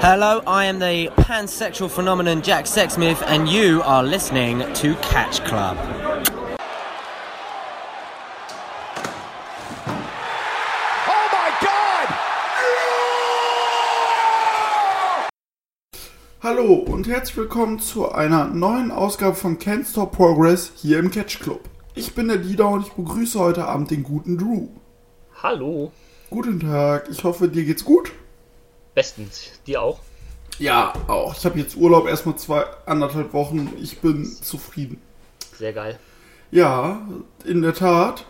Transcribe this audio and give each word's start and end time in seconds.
Hello, 0.00 0.42
I 0.46 0.66
am 0.66 0.78
the 0.78 1.10
pansexual 1.16 1.90
phenomenon 1.90 2.40
Jack 2.40 2.66
Sexsmith, 2.66 3.20
and 3.26 3.48
you 3.48 3.82
are 3.82 4.04
listening 4.04 4.60
to 4.74 4.94
Catch 5.02 5.44
Club. 5.44 5.76
Oh 11.08 11.28
my 11.32 11.50
God! 11.60 12.08
Hallo 16.44 16.74
und 16.74 17.08
herzlich 17.08 17.36
willkommen 17.36 17.80
zu 17.80 18.12
einer 18.12 18.44
neuen 18.44 18.92
Ausgabe 18.92 19.34
von 19.34 19.58
Can't 19.58 19.90
Stop 19.90 20.12
Progress 20.12 20.70
hier 20.76 21.00
im 21.00 21.10
Catch 21.10 21.40
Club. 21.40 21.62
Ich 21.96 22.14
bin 22.14 22.28
der 22.28 22.38
Dieter 22.38 22.68
und 22.68 22.86
ich 22.86 22.92
begrüße 22.92 23.36
heute 23.40 23.66
Abend 23.66 23.90
den 23.90 24.04
guten 24.04 24.38
Drew. 24.38 24.68
Hallo. 25.42 25.90
Guten 26.30 26.60
Tag, 26.60 27.08
ich 27.10 27.24
hoffe 27.24 27.48
dir 27.48 27.64
geht's 27.64 27.84
gut. 27.84 28.12
Bestens. 28.98 29.52
Dir 29.64 29.80
auch? 29.80 30.00
Ja, 30.58 30.92
auch. 31.06 31.32
Ich 31.36 31.44
habe 31.44 31.56
jetzt 31.60 31.76
Urlaub 31.76 32.08
erstmal 32.08 32.34
zwei, 32.34 32.64
anderthalb 32.84 33.32
Wochen. 33.32 33.72
Ich 33.80 34.00
bin 34.00 34.24
zufrieden. 34.24 35.00
Sehr 35.56 35.72
geil. 35.72 36.00
Ja, 36.50 37.06
in 37.44 37.62
der 37.62 37.74
Tat. 37.74 38.24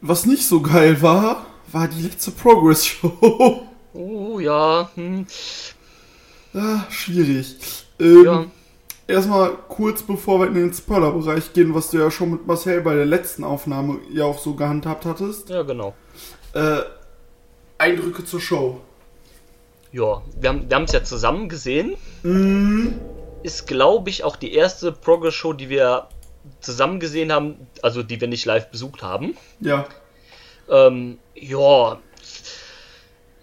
Was 0.00 0.26
nicht 0.26 0.48
so 0.48 0.62
geil 0.62 1.00
war, 1.00 1.46
war 1.70 1.86
die 1.86 2.02
letzte 2.02 2.32
Progress 2.32 2.84
Show. 2.84 3.62
Uh, 3.94 4.40
ja. 4.40 4.90
Hm. 4.96 5.26
ah, 6.52 6.80
schwierig. 6.90 7.56
Ähm, 8.00 8.24
Ja. 8.24 8.46
Erstmal 9.06 9.52
kurz 9.68 10.02
bevor 10.02 10.40
wir 10.40 10.48
in 10.48 10.54
den 10.54 10.74
Spoiler-Bereich 10.74 11.52
gehen, 11.54 11.72
was 11.72 11.90
du 11.90 11.98
ja 11.98 12.10
schon 12.10 12.32
mit 12.32 12.46
Marcel 12.46 12.82
bei 12.82 12.94
der 12.96 13.06
letzten 13.06 13.44
Aufnahme 13.44 14.00
ja 14.12 14.24
auch 14.24 14.38
so 14.38 14.54
gehandhabt 14.54 15.06
hattest. 15.06 15.48
Ja, 15.50 15.62
genau. 15.62 15.94
Äh, 16.52 16.80
Eindrücke 17.78 18.24
zur 18.24 18.40
Show. 18.40 18.80
Ja, 19.92 20.22
wir 20.40 20.50
haben 20.50 20.84
es 20.84 20.92
ja 20.92 21.04
zusammen 21.04 21.48
gesehen. 21.48 21.96
Ist, 23.42 23.66
glaube 23.66 24.10
ich, 24.10 24.24
auch 24.24 24.36
die 24.36 24.52
erste 24.52 24.92
Progress-Show, 24.92 25.52
die 25.52 25.68
wir 25.68 26.08
zusammen 26.60 27.00
gesehen 27.00 27.32
haben, 27.32 27.66
also 27.82 28.02
die 28.02 28.20
wir 28.20 28.28
nicht 28.28 28.44
live 28.44 28.70
besucht 28.70 29.02
haben. 29.02 29.36
Ja. 29.60 29.86
Ähm, 30.68 31.18
ja. 31.34 31.98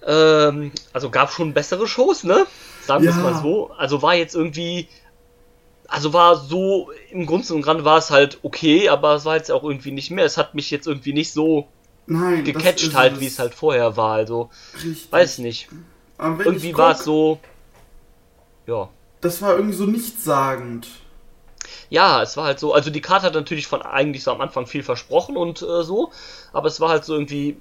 Ähm, 0.06 0.72
also 0.92 1.10
gab 1.10 1.32
schon 1.32 1.54
bessere 1.54 1.88
Shows, 1.88 2.24
ne? 2.24 2.46
Sagen 2.86 3.04
wir 3.04 3.12
es 3.12 3.16
Ja. 3.18 3.24
mal 3.24 3.42
so. 3.42 3.72
Also 3.72 4.02
war 4.02 4.16
jetzt 4.16 4.36
irgendwie. 4.36 4.88
Also 5.88 6.12
war 6.14 6.36
so, 6.38 6.92
im 7.12 7.26
Grunde 7.26 7.54
und 7.54 7.62
Ganzen 7.62 7.86
war 7.86 7.98
es 7.98 8.10
halt 8.10 8.40
okay, 8.42 8.90
aber 8.90 9.16
es 9.16 9.26
war 9.26 9.36
jetzt 9.36 9.52
auch 9.52 9.64
irgendwie 9.64 9.92
nicht 9.92 10.12
mehr. 10.12 10.26
Es 10.26 10.38
hat 10.38 10.56
mich 10.56 10.72
jetzt 10.72 10.88
irgendwie 10.88 11.14
nicht 11.14 11.32
so 11.32 11.68
Nein. 12.06 12.44
gecatcht 12.44 12.94
halt, 12.96 13.20
wie 13.20 13.28
es 13.28 13.40
halt 13.40 13.54
vorher 13.54 13.96
war. 13.98 14.14
Also, 14.16 14.50
Richtig. 14.84 15.12
weiß 15.12 15.38
nicht. 15.40 15.70
Irgendwie 16.20 16.76
war 16.78 16.92
es 16.92 17.04
so. 17.04 17.40
Ja. 18.68 18.90
Das 19.22 19.42
war 19.42 19.56
irgendwie 19.56 19.76
so 19.76 19.86
nichtssagend. 19.86 20.88
Ja, 21.90 22.22
es 22.24 22.36
war 22.38 22.46
halt 22.46 22.60
so. 22.60 22.74
Also 22.74 22.90
die 22.90 23.02
Karte 23.02 23.26
hat 23.28 23.34
natürlich 23.36 23.68
von 23.68 23.82
eigentlich 23.82 24.24
so 24.24 24.32
am 24.32 24.42
Anfang 24.42 24.66
viel 24.68 24.84
versprochen 24.84 25.38
und 25.38 25.62
äh, 25.62 25.84
so, 25.84 26.12
aber 26.52 26.68
es 26.68 26.80
war 26.80 26.90
halt 26.90 27.06
so 27.06 27.14
irgendwie. 27.14 27.58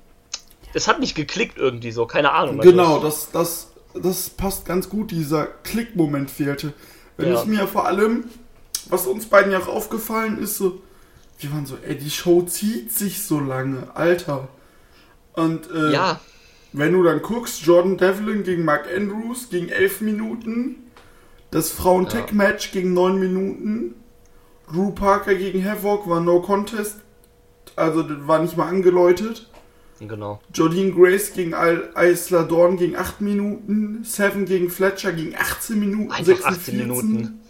Es 0.75 0.89
hat 0.89 1.01
nicht 1.01 1.15
geklickt 1.15 1.59
irgendwie 1.59 1.93
so, 1.93 2.07
keine 2.07 2.33
Ahnung. 2.33 2.59
also 2.59 2.70
Genau, 2.70 2.98
das, 2.98 3.31
das, 3.31 3.73
das 3.95 4.31
passt 4.31 4.65
ganz 4.65 4.89
gut. 4.89 5.11
Dieser 5.11 5.47
Klickmoment 5.47 6.31
fehlte. 6.31 6.73
Wenn 7.19 7.33
Ja. 7.33 7.41
ich 7.41 7.45
mir 7.47 7.69
vor 7.69 7.85
allem, 7.87 8.25
was 8.89 9.07
uns 9.07 9.27
beiden 9.27 9.53
ja 9.53 9.59
auch 9.61 9.69
aufgefallen 9.69 10.39
ist, 10.43 10.57
so, 10.57 10.81
wir 11.43 11.53
waren 11.53 11.67
so, 11.67 11.77
ey, 11.87 11.97
die 11.97 12.11
Show 12.11 12.43
zieht 12.43 12.93
sich 12.93 13.23
so 13.23 13.41
lange, 13.41 13.89
Alter. 13.95 14.48
Und 15.35 15.71
äh, 15.71 15.93
Ja, 15.93 16.21
wenn 16.73 16.93
du 16.93 17.03
dann 17.03 17.21
guckst, 17.21 17.62
Jordan 17.67 17.98
Devlin 17.98 18.45
gegen 18.45 18.65
Mark 18.65 18.87
Andrews 18.95 19.51
gegen 19.51 19.69
11 19.69 20.01
Minuten, 20.01 20.77
das 21.51 21.70
Frauen-Tech-Match 21.70 22.73
gegen 22.73 22.95
9 22.95 23.19
Minuten, 23.19 23.95
Drew 24.73 24.91
Parker 24.91 25.35
gegen 25.35 25.63
Havoc 25.65 26.08
war 26.08 26.20
No 26.20 26.41
Contest, 26.41 26.97
also 27.77 28.03
das 28.03 28.27
war 28.27 28.39
nicht 28.41 28.57
mal 28.57 28.69
angeläutet. 28.69 29.51
genau. 30.01 30.41
Jordine 30.55 30.92
Grace 30.92 31.35
gegen 31.35 31.53
Isla 31.53 32.45
Dawn 32.45 32.79
gegen 32.79 32.97
8 32.97 33.20
Minuten, 33.20 34.03
Seven 34.05 34.47
gegen 34.47 34.70
Fletcher 34.70 35.13
gegen 35.13 35.35
18 35.36 35.79
Minuten, 35.79 36.11
Einfach 36.11 36.42
18 36.45 36.79
Minuten. 36.79 37.41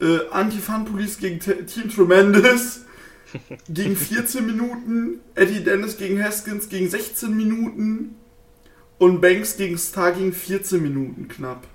Äh, 0.00 0.18
Anti-Fun 0.30 0.84
Police 0.84 1.18
gegen 1.18 1.40
T 1.40 1.64
Team 1.64 1.88
Tremendous 1.90 2.82
gegen 3.68 3.96
14 3.96 4.46
Minuten, 4.46 5.20
Eddie 5.34 5.64
Dennis 5.64 5.96
gegen 5.96 6.22
Haskins 6.22 6.68
gegen 6.68 6.88
16 6.88 7.36
Minuten 7.36 8.16
und 8.98 9.20
Banks 9.20 9.56
gegen 9.56 9.78
Star 9.78 10.12
gegen 10.12 10.32
14 10.32 10.82
Minuten 10.82 11.28
knapp. 11.28 11.66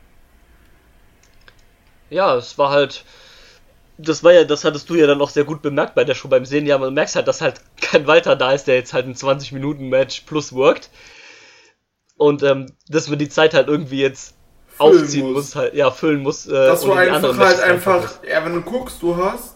Ja, 2.09 2.35
es 2.35 2.57
war 2.57 2.69
halt. 2.69 3.05
Das 3.97 4.23
war 4.23 4.33
ja, 4.33 4.43
das 4.43 4.65
hattest 4.65 4.89
du 4.89 4.95
ja 4.95 5.05
dann 5.05 5.21
auch 5.21 5.29
sehr 5.29 5.43
gut 5.43 5.61
bemerkt 5.61 5.93
bei 5.93 6.03
der 6.03 6.15
Show 6.15 6.27
beim 6.27 6.45
Sehen. 6.45 6.65
Ja, 6.65 6.79
man 6.79 6.93
merkt 6.93 7.15
halt, 7.15 7.27
dass 7.27 7.41
halt 7.41 7.61
kein 7.79 8.07
Walter 8.07 8.35
da 8.35 8.51
ist, 8.51 8.65
der 8.65 8.75
jetzt 8.75 8.93
halt 8.93 9.05
ein 9.05 9.13
20-Minuten-Match 9.13 10.21
plus 10.21 10.51
worked. 10.53 10.89
Und 12.17 12.41
ähm, 12.43 12.73
dass 12.87 13.07
man 13.07 13.19
die 13.19 13.29
Zeit 13.29 13.53
halt 13.53 13.67
irgendwie 13.67 14.01
jetzt 14.01 14.35
Füllen 14.67 15.03
aufziehen 15.03 15.25
muss. 15.27 15.35
muss. 15.35 15.55
halt, 15.55 15.73
ja, 15.75 15.91
füllen 15.91 16.21
muss. 16.21 16.47
Äh, 16.47 16.51
Dass 16.51 16.81
du 16.81 16.91
und 16.91 16.97
in 16.97 17.05
die 17.05 17.11
einfach 17.11 17.29
halt 17.29 17.37
Matches 17.37 17.59
einfach, 17.59 18.23
ja, 18.27 18.43
wenn 18.43 18.53
du 18.53 18.61
guckst, 18.61 19.01
du 19.01 19.15
hast, 19.15 19.52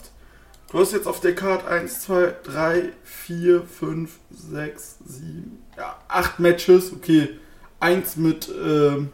du 0.71 0.79
hast 0.79 0.93
jetzt 0.93 1.07
auf 1.07 1.19
der 1.19 1.35
Karte 1.35 1.67
1, 1.67 2.01
2, 2.01 2.35
3, 2.43 2.93
4, 3.03 3.63
5, 3.63 4.19
6, 4.29 4.95
7, 5.05 5.63
ja, 5.77 5.99
8 6.07 6.39
Matches, 6.39 6.91
okay. 6.93 7.39
Eins 7.79 8.15
mit, 8.15 8.49
ähm, 8.49 9.13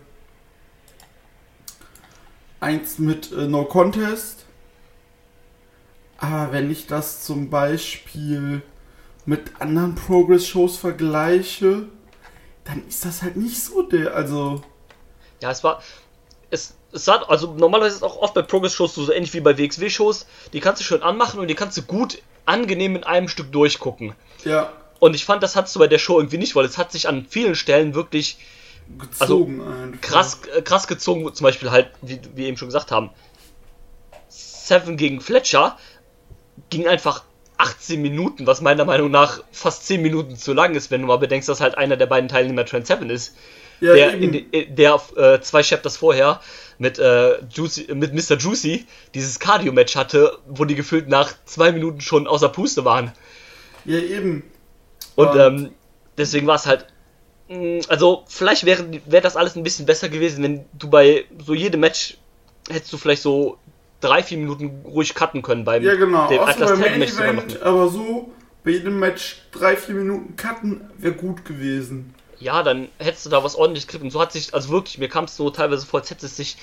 eins 2.59 2.97
mit 2.97 3.31
äh, 3.31 3.47
No 3.47 3.65
Contest. 3.65 4.45
Aber 6.17 6.53
wenn 6.53 6.71
ich 6.71 6.87
das 6.87 7.25
zum 7.25 7.49
Beispiel 7.49 8.61
mit 9.25 9.59
anderen 9.59 9.95
Progress-Shows 9.95 10.77
vergleiche, 10.77 11.87
dann 12.63 12.87
ist 12.87 13.03
das 13.03 13.21
halt 13.21 13.35
nicht 13.35 13.61
so 13.61 13.81
der, 13.83 14.15
also, 14.15 14.61
Ja, 15.41 15.51
es 15.51 15.63
war. 15.63 15.81
Es, 16.49 16.75
es 16.93 17.07
hat, 17.07 17.29
also 17.29 17.53
normalerweise 17.53 17.95
ist 17.95 17.97
es 17.97 18.03
auch 18.03 18.17
oft 18.17 18.33
bei 18.33 18.41
Progress-Shows 18.41 18.95
so, 18.95 19.03
so 19.03 19.11
ähnlich 19.11 19.33
wie 19.33 19.41
bei 19.41 19.57
WXW-Shows. 19.57 20.25
Die 20.53 20.59
kannst 20.59 20.81
du 20.81 20.85
schön 20.85 21.01
anmachen 21.01 21.39
und 21.39 21.47
die 21.47 21.55
kannst 21.55 21.77
du 21.77 21.81
gut 21.81 22.19
angenehm 22.45 22.95
in 22.95 23.03
einem 23.03 23.27
Stück 23.27 23.51
durchgucken. 23.51 24.13
ja, 24.43 24.71
Und 24.99 25.15
ich 25.15 25.25
fand, 25.25 25.43
das 25.43 25.55
hattest 25.55 25.75
du 25.75 25.79
bei 25.79 25.87
der 25.87 25.97
Show 25.99 26.19
irgendwie 26.19 26.37
nicht, 26.37 26.55
weil 26.55 26.65
es 26.65 26.77
hat 26.77 26.91
sich 26.91 27.07
an 27.07 27.25
vielen 27.27 27.55
Stellen 27.55 27.95
wirklich 27.95 28.37
gezogen 28.99 29.61
einfach. 29.61 30.01
krass, 30.01 30.39
äh, 30.55 30.61
krass 30.61 30.87
gezogen. 30.87 31.33
Zum 31.33 31.43
Beispiel 31.43 31.71
halt, 31.71 31.89
wie 32.01 32.19
wie 32.23 32.37
wir 32.37 32.47
eben 32.47 32.57
schon 32.57 32.67
gesagt 32.67 32.91
haben, 32.91 33.09
Seven 34.29 34.97
gegen 34.97 35.21
Fletcher 35.21 35.77
ging 36.69 36.87
einfach 36.87 37.23
18 37.57 38.01
Minuten, 38.01 38.45
was 38.45 38.61
meiner 38.61 38.85
Meinung 38.85 39.09
nach 39.11 39.41
fast 39.51 39.87
10 39.87 40.01
Minuten 40.01 40.35
zu 40.35 40.53
lang 40.53 40.75
ist, 40.75 40.91
wenn 40.91 41.01
du 41.01 41.07
mal 41.07 41.17
bedenkst, 41.17 41.47
dass 41.47 41.61
halt 41.61 41.77
einer 41.77 41.97
der 41.97 42.07
beiden 42.07 42.27
Teilnehmer 42.27 42.65
Trent 42.65 42.87
Seven 42.87 43.09
ist. 43.09 43.35
Ja, 43.79 43.93
der, 43.93 44.13
in, 44.13 44.53
äh, 44.53 44.65
der 44.67 45.01
äh, 45.15 45.41
zwei 45.41 45.61
Chapters 45.61 45.97
vorher 45.97 46.39
mit, 46.77 46.99
äh, 46.99 47.39
Juicy, 47.49 47.93
mit 47.93 48.13
Mr. 48.13 48.37
Juicy 48.37 48.85
dieses 49.13 49.39
Cardio-Match 49.39 49.95
hatte, 49.95 50.37
wo 50.47 50.65
die 50.65 50.75
gefühlt 50.75 51.07
nach 51.07 51.33
zwei 51.45 51.71
Minuten 51.71 52.01
schon 52.01 52.27
außer 52.27 52.49
Puste 52.49 52.85
waren. 52.85 53.11
Ja, 53.85 53.99
eben. 53.99 54.43
Und 55.15 55.27
Und- 55.29 55.39
ähm, 55.39 55.69
deswegen 56.17 56.47
war 56.47 56.55
es 56.55 56.65
halt. 56.65 56.87
mh, 57.49 57.81
Also, 57.89 58.23
vielleicht 58.27 58.65
wäre 58.65 58.85
wär 59.05 59.21
das 59.21 59.35
alles 59.35 59.55
ein 59.55 59.63
bisschen 59.63 59.85
besser 59.85 60.09
gewesen, 60.09 60.43
wenn 60.43 60.65
du 60.73 60.89
bei 60.89 61.25
so 61.45 61.53
jedem 61.53 61.81
Match 61.81 62.17
hättest 62.69 62.93
du 62.93 62.97
vielleicht 62.97 63.21
so 63.21 63.57
drei, 63.99 64.23
vier 64.23 64.37
Minuten 64.37 64.83
ruhig 64.85 65.13
cutten 65.15 65.41
können 65.41 65.63
beim 65.65 65.83
Ja, 65.83 65.95
genau. 65.95 66.27
dem 66.27 66.39
Außer 66.39 66.49
Atlas 66.51 66.71
beim 66.71 66.79
Main 66.79 67.01
Event, 67.01 67.61
aber 67.61 67.89
so 67.89 68.31
bei 68.63 68.71
jedem 68.71 68.99
Match 68.99 69.41
drei, 69.51 69.75
vier 69.75 69.95
Minuten 69.95 70.35
cutten 70.37 70.81
wäre 70.97 71.13
gut 71.13 71.43
gewesen. 71.45 72.13
Ja, 72.39 72.63
dann 72.63 72.89
hättest 72.99 73.25
du 73.25 73.29
da 73.29 73.43
was 73.43 73.55
ordentlich 73.55 73.87
gekriegt. 73.87 74.03
Und 74.03 74.11
so 74.11 74.21
hat 74.21 74.31
sich, 74.31 74.53
also 74.53 74.69
wirklich, 74.69 74.97
mir 74.97 75.09
kam 75.09 75.25
es 75.25 75.35
so 75.35 75.49
teilweise 75.49 75.85
vor, 75.85 75.99
als 75.99 76.09
hätte 76.09 76.25
es 76.25 76.37
sich, 76.37 76.57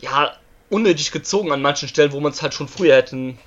ja, 0.00 0.32
unnötig 0.70 1.12
gezogen 1.12 1.52
an 1.52 1.62
manchen 1.62 1.88
Stellen, 1.88 2.12
wo 2.12 2.20
man 2.20 2.32
es 2.32 2.42
halt 2.42 2.54
schon 2.54 2.68
früher 2.68 2.96
hätten 2.96 3.38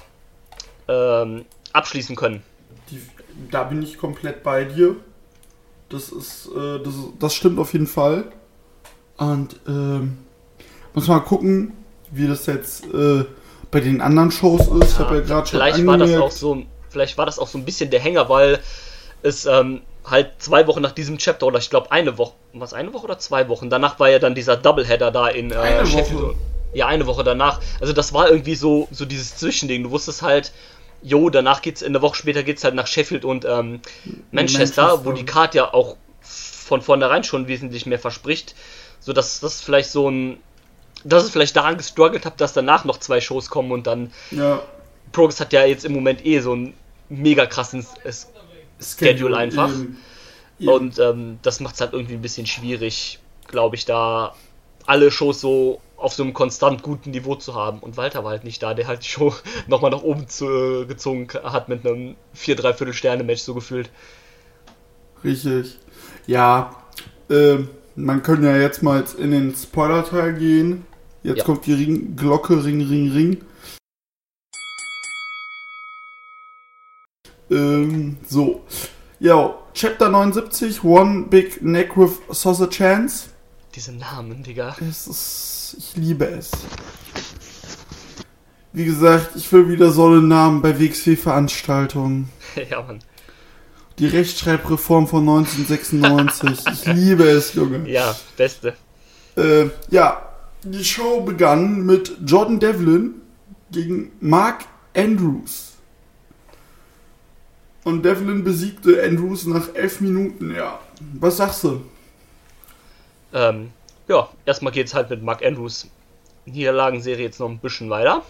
ähm, 0.88 1.46
abschließen 1.74 2.16
können. 2.16 2.44
Die, 2.90 3.02
da 3.50 3.64
bin 3.64 3.84
ich 3.84 3.98
komplett 3.98 4.44
bei 4.44 4.66
dir. 4.66 4.96
Das 5.90 6.10
ist, 6.10 6.48
äh, 6.48 6.80
das, 6.84 6.94
das 7.20 7.36
stimmt 7.36 7.60
auf 7.60 7.74
jeden 7.74 7.88
Fall. 7.88 8.32
Und 9.18 9.60
ähm, 9.68 10.18
muss 10.94 11.08
mal 11.08 11.20
gucken, 11.20 11.74
wie 12.12 12.28
das 12.28 12.46
jetzt 12.46 12.86
äh, 12.94 13.26
bei 13.70 13.80
den 13.80 14.02
anderen 14.02 14.32
Shows 14.32 14.68
ist. 14.68 14.94
ich 14.94 15.00
habe 15.00 15.16
ja 15.16 15.22
gerade 15.22 15.48
schon 15.48 15.60
vielleicht 15.60 15.86
war 15.86 15.98
das 15.98 16.16
auch 16.16 16.32
so, 16.32 16.64
vielleicht 16.90 17.18
war 17.18 17.26
das 17.26 17.40
auch 17.40 17.48
so 17.48 17.58
ein 17.58 17.66
bisschen 17.66 17.90
der 17.90 18.00
Hänger, 18.00 18.30
weil 18.30 18.60
es 19.22 19.46
ähm, 19.46 19.82
halt 20.06 20.32
zwei 20.40 20.66
Wochen 20.68 20.82
nach 20.82 20.92
diesem 20.94 21.18
Chapter 21.18 21.46
oder 21.48 21.60
ich 21.60 21.70
glaube 21.70 21.92
eine 21.92 22.18
Woche, 22.18 22.34
was 22.54 22.74
eine 22.74 22.94
Woche 22.94 23.06
oder 23.06 23.20
zwei 23.20 23.48
Wochen 23.50 23.70
danach 23.70 24.00
war 24.00 24.10
ja 24.10 24.20
dann 24.20 24.34
dieser 24.36 24.58
Doubleheader 24.58 25.12
da 25.12 25.28
in 25.28 25.52
äh, 25.52 25.56
Eine 25.56 25.86
Sheffield. 25.88 26.22
Woche. 26.22 26.36
Ja, 26.74 26.88
eine 26.88 27.06
Woche 27.06 27.24
danach. 27.24 27.60
Also 27.82 27.94
das 27.94 28.14
war 28.14 28.30
irgendwie 28.30 28.56
so 28.56 28.88
so 28.92 29.06
dieses 29.06 29.36
Zwischending. 29.38 29.84
Du 29.84 29.92
wusstest 29.92 30.22
halt, 30.22 30.52
jo, 31.04 31.30
danach 31.30 31.62
geht's 31.62 31.84
eine 31.84 32.02
Woche 32.02 32.16
später 32.16 32.44
geht's 32.44 32.64
halt 32.64 32.76
nach 32.76 32.88
Sheffield 32.88 33.26
und 33.26 33.46
ähm, 33.46 33.82
Manchester, 34.32 34.84
Manchester. 34.84 35.06
wo 35.06 35.12
die 35.12 35.26
Card 35.26 35.54
ja 35.54 35.74
auch 35.74 35.98
von 36.22 36.82
vornherein 36.82 37.24
schon 37.24 37.48
wesentlich 37.48 37.86
mehr 37.86 38.00
verspricht, 38.00 38.56
sodass 39.02 39.40
das 39.42 39.60
vielleicht 39.62 39.92
so 39.92 40.10
ein, 40.10 40.38
dass 41.04 41.24
es 41.26 41.30
vielleicht 41.32 41.56
daran 41.56 41.76
gestruggelt 41.78 42.26
hat, 42.26 42.40
dass 42.40 42.54
danach 42.54 42.86
noch 42.86 42.98
zwei 42.98 43.20
Shows 43.22 43.50
kommen 43.50 43.72
und 43.72 43.86
dann 43.86 44.12
Ja. 44.32 44.62
Progress 45.12 45.42
hat 45.42 45.52
ja 45.52 45.66
jetzt 45.66 45.84
im 45.84 45.92
Moment 45.94 46.26
eh 46.26 46.40
so 46.40 46.54
einen 46.54 46.74
mega 47.10 47.46
krassen 47.46 47.86
Schedule 48.82 49.38
einfach. 49.38 49.70
Eben. 49.70 49.98
Eben. 50.60 50.70
Und 50.70 51.00
ähm, 51.00 51.40
das 51.42 51.60
macht 51.60 51.76
es 51.76 51.82
halt 51.82 51.94
irgendwie 51.94 52.14
ein 52.16 52.22
bisschen 52.22 52.46
schwierig, 52.46 53.20
glaube 53.48 53.76
ich, 53.76 53.86
da 53.86 54.36
alle 54.86 55.12
Shows 55.12 55.42
so 55.42 55.80
auf 55.98 56.14
so 56.14 56.24
einem 56.24 56.34
konstant 56.34 56.82
guten 56.82 57.12
Niveau 57.12 57.36
zu 57.36 57.54
haben. 57.54 57.80
Und 57.80 57.96
Walter 57.98 58.24
war 58.24 58.32
halt 58.32 58.44
nicht 58.44 58.62
da, 58.64 58.74
der 58.74 58.88
halt 58.88 59.04
die 59.04 59.10
Show 59.10 59.34
nochmal 59.68 59.92
nach 59.92 60.02
oben 60.02 60.28
zu, 60.28 60.48
äh, 60.48 60.86
gezogen 60.86 61.28
hat 61.44 61.70
mit 61.70 61.86
einem 61.86 62.16
4 62.34 62.56
3 62.56 62.74
Viertel 62.74 62.94
Sterne 62.94 63.24
Match 63.24 63.42
so 63.42 63.54
gefühlt. 63.54 63.90
Richtig. 65.24 65.78
Ja, 66.28 66.76
ähm, 67.30 67.70
man 67.96 68.24
kann 68.24 68.44
ja 68.44 68.58
jetzt 68.58 68.82
mal 68.84 69.04
in 69.18 69.32
den 69.32 69.56
Spoiler-Teil 69.56 70.34
gehen. 70.34 70.86
Jetzt 71.24 71.40
Ja. 71.40 71.44
kommt 71.44 71.66
die 71.66 71.74
Ring 71.74 72.16
Glocke, 72.16 72.64
Ring, 72.64 72.82
Ring, 72.88 73.12
Ring. 73.12 73.38
Ähm, 77.52 78.18
so. 78.28 78.62
Ja, 79.20 79.54
Chapter 79.74 80.10
79, 80.10 80.84
One 80.84 81.26
Big 81.30 81.62
Neck 81.62 81.96
with 81.96 82.20
Sausage 82.30 82.78
Chance. 82.78 83.30
Diese 83.76 83.92
Namen, 83.92 84.42
Digga. 84.42 84.76
Es 84.82 85.08
ist, 85.08 85.76
ich 85.78 85.96
liebe 85.96 86.26
es. 86.26 86.52
Wie 88.74 88.86
gesagt, 88.86 89.36
ich 89.36 89.52
will 89.52 89.70
wieder 89.70 89.92
so 89.92 90.08
einen 90.08 90.28
Namen 90.28 90.62
bei 90.62 90.80
WXW-Veranstaltungen. 90.80 92.30
ja, 92.70 92.82
Mann. 92.82 93.00
Die 94.00 94.08
Rechtschreibreform 94.08 95.08
von 95.08 95.28
1996. 95.28 96.66
Ich 96.74 96.86
liebe 96.94 97.24
es, 97.24 97.54
Junge. 97.54 97.88
Ja, 97.90 98.16
beste. 98.38 98.76
Äh, 99.36 99.66
ja, 99.90 100.30
die 100.64 100.84
Show 100.84 101.22
begann 101.22 101.86
mit 101.86 102.18
Jordan 102.26 102.60
Devlin 102.60 103.22
gegen 103.72 104.12
Mark 104.20 104.66
Andrews. 104.96 105.71
Und 107.84 108.04
Devlin 108.04 108.44
besiegte 108.44 109.02
Andrews 109.04 109.46
nach 109.46 109.74
elf 109.74 110.02
Minuten, 110.02 110.54
ja. 110.54 110.80
Was 111.20 111.38
sagst 111.38 111.64
du? 111.64 111.82
Ähm, 113.34 113.72
ja, 114.08 114.30
erstmal 114.46 114.72
geht's 114.74 114.94
halt 114.94 115.10
mit 115.10 115.24
Mark 115.24 115.44
Andrews 115.44 115.88
Niederlagenserie 116.46 117.24
jetzt 117.24 117.40
noch 117.40 117.50
ein 117.50 117.60
bisschen 117.60 117.90
weiter. 117.90 118.24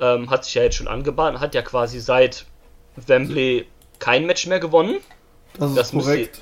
Ähm, 0.00 0.28
hat 0.30 0.44
sich 0.44 0.54
ja 0.54 0.62
jetzt 0.62 0.76
schon 0.76 0.88
angebahnt, 0.88 1.40
hat 1.40 1.54
ja 1.54 1.62
quasi 1.62 2.00
seit 2.00 2.46
Wembley 3.06 3.66
kein 3.98 4.26
Match 4.26 4.46
mehr 4.46 4.60
gewonnen. 4.60 4.96
Das 5.58 5.70
ist 5.70 5.76
Das 5.76 5.92
müsste- 5.92 6.10
korrekt. 6.12 6.40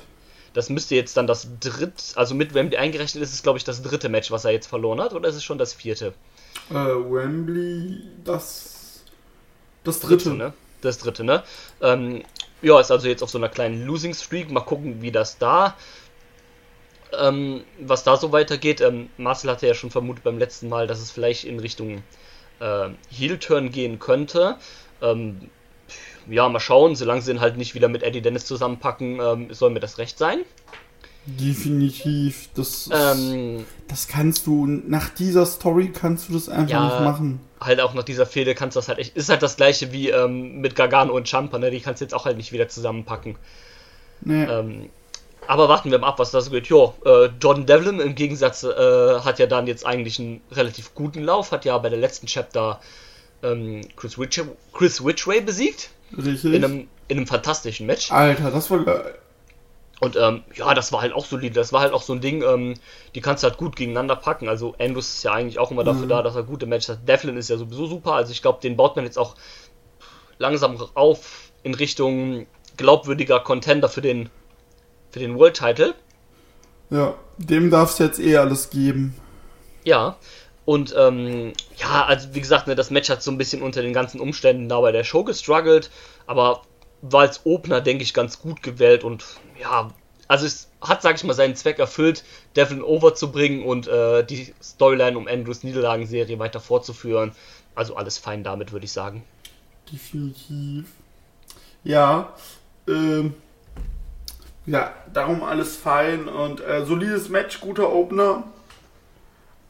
Das 0.53 0.69
müsste 0.69 0.95
jetzt 0.95 1.15
dann 1.17 1.27
das 1.27 1.47
dritte, 1.59 2.01
also 2.15 2.33
mit 2.33 2.55
Wembley 2.55 2.77
eingerechnet 2.77 3.21
ist 3.23 3.31
es, 3.33 3.43
glaube 3.43 3.57
ich, 3.59 3.63
das 3.63 3.83
dritte 3.83 4.09
Match, 4.09 4.31
was 4.31 4.43
er 4.43 4.51
jetzt 4.51 4.65
verloren 4.65 4.99
hat, 4.99 5.13
oder 5.13 5.29
ist 5.29 5.35
es 5.35 5.43
schon 5.43 5.59
das 5.59 5.73
vierte? 5.73 6.13
Äh, 6.71 6.73
Wembley, 6.73 8.01
das. 8.23 9.01
Das 9.83 9.99
dritte. 9.99 10.31
ne? 10.33 10.53
Das 10.81 10.97
dritte, 10.99 11.23
ne? 11.23 11.43
Ähm, 11.81 12.23
ja, 12.61 12.79
ist 12.79 12.91
also 12.91 13.07
jetzt 13.07 13.23
auf 13.23 13.29
so 13.29 13.37
einer 13.37 13.49
kleinen 13.49 13.85
Losing 13.85 14.13
Streak. 14.13 14.51
Mal 14.51 14.61
gucken, 14.61 15.01
wie 15.01 15.11
das 15.11 15.37
da, 15.37 15.75
ähm, 17.19 17.61
was 17.79 18.03
da 18.03 18.17
so 18.17 18.31
weitergeht. 18.31 18.81
Ähm, 18.81 19.09
Marcel 19.17 19.49
hatte 19.51 19.67
ja 19.67 19.73
schon 19.73 19.91
vermutet 19.91 20.23
beim 20.23 20.37
letzten 20.37 20.69
Mal, 20.69 20.87
dass 20.87 20.99
es 20.99 21.11
vielleicht 21.11 21.45
in 21.45 21.59
Richtung 21.59 22.03
äh, 22.59 22.89
Heel-Turn 23.09 23.71
gehen 23.71 23.99
könnte. 23.99 24.57
Ähm, 25.01 25.49
ja, 26.29 26.47
mal 26.49 26.59
schauen. 26.59 26.95
Solange 26.95 27.21
sie 27.21 27.31
ihn 27.31 27.39
halt 27.41 27.57
nicht 27.57 27.73
wieder 27.75 27.87
mit 27.87 28.03
Eddie 28.03 28.21
Dennis 28.21 28.45
zusammenpacken, 28.45 29.19
ähm, 29.21 29.53
soll 29.53 29.69
mir 29.69 29.79
das 29.79 29.97
recht 29.97 30.17
sein. 30.17 30.39
Definitiv. 31.25 32.49
Das, 32.55 32.87
ist- 32.87 32.91
Ähm, 32.93 33.65
das 33.87 34.07
kannst 34.07 34.47
du, 34.47 34.65
nach 34.65 35.09
dieser 35.09 35.45
Story 35.45 35.91
kannst 35.93 36.29
du 36.29 36.33
das 36.33 36.49
einfach 36.49 36.69
Ja. 36.69 36.85
nicht 36.85 37.01
machen. 37.03 37.39
Halt 37.59 37.81
auch 37.81 37.93
nach 37.93 38.03
dieser 38.03 38.25
Fehde 38.25 38.55
kannst 38.55 38.75
du 38.75 38.79
das 38.79 38.87
halt 38.87 38.99
echt. 38.99 39.15
Ist 39.15 39.29
halt 39.29 39.41
das 39.41 39.55
gleiche 39.55 39.91
wie 39.91 40.09
ähm, 40.09 40.59
mit 40.59 40.75
Gargano 40.75 41.13
und 41.13 41.27
Champa, 41.27 41.57
ne? 41.57 41.71
Die 41.71 41.79
kannst 41.79 42.01
du 42.01 42.05
jetzt 42.05 42.13
auch 42.13 42.25
halt 42.25 42.37
nicht 42.37 42.51
wieder 42.51 42.67
zusammenpacken. 42.67 43.35
Nee. 44.21 44.43
Ähm, 44.43 44.89
aber 45.47 45.69
warten 45.69 45.91
wir 45.91 45.99
mal 45.99 46.07
ab, 46.07 46.19
was 46.19 46.31
da 46.31 46.41
so 46.41 46.51
geht. 46.51 46.67
Jo, 46.67 46.93
äh, 47.05 47.29
Jordan 47.41 47.65
Devlin 47.65 47.99
im 47.99 48.15
Gegensatz 48.15 48.63
äh, 48.63 49.19
hat 49.19 49.39
ja 49.39 49.45
dann 49.45 49.65
jetzt 49.65 49.85
eigentlich 49.85 50.19
einen 50.19 50.41
relativ 50.51 50.93
guten 50.93 51.23
Lauf, 51.23 51.51
hat 51.51 51.65
ja 51.65 51.77
bei 51.77 51.89
der 51.89 51.99
letzten 51.99 52.27
Chapter 52.27 52.81
ähm, 53.43 53.81
Chris, 53.95 54.19
Witch 54.19 54.41
Chris 54.73 55.03
Witchway 55.03 55.41
besiegt. 55.41 55.89
Richtig. 56.17 56.53
In 56.53 56.63
einem, 56.63 56.87
in 57.07 57.17
einem 57.17 57.27
fantastischen 57.27 57.85
Match. 57.85 58.11
Alter, 58.11 58.51
das 58.51 58.69
war 58.69 58.79
geil. 58.83 59.15
Und 59.99 60.15
ähm, 60.15 60.43
ja, 60.53 60.73
das 60.75 60.91
war 60.91 61.01
halt 61.01 61.13
auch 61.13 61.25
solide. 61.25 61.55
Das 61.55 61.73
war 61.73 61.81
halt 61.81 61.93
auch 61.93 62.03
so 62.03 62.13
ein 62.13 62.21
Ding, 62.21 62.43
ähm, 62.43 62.75
die 63.15 63.21
kannst 63.21 63.43
du 63.43 63.47
halt 63.49 63.57
gut 63.57 63.75
gegeneinander 63.75 64.15
packen. 64.15 64.47
Also 64.47 64.75
Andrews 64.79 65.09
ist 65.09 65.23
ja 65.23 65.33
eigentlich 65.33 65.57
auch 65.57 65.71
immer 65.71 65.83
dafür 65.83 66.05
Mhm. 66.05 66.09
da, 66.09 66.21
dass 66.21 66.35
er 66.35 66.43
gute 66.43 66.67
Matches 66.67 66.89
hat. 66.89 67.07
Devlin 67.07 67.35
ist 67.35 67.49
ja 67.49 67.57
sowieso 67.57 67.87
super. 67.87 68.13
Also 68.13 68.31
ich 68.31 68.41
glaube, 68.43 68.59
den 68.61 68.77
baut 68.77 68.95
man 68.95 69.05
jetzt 69.05 69.17
auch 69.17 69.35
langsam 70.37 70.77
auf 70.93 71.51
in 71.63 71.73
Richtung 71.73 72.45
glaubwürdiger 72.77 73.39
Contender 73.39 73.89
für 73.89 74.01
den 74.01 74.29
für 75.09 75.19
den 75.19 75.37
World 75.39 75.57
Title. 75.57 75.95
Ja, 76.89 77.15
dem 77.37 77.71
darf's 77.71 77.97
jetzt 77.97 78.19
eh 78.19 78.37
alles 78.37 78.69
geben. 78.69 79.15
Ja. 79.83 80.17
Und 80.65 80.93
ähm, 80.97 81.53
ja, 81.77 82.05
also 82.05 82.33
wie 82.33 82.41
gesagt, 82.41 82.67
ne, 82.67 82.75
das 82.75 82.91
Match 82.91 83.09
hat 83.09 83.23
so 83.23 83.31
ein 83.31 83.37
bisschen 83.37 83.61
unter 83.61 83.81
den 83.81 83.93
ganzen 83.93 84.19
Umständen 84.19 84.67
da 84.67 84.79
bei 84.81 84.91
der 84.91 85.05
Show 85.05 85.23
gestruggelt, 85.23 85.89
aber 86.27 86.61
war 87.01 87.21
als 87.21 87.45
Opener, 87.45 87.81
denke 87.81 88.03
ich, 88.03 88.13
ganz 88.13 88.39
gut 88.39 88.63
gewählt 88.63 89.03
und 89.03 89.23
ja, 89.59 89.91
also 90.27 90.45
es 90.45 90.69
hat, 90.81 91.01
sag 91.01 91.15
ich 91.15 91.23
mal, 91.23 91.33
seinen 91.33 91.55
Zweck 91.55 91.79
erfüllt, 91.79 92.23
Devlin 92.55 92.81
over 92.81 93.15
zu 93.15 93.31
bringen 93.31 93.63
und 93.63 93.87
äh, 93.87 94.25
die 94.25 94.53
Storyline 94.61 95.17
um 95.17 95.27
Andrews 95.27 95.63
Niederlagenserie 95.63 96.39
weiter 96.39 96.59
fortzuführen. 96.59 97.31
Also 97.75 97.95
alles 97.95 98.17
fein 98.17 98.43
damit, 98.43 98.71
würde 98.71 98.85
ich 98.85 98.91
sagen. 98.91 99.23
Definitiv. 99.91 100.91
Ja, 101.83 102.33
ähm, 102.87 103.35
ja, 104.65 104.93
darum 105.13 105.43
alles 105.43 105.77
fein 105.77 106.27
und 106.27 106.59
äh, 106.59 106.85
solides 106.85 107.29
Match, 107.29 107.61
guter 107.61 107.93
Opener. 107.93 108.43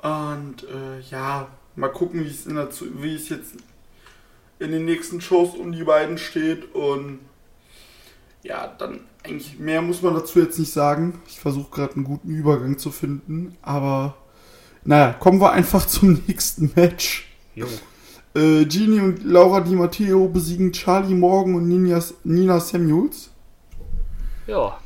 Und 0.02 0.64
äh, 0.64 1.00
ja, 1.12 1.48
mal 1.76 1.90
gucken, 1.90 2.26
wie 2.26 3.16
es 3.16 3.30
jetzt 3.30 3.56
in 4.60 4.72
den 4.72 4.86
nächsten 4.86 5.22
Shows 5.22 5.56
um 5.56 5.72
die 5.72 5.84
beiden 5.84 6.18
steht 6.18 6.74
und 6.74 7.20
ja, 8.44 8.68
dann 8.68 9.02
eigentlich 9.24 9.60
mehr 9.60 9.82
muss 9.82 10.02
man 10.02 10.14
dazu 10.14 10.40
jetzt 10.40 10.58
nicht 10.60 10.72
sagen. 10.72 11.22
Ich 11.28 11.40
versuche 11.40 11.70
gerade 11.72 11.96
einen 11.96 12.04
guten 12.06 12.30
Übergang 12.30 12.78
zu 12.78 12.92
finden, 12.92 13.58
aber 13.62 14.16
naja, 14.84 15.14
kommen 15.14 15.42
wir 15.42 15.52
einfach 15.52 15.86
zum 15.88 16.22
nächsten 16.28 16.72
Match. 16.76 17.28
Jo. 17.56 17.68
Äh, 18.36 18.66
Genie 18.66 19.00
und 19.02 19.24
Laura 19.24 19.62
Di 19.62 19.76
Matteo 19.76 20.28
besiegen 20.30 20.72
Charlie 20.72 21.16
Morgan 21.16 21.56
und 21.56 21.68
Nina, 21.68 22.02
Nina 22.24 22.60
Samuels. 22.60 23.32
Ja. 24.48 24.80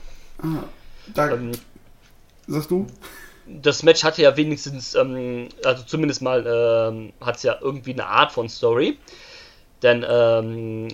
Da, 1.08 1.30
Ähm, 1.30 1.52
sagst 2.48 2.72
du? 2.72 2.88
das 3.46 3.84
Match 3.84 4.04
hatte 4.04 4.22
ja 4.22 4.38
wenigstens, 4.38 4.96
ähm, 4.96 5.50
also 5.66 5.84
zumindest 5.84 6.22
mal 6.22 6.46
ähm, 6.48 7.14
hat 7.22 7.38
es 7.38 7.44
ja 7.44 7.58
irgendwie 7.62 7.94
eine 7.94 8.06
Art 8.06 8.32
von 8.32 8.48
Story. 8.50 8.98
Denn 9.84 10.06
ähm, 10.08 10.88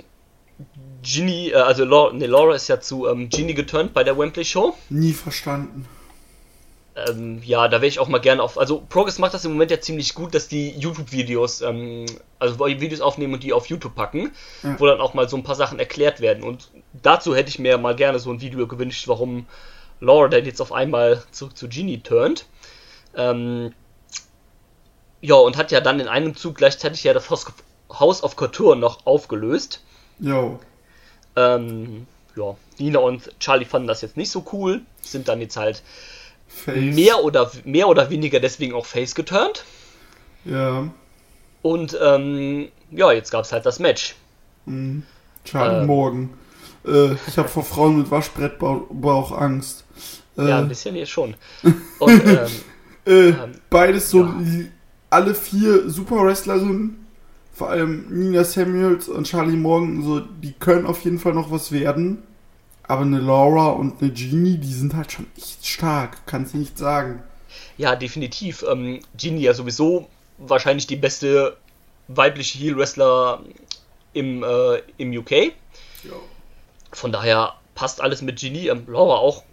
Ginny, 1.03 1.49
äh, 1.49 1.55
also 1.55 1.85
Laura, 1.85 2.13
nee, 2.13 2.25
Laura 2.25 2.55
ist 2.55 2.67
ja 2.67 2.79
zu 2.79 3.07
ähm, 3.07 3.29
Ginny 3.29 3.53
geturnt 3.53 3.93
bei 3.93 4.03
der 4.03 4.17
Wembley 4.17 4.45
Show. 4.45 4.75
Nie 4.89 5.13
verstanden. 5.13 5.87
Ähm, 6.95 7.41
ja, 7.43 7.67
da 7.67 7.77
wäre 7.77 7.87
ich 7.87 7.99
auch 7.99 8.07
mal 8.07 8.17
gerne 8.19 8.41
auf. 8.41 8.57
Also 8.57 8.81
Progress 8.89 9.19
macht 9.19 9.35
das 9.35 9.45
im 9.45 9.51
Moment 9.51 9.69
ja 9.69 9.79
ziemlich 9.79 10.15
gut, 10.15 10.33
dass 10.33 10.47
die 10.47 10.71
YouTube-Videos, 10.71 11.61
ähm, 11.61 12.07
also 12.39 12.57
Videos 12.59 13.01
aufnehmen 13.01 13.35
und 13.35 13.43
die 13.43 13.53
auf 13.53 13.67
YouTube 13.67 13.93
packen, 13.93 14.31
Ja. 14.63 14.79
wo 14.79 14.87
dann 14.87 14.99
auch 14.99 15.13
mal 15.13 15.29
so 15.29 15.37
ein 15.37 15.43
paar 15.43 15.53
Sachen 15.55 15.77
erklärt 15.77 16.21
werden. 16.21 16.43
Und 16.43 16.69
dazu 17.03 17.35
hätte 17.35 17.49
ich 17.49 17.59
mir 17.59 17.77
mal 17.77 17.95
gerne 17.95 18.17
so 18.17 18.31
ein 18.31 18.41
Video 18.41 18.65
gewünscht, 18.65 19.07
warum 19.07 19.45
Laura 19.99 20.27
denn 20.27 20.45
jetzt 20.45 20.59
auf 20.59 20.71
einmal 20.71 21.23
zurück 21.31 21.55
zu 21.55 21.69
Genie 21.69 21.99
turnt. 21.99 22.47
Ähm, 23.15 23.73
ja, 25.21 25.35
und 25.35 25.55
hat 25.57 25.71
ja 25.71 25.81
dann 25.81 25.99
in 25.99 26.07
einem 26.07 26.35
Zug 26.35 26.55
gleichzeitig 26.55 27.03
ja 27.03 27.13
das 27.13 27.31
of, 27.31 27.53
House 27.91 28.23
of 28.23 28.35
Couture 28.35 28.75
noch 28.75 29.05
aufgelöst. 29.05 29.81
Jo. 30.19 30.59
Ähm, 31.35 32.07
ja, 32.35 32.55
Nina 32.77 32.99
und 32.99 33.31
Charlie 33.39 33.65
fanden 33.65 33.87
das 33.87 34.01
jetzt 34.01 34.17
nicht 34.17 34.31
so 34.31 34.45
cool, 34.51 34.81
sind 35.01 35.27
dann 35.27 35.41
jetzt 35.41 35.57
halt 35.57 35.83
Face. 36.47 36.95
mehr 36.95 37.23
oder, 37.23 37.51
mehr 37.65 37.87
oder 37.87 38.09
weniger 38.09 38.39
deswegen 38.39 38.73
auch 38.73 38.85
face 38.85 39.15
geturnt. 39.15 39.63
Ja. 40.45 40.87
Und 41.61 41.97
ähm, 42.01 42.69
ja, 42.91 43.11
jetzt 43.11 43.31
gab 43.31 43.43
es 43.43 43.51
halt 43.51 43.65
das 43.65 43.79
Match. 43.79 44.15
Mhm. 44.65 45.03
Charlie 45.43 45.79
Ähm. 45.81 45.85
Morgan. 45.87 46.29
Äh, 46.85 47.13
ich 47.27 47.37
habe 47.37 47.49
vor 47.49 47.63
Frauen 47.63 47.97
mit 47.97 48.11
Waschbrettbauch 48.11 49.31
Angst. 49.31 49.83
Äh, 50.37 50.47
Ja, 50.47 50.59
ein 50.59 50.67
bisschen 50.69 50.95
hier 50.95 51.05
schon. 51.05 51.35
Und 51.99 52.23
ähm, 52.25 52.47
äh, 53.05 53.29
ähm, 53.29 53.55
beides 53.69 54.09
so, 54.09 54.23
ja. 54.23 54.33
alle 55.09 55.33
vier 55.35 55.89
Super 55.89 56.17
Wrestlerinnen, 56.25 57.06
vor 57.57 57.71
allem 57.71 58.05
Nina 58.09 58.43
Samuels 58.43 59.09
und 59.09 59.25
Charlie 59.25 59.57
Morgan, 59.57 60.03
so, 60.03 60.19
die 60.19 60.53
können 60.53 60.85
auf 60.85 61.03
jeden 61.03 61.17
Fall 61.17 61.33
noch 61.33 61.49
was 61.49 61.71
werden. 61.71 62.21
Aber 62.83 63.01
eine 63.01 63.19
Laura 63.19 63.69
und 63.69 63.99
eine 63.99 64.11
Genie, 64.11 64.59
die 64.59 64.73
sind 64.73 64.93
halt 64.93 65.11
schon 65.11 65.25
echt 65.35 65.65
stark, 65.65 66.25
kannst 66.27 66.53
du 66.53 66.59
nicht 66.59 66.77
sagen. 66.77 67.23
Ja, 67.77 67.95
definitiv. 67.95 68.63
Ähm, 68.69 68.99
Genie 69.17 69.41
ja 69.41 69.55
sowieso 69.55 70.07
wahrscheinlich 70.37 70.85
die 70.85 70.95
beste 70.95 71.57
weibliche 72.07 72.59
Heel-Wrestler 72.59 73.41
im, 74.13 74.43
äh, 74.43 74.81
im 74.97 75.17
UK. 75.17 75.31
Ja. 75.31 76.13
Von 76.93 77.11
daher 77.11 77.55
passt 77.73 78.01
alles 78.01 78.21
mit 78.21 78.39
Genie. 78.39 78.67
Ähm, 78.67 78.83
Laura 78.87 79.15
auch 79.17 79.43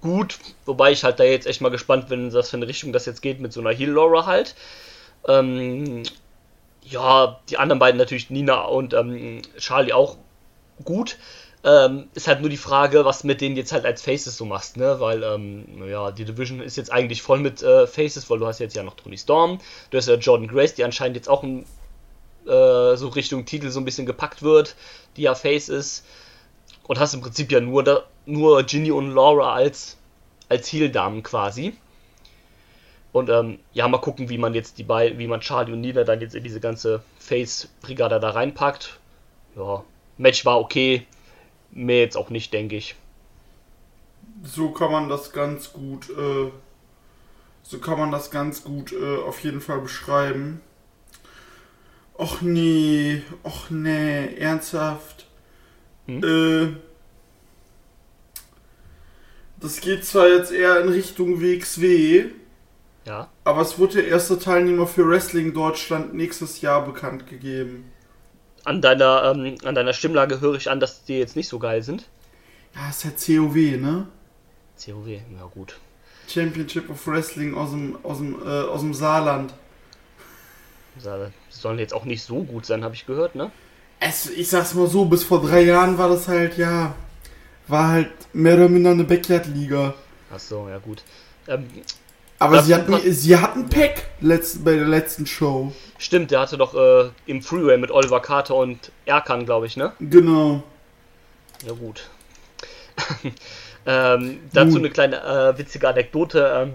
gut, 0.00 0.38
wobei 0.64 0.92
ich 0.92 1.02
halt 1.02 1.18
da 1.18 1.24
jetzt 1.24 1.48
echt 1.48 1.60
mal 1.60 1.70
gespannt 1.70 2.08
bin, 2.08 2.32
was 2.32 2.50
für 2.50 2.56
eine 2.56 2.68
Richtung 2.68 2.92
das 2.92 3.04
jetzt 3.04 3.20
geht 3.20 3.40
mit 3.40 3.52
so 3.52 3.60
einer 3.60 3.70
Heel-Laura 3.70 4.26
halt. 4.26 4.54
Ähm, 5.26 6.04
ja, 6.90 7.40
die 7.48 7.58
anderen 7.58 7.78
beiden 7.78 7.98
natürlich, 7.98 8.30
Nina 8.30 8.62
und 8.62 8.94
ähm, 8.94 9.42
Charlie 9.58 9.92
auch 9.92 10.16
gut. 10.84 11.18
Ähm, 11.64 12.08
ist 12.14 12.28
halt 12.28 12.40
nur 12.40 12.50
die 12.50 12.56
Frage, 12.56 13.04
was 13.04 13.24
mit 13.24 13.40
denen 13.40 13.56
jetzt 13.56 13.72
halt 13.72 13.84
als 13.84 14.00
Faces 14.00 14.36
so 14.36 14.44
machst, 14.44 14.76
ne? 14.76 15.00
Weil, 15.00 15.24
ähm, 15.24 15.82
ja, 15.88 16.12
die 16.12 16.24
Division 16.24 16.60
ist 16.60 16.76
jetzt 16.76 16.92
eigentlich 16.92 17.20
voll 17.20 17.40
mit 17.40 17.62
äh, 17.62 17.86
Faces, 17.88 18.30
weil 18.30 18.38
du 18.38 18.46
hast 18.46 18.60
jetzt 18.60 18.76
ja 18.76 18.84
noch 18.84 18.94
Tony 18.94 19.18
Storm, 19.18 19.58
du 19.90 19.98
hast 19.98 20.06
ja 20.06 20.14
Jordan 20.14 20.46
Grace, 20.46 20.74
die 20.74 20.84
anscheinend 20.84 21.16
jetzt 21.16 21.28
auch 21.28 21.42
in, 21.42 21.64
äh, 22.46 22.96
so 22.96 23.08
Richtung 23.08 23.44
Titel 23.44 23.70
so 23.70 23.80
ein 23.80 23.84
bisschen 23.84 24.06
gepackt 24.06 24.42
wird, 24.42 24.76
die 25.16 25.22
ja 25.22 25.34
Face 25.34 25.68
ist. 25.68 26.04
Und 26.86 26.98
hast 27.00 27.12
im 27.12 27.20
Prinzip 27.20 27.50
ja 27.50 27.60
nur, 27.60 27.82
da, 27.82 28.04
nur 28.24 28.62
Ginny 28.62 28.92
und 28.92 29.10
Laura 29.10 29.52
als, 29.52 29.96
als 30.48 30.72
Heel-Damen 30.72 31.22
quasi. 31.22 31.76
Und 33.18 33.30
ähm, 33.30 33.58
ja, 33.72 33.88
mal 33.88 33.98
gucken, 33.98 34.28
wie 34.28 34.38
man 34.38 34.54
jetzt 34.54 34.78
die 34.78 34.84
beiden, 34.84 35.18
wie 35.18 35.26
man 35.26 35.40
Charlie 35.40 35.72
und 35.72 35.80
Nina 35.80 36.04
dann 36.04 36.20
jetzt 36.20 36.36
in 36.36 36.44
diese 36.44 36.60
ganze 36.60 37.02
Face-Brigade 37.18 38.20
da 38.20 38.30
reinpackt. 38.30 39.00
Ja, 39.56 39.82
Match 40.18 40.44
war 40.44 40.60
okay, 40.60 41.04
mehr 41.72 42.00
jetzt 42.00 42.16
auch 42.16 42.30
nicht, 42.30 42.52
denke 42.52 42.76
ich. 42.76 42.94
So 44.44 44.70
kann 44.70 44.92
man 44.92 45.08
das 45.08 45.32
ganz 45.32 45.72
gut, 45.72 46.10
äh, 46.10 46.52
so 47.64 47.78
kann 47.78 47.98
man 47.98 48.12
das 48.12 48.30
ganz 48.30 48.62
gut 48.62 48.92
äh, 48.92 49.16
auf 49.18 49.42
jeden 49.42 49.60
Fall 49.60 49.80
beschreiben. 49.80 50.60
Och 52.16 52.40
nee, 52.40 53.22
och 53.42 53.70
nee, 53.70 54.34
ernsthaft. 54.36 55.26
Hm? 56.06 56.22
Äh, 56.22 56.76
das 59.60 59.80
geht 59.80 60.04
zwar 60.04 60.28
jetzt 60.28 60.52
eher 60.52 60.80
in 60.80 60.88
Richtung 60.88 61.40
WXW, 61.40 62.30
Ja, 63.08 63.28
aber 63.44 63.62
es 63.62 63.78
wird 63.78 63.94
der 63.94 64.06
erste 64.06 64.38
Teilnehmer 64.38 64.86
für 64.86 65.08
Wrestling 65.08 65.54
Deutschland 65.54 66.12
nächstes 66.12 66.60
Jahr 66.60 66.84
bekannt 66.84 67.26
gegeben. 67.26 67.90
an 68.64 68.82
deiner, 68.82 69.32
ähm, 69.34 69.56
an 69.64 69.74
deiner 69.74 69.94
Stimmlage 69.94 70.42
höre 70.42 70.56
ich 70.56 70.68
an, 70.70 70.78
dass 70.78 71.04
die 71.04 71.18
jetzt 71.18 71.34
nicht 71.34 71.48
so 71.48 71.58
geil 71.58 71.82
sind. 71.82 72.06
Ja, 72.74 72.90
ist 72.90 73.04
ja 73.04 73.10
COW, 73.10 73.54
ne? 73.78 74.06
COW, 74.84 75.08
ja 75.08 75.46
gut. 75.54 75.78
Championship 76.28 76.90
of 76.90 77.06
Wrestling 77.06 77.54
aus 77.54 77.70
dem, 77.70 77.98
aus 78.02 78.18
dem, 78.18 78.42
äh, 78.44 78.60
aus 78.64 78.80
dem 78.80 78.92
Saarland. 78.92 79.54
Sie 80.98 81.08
sollen 81.48 81.78
jetzt 81.78 81.94
auch 81.94 82.04
nicht 82.04 82.22
so 82.22 82.42
gut 82.42 82.66
sein, 82.66 82.84
habe 82.84 82.94
ich 82.94 83.06
gehört, 83.06 83.34
ne? 83.34 83.50
Es, 84.00 84.28
ich 84.28 84.50
sag's 84.50 84.74
mal 84.74 84.86
so, 84.86 85.06
bis 85.06 85.24
vor 85.24 85.40
drei 85.40 85.62
Jahren 85.62 85.96
war 85.96 86.10
das 86.10 86.28
halt, 86.28 86.58
ja, 86.58 86.94
war 87.68 87.88
halt 87.88 88.10
mehr 88.34 88.56
oder 88.56 88.68
minder 88.68 88.90
eine 88.90 89.04
Backyard-Liga. 89.04 89.94
Ach 90.30 90.38
so, 90.38 90.68
ja 90.68 90.76
gut. 90.76 91.02
Ähm, 91.46 91.68
Aber 92.38 92.56
Das 92.56 92.66
sie 92.66 92.74
hatten, 92.74 93.12
sie 93.12 93.36
hatten 93.36 93.68
Pack 93.68 94.04
letzt, 94.20 94.64
bei 94.64 94.74
der 94.74 94.86
letzten 94.86 95.26
Show. 95.26 95.72
stimmt, 95.98 96.30
der 96.30 96.40
hatte 96.40 96.56
doch 96.56 96.74
äh, 96.74 97.10
im 97.26 97.42
Freeway 97.42 97.76
mit 97.78 97.90
Oliver 97.90 98.20
Carter 98.20 98.54
und 98.54 98.92
Erkan, 99.06 99.44
glaube 99.44 99.66
ich, 99.66 99.76
ne? 99.76 99.92
Genau. 99.98 100.62
Ja 101.66 101.72
gut. 101.72 102.08
ähm, 103.86 104.40
dazu 104.52 104.70
Nun. 104.72 104.78
eine 104.78 104.90
kleine 104.90 105.20
äh, 105.22 105.58
witzige 105.58 105.88
Anekdote. 105.88 106.52
Ähm, 106.54 106.72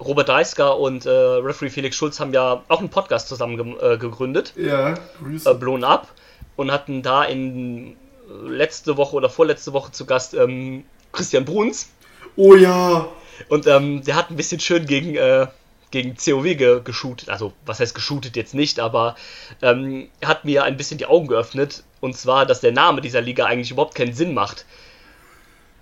Robert 0.00 0.28
Dreisker 0.28 0.78
und 0.78 1.04
äh, 1.04 1.10
Referee 1.10 1.68
Felix 1.68 1.94
Schulz 1.94 2.18
haben 2.20 2.32
ja 2.32 2.62
auch 2.68 2.78
einen 2.78 2.88
Podcast 2.88 3.28
zusammen 3.28 3.56
ge 3.58 3.94
äh, 3.94 3.98
gegründet, 3.98 4.54
Ja, 4.56 4.94
äh, 4.94 4.96
Grüße. 5.22 5.54
Blown 5.56 5.84
Up, 5.84 6.08
und 6.56 6.72
hatten 6.72 7.02
da 7.02 7.24
in 7.24 7.92
äh, 7.92 8.48
letzte 8.48 8.96
Woche 8.96 9.16
oder 9.16 9.28
vorletzte 9.28 9.74
Woche 9.74 9.92
zu 9.92 10.06
Gast 10.06 10.32
ähm, 10.32 10.84
Christian 11.12 11.44
Bruns. 11.44 11.90
Oh 12.36 12.54
ja. 12.54 13.08
Und 13.48 13.66
ähm, 13.66 14.02
der 14.04 14.16
hat 14.16 14.30
ein 14.30 14.36
bisschen 14.36 14.60
schön 14.60 14.86
gegen, 14.86 15.16
äh, 15.16 15.46
gegen 15.90 16.16
COW 16.16 16.56
ge 16.56 16.80
geshootet. 16.82 17.28
Also, 17.28 17.52
was 17.66 17.80
heißt 17.80 17.94
geshootet 17.94 18.36
jetzt 18.36 18.54
nicht, 18.54 18.80
aber 18.80 19.16
ähm, 19.62 20.08
er 20.20 20.28
hat 20.28 20.44
mir 20.44 20.64
ein 20.64 20.76
bisschen 20.76 20.98
die 20.98 21.06
Augen 21.06 21.26
geöffnet. 21.28 21.82
Und 22.00 22.16
zwar, 22.16 22.46
dass 22.46 22.60
der 22.60 22.72
Name 22.72 23.00
dieser 23.00 23.20
Liga 23.20 23.46
eigentlich 23.46 23.70
überhaupt 23.70 23.94
keinen 23.94 24.14
Sinn 24.14 24.34
macht. 24.34 24.64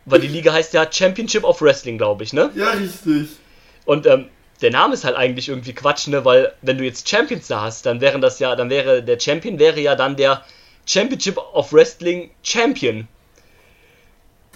Weil 0.05 0.21
die 0.21 0.29
Liga 0.29 0.53
heißt 0.53 0.73
ja 0.73 0.91
Championship 0.91 1.45
of 1.45 1.61
Wrestling, 1.61 1.99
glaube 1.99 2.25
ich, 2.25 2.33
ne? 2.33 2.51
Ja, 2.55 2.71
richtig. 2.71 3.29
Und 3.85 4.07
ähm, 4.07 4.27
der 4.63 4.71
Name 4.71 4.95
ist 4.95 5.05
halt 5.05 5.17
eigentlich 5.17 5.49
irgendwie 5.49 5.75
Quatsch, 5.75 6.09
ne? 6.09 6.25
Weil 6.25 6.53
wenn 6.63 6.79
du 6.79 6.85
jetzt 6.85 7.09
Champions 7.09 7.47
da 7.49 7.61
hast, 7.61 7.87
dann 7.87 8.01
wären 8.01 8.21
das 8.21 8.39
ja, 8.39 8.57
dann 8.57 8.71
wäre 8.71 9.03
der 9.03 9.21
Champion 9.21 9.59
wäre 9.59 9.81
ja 9.81 9.95
dann 9.95 10.17
der 10.17 10.45
Championship 10.87 11.37
of 11.37 11.73
Wrestling 11.73 12.31
Champion. 12.43 13.07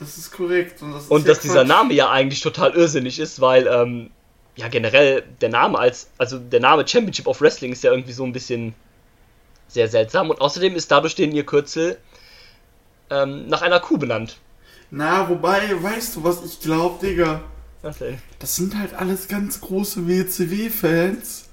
Das 0.02 0.18
ist 0.18 0.32
korrekt. 0.32 0.82
Und, 0.82 0.92
das 0.92 1.04
ist 1.04 1.10
Und 1.10 1.28
dass 1.28 1.40
dieser 1.40 1.60
Quatsch. 1.60 1.68
Name 1.68 1.94
ja 1.94 2.10
eigentlich 2.10 2.40
total 2.40 2.72
irrsinnig 2.72 3.18
ist, 3.18 3.40
weil, 3.40 3.66
ähm, 3.66 4.10
ja, 4.56 4.68
generell 4.68 5.22
der 5.40 5.48
Name 5.48 5.78
als, 5.78 6.10
also 6.18 6.38
der 6.38 6.60
Name 6.60 6.86
Championship 6.86 7.26
of 7.26 7.40
Wrestling 7.40 7.72
ist 7.72 7.82
ja 7.82 7.90
irgendwie 7.90 8.12
so 8.12 8.24
ein 8.24 8.32
bisschen 8.32 8.74
sehr 9.68 9.88
seltsam 9.88 10.28
und 10.28 10.40
außerdem 10.40 10.74
ist 10.76 10.90
dadurch 10.90 11.14
den 11.14 11.32
ihr 11.32 11.46
Kürzel 11.46 11.96
ähm, 13.10 13.48
nach 13.48 13.62
einer 13.62 13.80
Kuh 13.80 13.96
benannt. 13.96 14.36
Na, 14.90 15.26
wobei, 15.28 15.82
weißt 15.82 16.16
du, 16.16 16.24
was 16.24 16.44
ich 16.44 16.60
glaube, 16.60 17.04
Digga? 17.06 17.40
Was 17.80 17.98
denn? 17.98 18.18
Das 18.38 18.56
sind 18.56 18.76
halt 18.76 18.92
alles 18.94 19.26
ganz 19.28 19.60
große 19.60 20.06
WCW-Fans. 20.06 21.48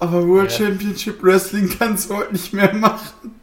Aber 0.00 0.26
World 0.26 0.50
Ja. 0.52 0.66
Championship 0.66 1.22
Wrestling 1.22 1.70
kannst 1.78 2.10
du 2.10 2.16
heute 2.16 2.32
nicht 2.32 2.52
mehr 2.52 2.72
machen. 2.74 3.39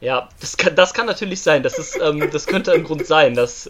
Ja, 0.00 0.28
das 0.40 0.56
kann, 0.56 0.74
das 0.76 0.94
kann 0.94 1.06
natürlich 1.06 1.42
sein. 1.42 1.62
Das 1.62 1.78
ist, 1.78 1.98
ähm, 2.02 2.30
das 2.32 2.46
könnte 2.46 2.72
ein 2.72 2.84
Grund 2.84 3.06
sein, 3.06 3.34
dass. 3.34 3.68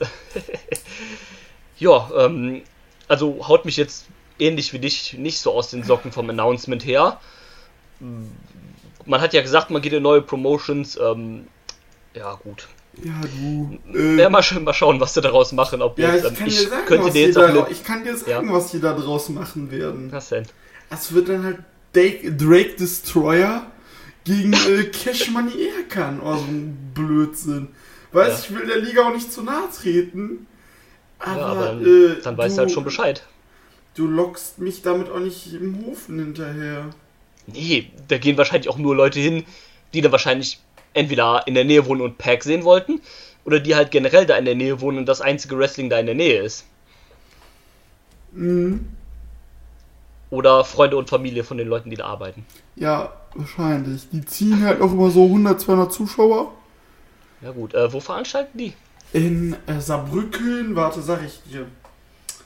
ja, 1.79 2.11
ähm, 2.17 2.63
also 3.09 3.47
haut 3.49 3.65
mich 3.65 3.77
jetzt 3.77 4.07
ähnlich 4.39 4.73
wie 4.73 4.79
dich 4.79 5.15
nicht 5.15 5.41
so 5.41 5.53
aus 5.53 5.71
den 5.71 5.83
Socken 5.83 6.13
vom 6.13 6.31
Announcement 6.31 6.85
her. 6.85 7.21
Man 9.07 9.21
hat 9.21 9.35
ja 9.35 9.43
gesagt, 9.43 9.71
man 9.71 9.83
geht 9.83 9.93
in 9.93 10.03
neue 10.03 10.23
Promotions. 10.23 10.97
Ähm, 10.97 11.49
ja, 12.15 12.35
gut. 12.35 12.69
Ja, 13.03 13.21
du. 13.23 13.79
Ja, 13.93 14.27
Äh, 14.27 14.31
mal, 14.31 14.43
schön, 14.43 14.65
mal 14.65 14.73
schauen, 14.73 15.01
was 15.01 15.15
sie 15.15 15.21
daraus 15.21 15.53
machen. 15.53 15.83
Ob 15.83 15.99
ja, 15.99 16.15
jetzt, 16.15 16.25
ich 16.25 16.31
ähm, 16.31 16.37
kann 16.37 16.49
dir 16.49 16.69
sagen, 16.69 16.87
könnte 16.87 17.05
was 17.07 17.13
dir 17.13 17.19
die 17.21 17.27
jetzt 17.27 17.39
auch 17.39 17.43
da, 17.43 17.65
eine, 17.65 17.71
ich 17.71 17.85
kann 17.85 18.05
dir 18.05 18.17
sagen, 18.17 18.49
Ja. 18.49 18.55
was 18.55 18.71
die 18.71 18.81
da 18.81 18.93
draus 18.95 19.29
machen 19.29 19.71
werden. 19.71 20.11
Was 20.13 20.29
denn? 20.31 20.47
Es 20.91 21.13
wird 21.13 21.29
dann 21.29 21.45
halt 21.45 21.59
Drake 21.93 22.75
Destroyer 22.77 23.67
gegen 24.31 24.53
äh, 24.53 24.85
Cash 24.85 25.31
Money 25.31 25.53
Erkan. 25.77 26.21
Oh, 26.21 26.37
so 26.37 26.45
ein 26.45 26.93
Blödsinn. 26.95 27.69
Weißt 28.13 28.49
Ja. 28.51 28.57
ich 28.57 28.61
will 28.61 28.67
der 28.67 28.79
Liga 28.79 29.09
auch 29.09 29.15
nicht 29.15 29.33
zu 29.33 29.43
nahe 29.43 29.69
treten. 29.77 30.47
Aber, 31.19 31.39
Ja, 31.41 31.47
aber 31.47 31.65
dann, 31.67 31.85
äh, 31.85 32.21
dann 32.23 32.37
weißt 32.39 32.53
du, 32.53 32.57
du 32.57 32.61
halt 32.61 32.71
schon 32.71 32.85
Bescheid. 32.85 33.27
Du 33.95 34.07
lockst 34.07 34.59
mich 34.59 34.83
damit 34.83 35.11
auch 35.11 35.19
nicht 35.19 35.53
im 35.53 35.85
Hofen 35.85 36.19
hinterher. 36.19 36.91
Nee, 37.47 37.91
da 38.09 38.19
gehen 38.19 38.39
wahrscheinlich 38.39 38.69
auch 38.69 38.79
nur 38.79 38.95
Leute 38.95 39.19
hin, 39.19 39.45
die 39.93 40.01
da 40.01 40.13
wahrscheinlich 40.13 40.61
entweder 40.95 41.43
in 41.47 41.55
der 41.55 41.65
Nähe 41.65 41.87
wohnen 41.87 42.01
und 42.01 42.19
Pack 42.19 42.45
sehen 42.45 42.65
wollten, 42.65 43.01
oder 43.45 43.59
die 43.59 43.75
halt 43.75 43.91
generell 43.91 44.27
da 44.27 44.37
in 44.37 44.45
der 44.45 44.55
Nähe 44.55 44.81
wohnen 44.81 44.99
und 44.99 45.07
das 45.07 45.21
einzige 45.21 45.59
Wrestling 45.59 45.91
da 45.91 45.99
in 45.99 46.07
der 46.07 46.15
Nähe 46.15 46.43
ist. 46.43 46.65
Mhm. 48.33 48.87
Oder 50.31 50.65
Freunde 50.65 50.97
und 50.97 51.11
Familie 51.11 51.43
von 51.45 51.59
den 51.59 51.67
Leuten, 51.69 51.91
die 51.91 51.97
da 51.97 52.07
arbeiten. 52.07 52.47
Ja, 52.77 53.13
wahrscheinlich. 53.35 54.09
Die 54.11 54.25
ziehen 54.25 54.63
halt 54.65 54.81
auch 54.81 54.93
immer 54.93 55.11
so 55.11 55.25
100, 55.25 55.61
200 55.61 55.93
Zuschauer. 55.93 56.53
Ja 57.43 57.51
gut, 57.51 57.75
äh, 57.75 57.93
wo 57.93 58.01
veranstalten 58.01 58.57
die? 58.59 58.73
In 59.13 59.57
äh, 59.67 59.81
Saarbrücken, 59.81 60.77
warte, 60.77 61.03
sag 61.03 61.25
ich 61.25 61.41
dir. 61.51 61.67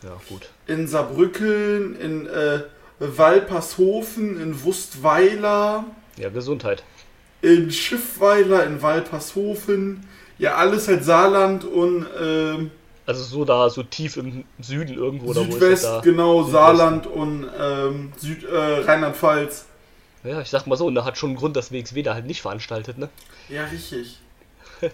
Ja 0.03 0.17
gut. 0.29 0.49
In 0.67 0.87
Saarbrücken, 0.89 1.97
in 1.97 2.27
äh, 2.27 2.61
Walpershofen, 3.01 4.41
in 4.41 4.63
Wustweiler, 4.65 5.85
Ja, 6.17 6.29
Gesundheit. 6.31 6.83
in 7.43 7.71
Schiffweiler, 7.71 8.65
in 8.65 8.81
Walpershofen. 8.83 10.07
Ja, 10.39 10.55
alles 10.57 10.89
halt 10.89 11.05
Saarland 11.05 11.65
und 11.65 12.07
ähm, 12.21 12.71
Also 13.07 13.23
so 13.23 13.45
da, 13.45 13.69
so 13.69 13.83
tief 13.83 14.17
im 14.17 14.45
Süden 14.61 14.95
irgendwo, 14.95 15.31
oder 15.31 15.43
wo 15.43 15.49
ist 15.49 15.53
Südwest, 15.55 15.85
da? 15.85 16.01
genau, 16.01 16.39
Südwest. 16.43 16.53
Saarland 16.53 17.07
und 17.07 17.47
ähm, 17.61 18.13
Süd, 18.17 18.45
äh, 18.45 18.57
Rheinland-Pfalz. 18.57 19.67
Ja, 20.25 20.41
ich 20.41 20.49
sag 20.49 20.67
mal 20.67 20.77
so, 20.77 20.87
und 20.87 20.95
da 20.95 21.05
hat 21.05 21.19
schon 21.19 21.31
einen 21.31 21.37
Grund, 21.37 21.55
dass 21.55 21.71
WXW 21.71 22.03
da 22.03 22.15
halt 22.15 22.25
nicht 22.27 22.41
veranstaltet, 22.41 22.97
ne? 22.97 23.11
Ja, 23.49 23.65
richtig. 23.65 24.19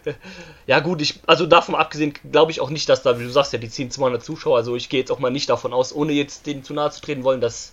Ja 0.66 0.80
gut, 0.80 1.00
ich, 1.02 1.20
also 1.26 1.46
davon 1.46 1.74
abgesehen 1.74 2.14
glaube 2.30 2.52
ich 2.52 2.60
auch 2.60 2.70
nicht, 2.70 2.88
dass 2.88 3.02
da, 3.02 3.18
wie 3.18 3.24
du 3.24 3.30
sagst 3.30 3.52
ja, 3.52 3.58
die 3.58 3.68
ziehen 3.68 3.90
200 3.90 4.22
Zuschauer, 4.22 4.56
also 4.56 4.76
ich 4.76 4.88
gehe 4.88 5.00
jetzt 5.00 5.10
auch 5.10 5.18
mal 5.18 5.30
nicht 5.30 5.48
davon 5.48 5.72
aus, 5.72 5.92
ohne 5.92 6.12
jetzt 6.12 6.46
denen 6.46 6.62
zu 6.62 6.74
nahe 6.74 6.90
zu 6.90 7.00
treten 7.00 7.24
wollen, 7.24 7.40
dass 7.40 7.72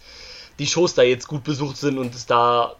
die 0.57 0.65
Shows 0.65 0.95
da 0.95 1.03
jetzt 1.03 1.27
gut 1.27 1.43
besucht 1.43 1.77
sind 1.77 1.97
und 1.99 2.15
es 2.15 2.25
da 2.25 2.75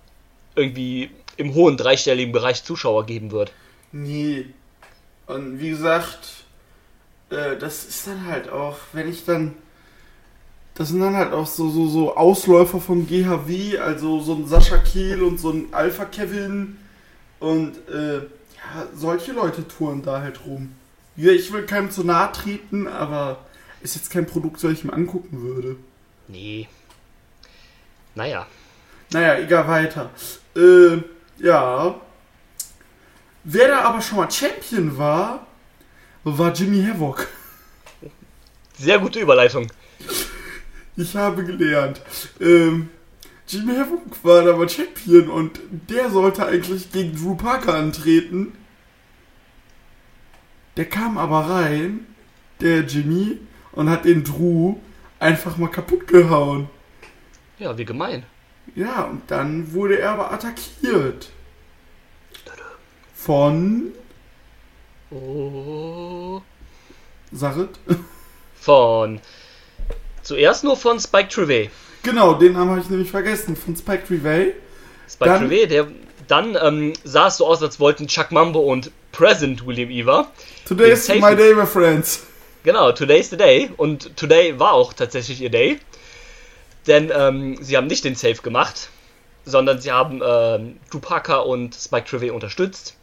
irgendwie 0.55 1.11
im 1.35 1.53
hohen 1.53 1.77
dreistelligen 1.77 2.31
Bereich 2.31 2.63
Zuschauer 2.63 3.05
geben 3.05 3.31
wird. 3.31 3.51
Nee. 3.91 4.47
Und 5.27 5.59
wie 5.59 5.69
gesagt, 5.69 6.45
äh, 7.29 7.57
das 7.57 7.86
ist 7.86 8.07
dann 8.07 8.25
halt 8.25 8.50
auch, 8.50 8.77
wenn 8.93 9.10
ich 9.10 9.25
dann. 9.25 9.55
Das 10.75 10.89
sind 10.89 11.00
dann 11.00 11.15
halt 11.15 11.34
auch 11.34 11.48
so, 11.48 11.69
so, 11.72 11.88
so 11.88 12.15
Ausläufer 12.15 12.79
vom 12.79 13.07
GHW, 13.07 13.79
also 13.79 14.19
so 14.22 14.36
ein 14.36 14.48
Sascha 14.48 14.77
Kehl 14.77 15.24
und 15.24 15.39
so 15.39 15.50
ein 15.50 15.74
Alpha 15.74 16.05
Kevin 16.05 16.77
und 17.39 17.77
äh, 17.89 18.17
ja, 18.17 18.88
solche 18.93 19.31
Leute 19.31 19.67
touren 19.67 20.03
da 20.03 20.22
halt 20.22 20.46
rum. 20.46 20.75
Ja, 21.15 21.31
ich 21.31 21.51
will 21.51 21.65
keinem 21.65 21.89
zu 21.89 22.03
nahe 22.03 22.31
treten, 22.31 22.88
aber 22.88 23.39
ist 23.81 23.96
jetzt 23.96 24.12
kein 24.12 24.27
Produkt, 24.27 24.63
das 24.63 24.72
ich 24.72 24.84
mir 24.84 24.93
angucken 24.93 25.41
würde. 25.41 25.77
Nee. 26.27 26.67
Naja. 28.13 28.46
Naja, 29.12 29.39
egal 29.39 29.67
weiter. 29.67 30.12
Äh, 30.55 31.01
ja. 31.39 31.96
Wer 33.43 33.67
da 33.67 33.81
aber 33.81 34.01
schon 34.01 34.17
mal 34.17 34.29
Champion 34.29 34.96
war, 34.98 35.46
war 36.36 36.51
Jimmy 36.53 36.84
Havoc. 36.84 37.27
Sehr 38.77 39.00
gute 39.00 39.19
Überleitung. 39.19 39.67
Ich 40.96 41.15
habe 41.15 41.43
gelernt. 41.43 42.01
Ähm, 42.39 42.89
Jimmy 43.48 43.75
Havoc 43.75 44.24
war 44.24 44.43
da 44.43 44.55
mal 44.55 44.67
Champion 44.67 45.29
und 45.29 45.60
der 45.89 46.10
sollte 46.10 46.46
eigentlich 46.46 46.91
gegen 46.91 47.15
Drew 47.15 47.36
Parker 47.36 47.75
antreten. 47.75 48.53
Der 50.75 50.86
kam 50.86 51.17
aber 51.17 51.50
rein, 51.50 52.05
der 52.60 52.81
Jimmy, 52.81 53.39
und 53.72 53.89
hat 53.89 54.05
den 54.05 54.24
Drew 54.24 54.77
einfach 55.19 55.57
mal 55.57 55.69
kaputt 55.69 56.07
gehauen. 56.07 56.69
Ja, 57.60 57.77
wie 57.77 57.86
gemein. 57.86 58.24
Ja, 58.75 59.03
und 59.03 59.22
dann 59.27 59.72
wurde 59.72 60.00
er 60.00 60.12
aber 60.12 60.31
attackiert. 60.31 61.31
Von 63.13 63.91
Oh. 65.11 66.41
Sarit. 67.31 67.69
Von. 68.59 69.19
Zuerst 70.23 70.63
nur 70.63 70.75
von 70.75 70.99
Spike 70.99 71.29
Trivey. 71.29 71.69
Genau, 72.03 72.33
den 72.33 72.53
Namen 72.53 72.71
habe 72.71 72.81
ich 72.81 72.89
nämlich 72.89 73.11
vergessen. 73.11 73.55
Von 73.55 73.75
Spike 73.75 74.05
Trivey. 74.07 74.53
Spike 75.09 75.29
Dann- 75.31 75.41
Trivey, 75.47 75.67
der. 75.67 75.87
Dann 76.27 76.57
ähm, 76.61 76.91
sah 77.05 77.27
es 77.27 77.37
so 77.37 77.47
aus, 77.47 77.63
als 77.63 77.79
wollten 77.79 78.07
Chuck 78.07 78.31
Mambo 78.33 78.59
und 78.59 78.91
Present 79.13 79.65
William 79.65 79.89
Eva. 79.89 80.29
Today's 80.67 81.05
Den 81.05 81.21
my 81.21 81.21
Safe- 81.21 81.35
day, 81.37 81.53
my 81.53 81.65
friends. 81.65 82.23
Genau, 82.63 82.91
today's 82.91 83.29
the 83.29 83.37
day. 83.37 83.69
Und 83.77 84.17
today 84.17 84.59
war 84.59 84.73
auch 84.73 84.91
tatsächlich 84.91 85.39
ihr 85.39 85.49
Day. 85.49 85.79
Denn 86.85 87.09
ähm, 87.15 87.57
sie 87.61 87.77
haben 87.77 87.87
nicht 87.87 88.03
den 88.03 88.15
Save 88.15 88.35
gemacht, 88.35 88.89
sondern 89.45 89.79
sie 89.79 89.89
haben 89.93 90.21
ähm, 90.21 90.77
Parker 90.99 91.45
und 91.45 91.73
Spike 91.75 92.05
Trivey 92.09 92.29
unterstützt 92.31 92.96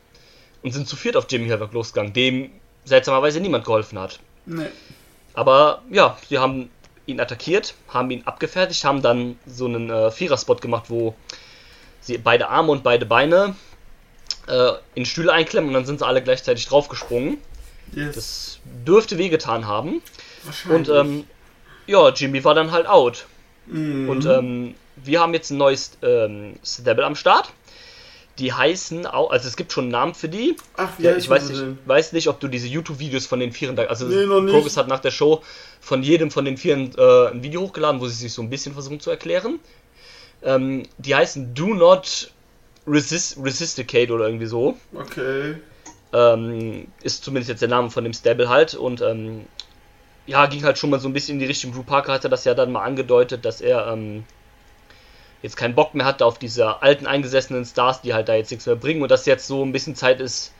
und 0.65 0.73
sind 0.73 0.89
zu 0.89 0.97
viert 0.97 1.17
auf 1.17 1.27
Jimmy 1.29 1.49
Havoc 1.49 1.73
losgegangen, 1.73 2.13
dem 2.13 2.51
seltsamerweise 2.85 3.41
niemand 3.41 3.65
geholfen 3.65 3.99
hat. 3.99 4.19
Nee. 4.47 4.67
Aber 5.35 5.83
ja, 5.91 6.17
sie 6.29 6.39
haben 6.39 6.71
ihn 7.07 7.21
attackiert, 7.21 7.75
haben 7.89 8.11
ihn 8.11 8.23
abgefertigt, 8.25 8.85
haben 8.85 9.03
dann 9.03 9.39
so 9.47 9.67
einen 9.67 9.91
äh, 9.91 10.11
Vierer-Spot 10.11 10.57
gemacht, 10.57 10.87
wo 10.89 11.15
sie 12.01 12.19
beide 12.19 12.49
Arme 12.49 12.73
und 12.73 12.83
beide 12.83 13.05
Beine 13.07 13.55
äh, 14.47 14.73
in 14.95 15.05
Stühle 15.05 15.33
einklemmen 15.33 15.69
und 15.69 15.75
dann 15.75 15.87
sind 15.87 16.01
sie 16.01 16.07
alle 16.07 16.23
gleichzeitig 16.23 16.67
draufgesprungen. 16.67 17.39
Yes. 17.93 18.15
Das 18.15 18.59
dürfte 18.87 19.19
wehgetan 19.19 19.67
haben. 19.67 19.97
Und 19.97 20.89
Wahrscheinlich. 20.89 20.89
ähm, 20.89 21.25
ja, 21.87 22.09
Jimmy 22.09 22.43
war 22.43 22.55
dann 22.55 22.73
halt 22.73 22.87
out. 22.87 23.27
Mhm. 23.67 24.09
Und 24.09 24.25
ähm, 24.25 24.75
wir 24.97 25.21
haben 25.21 25.35
jetzt 25.35 25.51
ein 25.51 25.59
neues 25.59 25.93
ähm, 26.03 26.55
Stable 26.65 27.05
am 27.05 27.17
Start. 27.17 27.51
Die 28.39 28.53
heißen 28.53 29.07
auch, 29.07 29.31
also 29.31 29.47
es 29.47 29.57
gibt 29.57 29.73
schon 29.73 29.85
einen 29.85 29.93
Namen 29.93 30.15
für 30.15 30.29
die. 30.29 30.57
Ach, 30.77 30.89
wie 30.99 31.05
Ja, 31.05 31.11
heißen 31.11 31.21
ich 31.23 31.31
weiß 31.31 31.49
nicht, 31.51 31.63
weiß 31.87 32.13
nicht, 32.15 32.29
ob 32.29 32.41
du 32.41 32.49
diese 32.49 32.67
YouTube-Videos 32.67 33.27
von 33.27 33.39
den 33.39 33.53
Vieren, 33.53 33.77
da- 33.77 33.85
also 33.85 34.07
Nee. 34.07 34.27
Progress 34.51 34.77
hat 34.77 34.89
nach 34.89 34.99
der 35.01 35.13
Show 35.13 35.43
von 35.81 36.03
jedem 36.03 36.31
von 36.33 36.45
den 36.45 36.57
Vieren 36.57 36.91
äh, 36.99 37.29
ein 37.29 37.43
Video 37.45 37.61
hochgeladen, 37.61 38.01
wo 38.01 38.09
sie 38.09 38.15
sich 38.17 38.33
so 38.33 38.43
ein 38.43 38.51
bisschen 38.51 38.73
versuchen 38.73 38.99
zu 38.99 39.11
erklären. 39.11 39.61
Ähm, 40.43 40.83
die 40.99 41.15
heißen 41.15 41.55
Do 41.55 41.75
Not 41.75 42.33
Resist, 42.87 43.39
Resisticate 43.43 44.11
oder 44.11 44.27
irgendwie 44.27 44.47
so. 44.47 44.77
Okay. 44.95 45.55
Ähm, 46.13 46.89
ist 47.03 47.25
zumindest 47.25 47.49
jetzt 47.51 47.61
der 47.63 47.69
Name 47.69 47.91
von 47.91 48.05
dem 48.05 48.13
Stable 48.13 48.49
halt 48.49 48.75
und 48.75 49.01
ähm, 49.01 49.47
ja, 50.27 50.47
ging 50.47 50.65
halt 50.65 50.79
schon 50.79 50.91
mal 50.91 51.01
so 51.01 51.09
ein 51.09 51.13
bisschen 51.13 51.35
in 51.35 51.39
die 51.41 51.47
Richtung. 51.47 51.73
Drew 51.73 51.83
Parker 51.83 52.13
hatte 52.13 52.29
das 52.29 52.45
ja 52.45 52.55
dann 52.55 52.73
mal 52.73 52.83
angedeutet, 52.83 53.45
dass 53.45 53.61
er 53.61 53.87
ähm, 53.93 54.25
jetzt 55.45 55.59
keinen 55.59 55.75
Bock 55.75 55.95
mehr 55.95 56.07
hatte 56.07 56.25
auf 56.25 56.39
diese 56.39 56.81
alten 56.81 57.07
eingesessenen 57.07 57.67
Stars, 57.67 58.01
die 58.01 58.15
halt 58.15 58.31
da 58.31 58.35
jetzt 58.35 58.51
nichts 58.51 58.65
mehr 58.65 58.77
bringen 58.77 59.03
und 59.03 59.11
dass 59.11 59.27
jetzt 59.27 59.47
so 59.47 59.63
ein 59.63 59.73
bisschen 59.73 59.95
Zeit 59.95 60.19
ist 60.19 60.55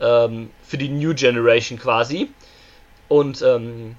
ähm, 0.00 0.48
für 0.66 0.78
die 0.78 0.88
New 0.88 1.14
Generation 1.14 1.78
quasi. 1.78 2.30
Und 3.08 3.42
ähm, 3.42 3.96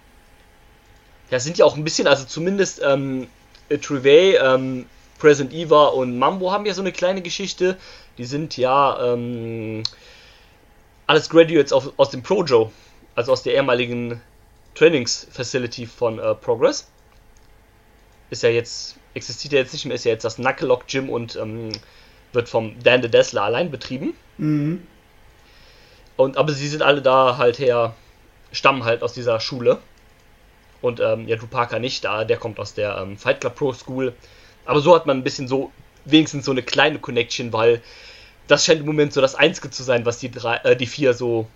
ja, 1.29 1.39
sind 1.39 1.59
ja 1.59 1.65
auch 1.65 1.77
ein 1.77 1.83
bisschen, 1.83 2.07
also 2.07 2.25
zumindest 2.25 2.81
ähm, 2.83 3.27
Trivey, 3.69 4.35
ähm, 4.35 4.87
Present 5.19 5.53
Eva 5.53 5.89
und 5.89 6.17
Mambo 6.17 6.51
haben 6.51 6.65
ja 6.65 6.73
so 6.73 6.81
eine 6.81 6.91
kleine 6.91 7.21
Geschichte. 7.21 7.77
Die 8.17 8.25
sind 8.25 8.57
ja 8.57 9.13
ähm, 9.13 9.83
alles 11.05 11.29
Graduates 11.29 11.71
auf, 11.71 11.93
aus 11.97 12.09
dem 12.09 12.23
Projo, 12.23 12.71
also 13.13 13.31
aus 13.31 13.43
der 13.43 13.53
ehemaligen 13.53 14.19
Trainingsfacility 14.73 15.85
von 15.85 16.17
äh, 16.17 16.33
Progress. 16.33 16.87
Ist 18.31 18.41
ja 18.41 18.49
jetzt, 18.49 18.95
existiert 19.19 19.53
ja 19.53 19.59
jetzt 19.59 19.73
nicht 19.73 19.85
mehr, 19.85 19.95
ist 19.95 20.05
ja 20.05 20.11
jetzt 20.11 20.25
das 20.25 20.37
Knucklelock 20.37 20.87
Gym 20.87 21.09
und 21.09 21.35
ähm, 21.35 21.71
wird 22.33 22.49
vom 22.49 22.81
Dan 22.81 23.01
the 23.01 23.09
Dessler 23.09 23.43
allein 23.43 23.71
betrieben. 23.71 24.13
Mhm. 24.37 24.85
Und 26.17 26.37
aber 26.37 26.51
sie 26.51 26.67
sind 26.67 26.81
alle 26.81 27.01
da 27.01 27.37
halt 27.37 27.59
her, 27.59 27.95
stammen 28.51 28.83
halt 28.83 29.03
aus 29.03 29.13
dieser 29.13 29.39
Schule. 29.39 29.79
Und 30.81 30.99
ähm, 30.99 31.27
ja, 31.27 31.35
Drew 31.35 31.47
Parker 31.47 31.79
nicht, 31.79 32.03
da 32.03 32.23
der 32.23 32.37
kommt 32.37 32.59
aus 32.59 32.73
der 32.73 32.97
ähm, 32.97 33.17
Fight 33.17 33.41
Club 33.41 33.55
Pro 33.55 33.73
School. 33.73 34.13
Aber 34.65 34.81
so 34.81 34.95
hat 34.95 35.05
man 35.05 35.17
ein 35.17 35.23
bisschen 35.23 35.47
so, 35.47 35.71
wenigstens 36.05 36.45
so 36.45 36.51
eine 36.51 36.63
kleine 36.63 36.99
Connection, 36.99 37.51
weil 37.53 37.81
das 38.47 38.65
scheint 38.65 38.79
im 38.79 38.85
Moment 38.85 39.13
so 39.13 39.21
das 39.21 39.35
Einzige 39.35 39.69
zu 39.69 39.83
sein, 39.83 40.05
was 40.05 40.19
die 40.19 40.31
drei, 40.31 40.57
äh, 40.57 40.75
die 40.75 40.87
vier 40.87 41.13
so, 41.13 41.47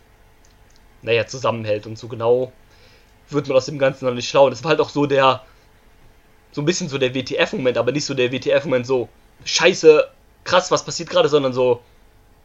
naja, 1.01 1.25
zusammenhält. 1.25 1.85
Und 1.85 1.97
so 1.97 2.07
genau 2.07 2.51
wird 3.29 3.47
man 3.47 3.57
aus 3.57 3.65
dem 3.65 3.79
Ganzen 3.79 4.05
noch 4.05 4.13
nicht 4.13 4.29
schlau. 4.29 4.49
Das 4.49 4.63
war 4.63 4.69
halt 4.69 4.81
auch 4.81 4.89
so 4.89 5.05
der, 5.05 5.41
so 6.53 6.61
ein 6.63 6.65
bisschen 6.65 6.89
so 6.89 6.99
der 6.99 7.15
WTF-Moment, 7.15 7.77
aber 7.79 7.93
nicht 7.93 8.05
so 8.05 8.15
der 8.15 8.31
WTF-Moment 8.33 8.87
so, 8.87 9.09
scheiße, 9.45 10.05
krass, 10.45 10.71
was 10.71 10.85
passiert 10.85 11.11
gerade, 11.11 11.29
sondern 11.29 11.53
so, 11.53 11.83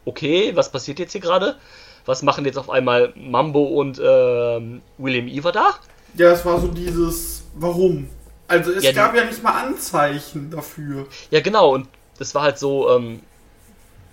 okay, 0.05 0.55
was 0.55 0.71
passiert 0.71 0.99
jetzt 0.99 1.13
hier 1.13 1.21
gerade? 1.21 1.59
Was 2.05 2.23
machen 2.23 2.45
jetzt 2.45 2.57
auf 2.59 2.69
einmal 2.71 3.13
Mambo 3.15 3.63
und 3.65 4.01
ähm, 4.03 4.83
William 4.97 5.27
Eva 5.29 5.51
da? 5.53 5.75
Ja, 6.13 6.31
es 6.31 6.45
war 6.45 6.59
so 6.59 6.67
dieses, 6.67 7.43
warum? 7.55 8.09
Also 8.47 8.71
es 8.71 8.83
Ja, 8.83 8.91
gab 8.93 9.15
ja 9.15 9.25
nicht 9.25 9.43
mal 9.43 9.51
Anzeichen 9.67 10.49
dafür. 10.49 11.07
Ja, 11.31 11.41
genau, 11.41 11.73
und 11.73 11.89
das 12.17 12.33
war 12.35 12.43
halt 12.43 12.57
so, 12.59 12.89
ähm, 12.91 13.27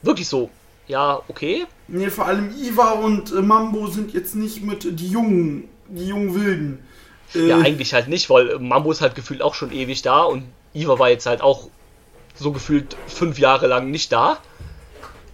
wirklich 0.02 0.28
so, 0.28 0.50
ja, 0.86 1.22
okay. 1.28 1.66
Nee, 1.88 2.10
vor 2.10 2.26
allem 2.26 2.50
Iva 2.56 2.92
und 2.92 3.32
äh, 3.32 3.42
Mambo 3.42 3.86
sind 3.88 4.12
jetzt 4.12 4.34
nicht 4.34 4.62
mit 4.62 4.98
die 4.98 5.08
jungen, 5.08 5.68
die 5.88 6.06
jungen 6.08 6.34
Wilden. 6.34 6.84
Äh, 7.34 7.48
Ja, 7.48 7.58
eigentlich 7.58 7.94
halt 7.94 8.08
nicht, 8.08 8.30
weil 8.30 8.58
Mambo 8.58 8.90
ist 8.90 9.00
halt 9.00 9.14
gefühlt 9.14 9.42
auch 9.42 9.54
schon 9.54 9.72
ewig 9.72 10.02
da 10.02 10.22
und 10.22 10.44
Eva 10.74 10.98
war 10.98 11.08
jetzt 11.08 11.26
halt 11.26 11.40
auch 11.40 11.68
so 12.34 12.52
gefühlt 12.52 12.96
fünf 13.06 13.38
Jahre 13.38 13.66
lang 13.66 13.90
nicht 13.90 14.12
da. 14.12 14.38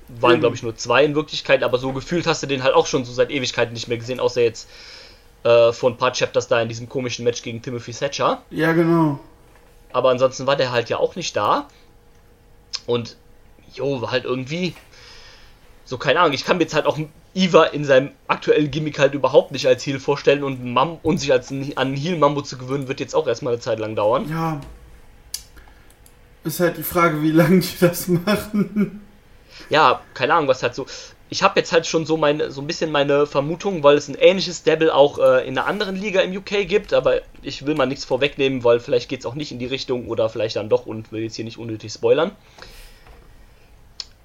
Waren, 0.09 0.33
Eben. 0.33 0.41
glaube 0.41 0.57
ich, 0.57 0.63
nur 0.63 0.77
zwei 0.77 1.05
in 1.05 1.15
Wirklichkeit, 1.15 1.63
aber 1.63 1.79
so 1.79 1.93
gefühlt 1.93 2.27
hast 2.27 2.43
du 2.43 2.47
den 2.47 2.63
halt 2.63 2.75
auch 2.75 2.87
schon 2.87 3.05
so 3.05 3.13
seit 3.13 3.31
Ewigkeiten 3.31 3.73
nicht 3.73 3.89
mehr 3.89 3.97
gesehen, 3.99 4.21
außer 4.21 4.43
jetzt 4.43 4.69
äh, 5.43 5.73
vor 5.73 5.91
ein 5.91 5.97
paar 5.97 6.13
Chapters 6.13 6.49
da 6.49 6.61
in 6.61 6.69
diesem 6.69 6.89
komischen 6.89 7.25
Match 7.25 7.43
gegen 7.43 7.63
Timothy 7.63 7.93
Thatcher. 7.93 8.43
ja, 8.51 8.73
genau. 8.73 9.19
Aber 9.93 10.11
ansonsten 10.11 10.47
war 10.47 10.57
der 10.57 10.71
halt 10.73 10.89
ja 10.89 10.99
auch 10.99 11.17
nicht 11.17 11.37
da. 11.37 11.69
Und 12.87 13.17
jo, 13.75 14.01
war 14.01 14.11
halt 14.11 14.25
irgendwie 14.25 14.75
so, 15.85 15.99
keine 15.99 16.21
Ahnung, 16.21 16.33
ich 16.33 16.45
kann 16.45 16.57
mir 16.57 16.63
jetzt 16.63 16.75
halt 16.75 16.87
auch 16.87 16.99
Eva 17.35 17.65
in 17.65 17.85
seinem 17.85 18.11
aktuellen 18.29 18.71
Gimmick 18.71 18.99
halt 18.99 19.15
überhaupt 19.15 19.53
nicht 19.53 19.67
als 19.67 19.85
Heel 19.87 20.01
vorstellen 20.01 20.45
und, 20.45 20.65
Mam 20.65 20.99
und 21.03 21.19
sich 21.19 21.33
als 21.33 21.53
an 21.77 21.95
Heel 21.95 22.19
Mambo 22.19 22.43
zu 22.43 22.59
gewöhnen, 22.59 22.89
wird 22.89 23.01
jetzt 23.01 23.15
auch 23.15 23.27
erstmal 23.27 23.55
eine 23.55 23.61
Zeit 23.61 23.79
lang 23.79 23.97
dauern. 23.97 24.29
Ja. 24.29 24.61
Ist 26.45 26.61
halt 26.61 26.77
die 26.77 26.83
Frage, 26.83 27.23
wie 27.23 27.31
lange 27.31 27.61
die 27.61 27.79
das 27.81 28.09
machen. 28.09 29.01
Ja, 29.71 30.01
keine 30.15 30.35
Ahnung, 30.35 30.49
was 30.49 30.63
halt 30.63 30.75
so. 30.75 30.87
Ich 31.29 31.43
habe 31.43 31.59
jetzt 31.59 31.73
halt 31.73 31.87
schon 31.87 32.05
so 32.05 32.19
meine, 32.19 32.51
so 32.51 32.61
ein 32.61 32.67
bisschen 32.67 32.91
meine 32.91 33.27
Vermutung, 33.27 33.83
weil 33.83 33.97
es 33.97 34.07
ein 34.09 34.17
ähnliches 34.17 34.65
Devil 34.65 34.91
auch 34.91 35.19
äh, 35.19 35.47
in 35.49 35.57
einer 35.57 35.67
anderen 35.67 35.97
Liga 35.97 36.21
im 36.21 36.37
UK 36.37 36.69
gibt, 36.69 36.93
aber 36.93 37.23
ich 37.41 37.65
will 37.65 37.75
mal 37.75 37.87
nichts 37.87 38.05
vorwegnehmen, 38.05 38.65
weil 38.65 38.81
vielleicht 38.81 39.09
geht 39.09 39.21
es 39.21 39.27
auch 39.27 39.35
nicht 39.35 39.51
in 39.51 39.59
die 39.59 39.67
Richtung 39.67 40.09
oder 40.09 40.29
vielleicht 40.29 40.57
dann 40.57 40.69
doch 40.69 40.85
und 40.85 41.11
will 41.11 41.23
jetzt 41.23 41.37
hier 41.37 41.47
nicht 41.47 41.57
unnötig 41.57 41.91
spoilern. 41.91 42.33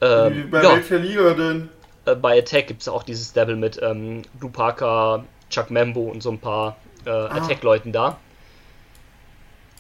Ähm, 0.02 0.50
Bei 0.52 0.62
ja. 0.62 0.76
welcher 0.76 1.00
Liga 1.00 1.34
denn? 1.34 1.70
Äh, 2.08 2.16
bei 2.16 2.40
Attack 2.40 2.68
gibt 2.68 2.82
es 2.82 2.88
auch 2.88 3.04
dieses 3.04 3.34
Devil 3.34 3.56
mit 3.56 3.80
ähm, 3.82 4.24
Parker, 4.54 5.26
Chuck 5.50 5.70
Mambo 5.70 6.02
und 6.02 6.22
so 6.22 6.32
ein 6.32 6.40
paar 6.40 6.78
äh, 7.06 7.10
Attack-Leuten 7.10 7.92
da. 7.92 8.18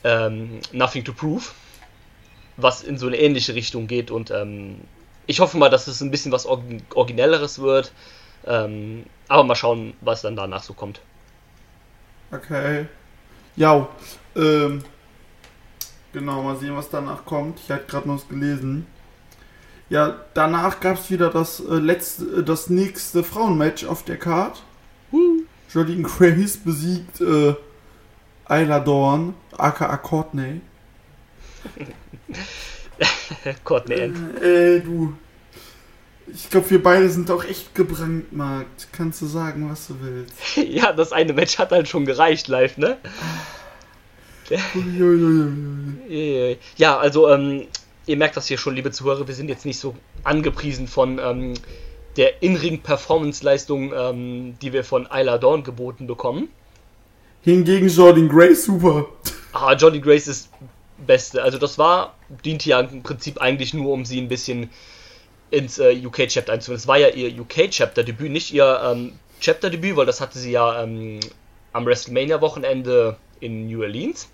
Ähm, 0.04 0.60
Nothing 0.72 1.04
to 1.04 1.13
Prove. 1.13 1.44
Was 2.58 2.84
in 2.84 2.98
so 2.98 3.08
eine 3.08 3.18
ähnliche 3.18 3.54
Richtung 3.54 3.88
geht 3.88 4.10
und 4.10 4.32
ähm, 4.32 4.82
ich 5.28 5.40
hoffe 5.40 5.58
mal, 5.58 5.70
dass 5.70 5.88
es 5.88 6.02
ein 6.02 6.10
bisschen 6.10 6.32
was 6.32 6.48
Orgi- 6.48 6.82
Originelleres 6.96 7.60
wird. 7.60 7.92
Ähm, 8.46 9.06
aber 9.28 9.44
mal 9.44 9.56
schauen, 9.56 9.94
was 10.02 10.22
dann 10.22 10.36
danach 10.36 10.63
so 10.63 10.74
kommt. 10.74 11.02
Okay. 12.32 12.88
Ja, 13.56 13.88
ähm, 14.36 14.84
genau, 16.13 16.42
mal 16.42 16.56
sehen, 16.56 16.76
was 16.76 16.90
danach 16.90 17.26
kommt. 17.26 17.60
Ich 17.60 17.70
hatte 17.70 17.86
gerade 17.86 18.08
noch 18.08 18.16
was 18.16 18.28
gelesen. 18.28 18.88
Ja, 19.89 20.19
danach 20.34 20.80
gab 20.80 20.97
es 20.97 21.10
wieder 21.10 21.30
das 21.30 21.62
äh, 21.62 21.76
letzte, 21.76 22.26
äh, 22.39 22.43
das 22.43 22.69
nächste 22.69 23.23
Frauenmatch 23.23 23.86
auf 23.86 24.04
der 24.04 24.17
Card. 24.17 24.62
Uh. 25.12 25.43
Jolene 25.73 26.04
Grace 26.04 26.58
besiegt 26.58 27.21
äh, 27.21 27.56
Ayla 28.45 28.80
Dawn, 28.80 29.34
aka 29.58 29.95
Courtney. 29.97 30.62
Courtney 33.63 33.95
End. 33.95 34.41
Äh, 34.41 34.80
du. 34.82 35.13
Ich 36.28 36.50
glaube, 36.50 36.69
wir 36.71 36.84
beide 36.84 37.10
sind 37.10 37.32
auch 37.32 37.45
echt 37.45 37.73
gebrandmarkt. 37.73 38.89
Kannst 38.91 39.21
du 39.21 39.26
sagen, 39.28 39.69
was 39.69 39.88
du 39.88 39.95
willst. 40.02 40.34
Ja, 40.58 40.91
das 40.91 41.13
eine 41.13 41.32
Match 41.32 41.58
hat 41.58 41.71
halt 41.71 41.88
schon 41.88 42.06
gereicht 42.06 42.50
live, 42.50 42.78
ne? 42.78 42.97
Uiuiui. 44.76 46.58
Ja, 46.76 46.97
also, 46.97 47.30
ähm, 47.30 47.67
ihr 48.08 48.17
merkt 48.17 48.38
das 48.38 48.48
hier 48.48 48.58
schon, 48.58 48.76
liebe 48.76 48.91
Zuhörer, 48.91 49.28
wir 49.28 49.36
sind 49.36 49.50
jetzt 49.50 49.65
nicht 49.65 49.80
so 49.80 49.96
angepriesen 50.24 50.88
von 50.88 51.20
ähm, 51.20 51.54
der 52.15 52.41
In-Ring-Performance-Leistung, 52.41 53.93
ähm, 53.93 54.58
die 54.62 54.74
wir 54.74 54.84
von 54.84 55.08
Isla 55.13 55.38
Dawn 55.38 55.63
geboten 55.63 56.08
bekommen. 56.08 56.50
Hingegen 57.43 57.88
Jordan 57.89 58.28
Grace 58.28 58.65
super. 58.65 59.06
Ah, 59.54 59.74
Johnny 59.74 60.00
Grace 60.00 60.28
ist 60.28 60.50
Beste. 61.06 61.43
Also 61.43 61.58
das 61.58 61.78
war, 61.78 62.15
diente 62.43 62.70
ja 62.70 62.80
im 62.80 63.04
Prinzip 63.04 63.39
eigentlich 63.39 63.74
nur, 63.74 63.93
um 63.93 64.04
sie 64.04 64.20
ein 64.20 64.28
bisschen 64.28 64.70
ins 65.52 65.78
äh, 65.78 65.96
UK-Chapter 66.06 66.54
einzuführen. 66.54 66.78
Es 66.78 66.88
war 66.88 66.98
ja 66.98 67.10
ihr 67.10 67.39
UK-Chapter-Debüt, 67.39 68.32
nicht 68.32 68.54
ihr 68.54 68.82
ähm, 68.84 69.13
Chapter-Debüt, 69.39 69.96
weil 69.96 70.06
das 70.06 70.20
hatte 70.20 70.39
sie 70.39 70.52
ja 70.52 70.82
ähm, 70.84 71.20
am 71.74 71.86
WrestleMania-Wochenende 71.86 73.17
in 73.39 73.67
New 73.67 73.82
Orleans. 73.82 74.28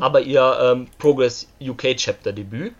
Aber 0.00 0.20
ihr 0.20 0.58
ähm, 0.60 0.88
Progress 0.98 1.48
UK-Chapter-Debüt. 1.60 2.74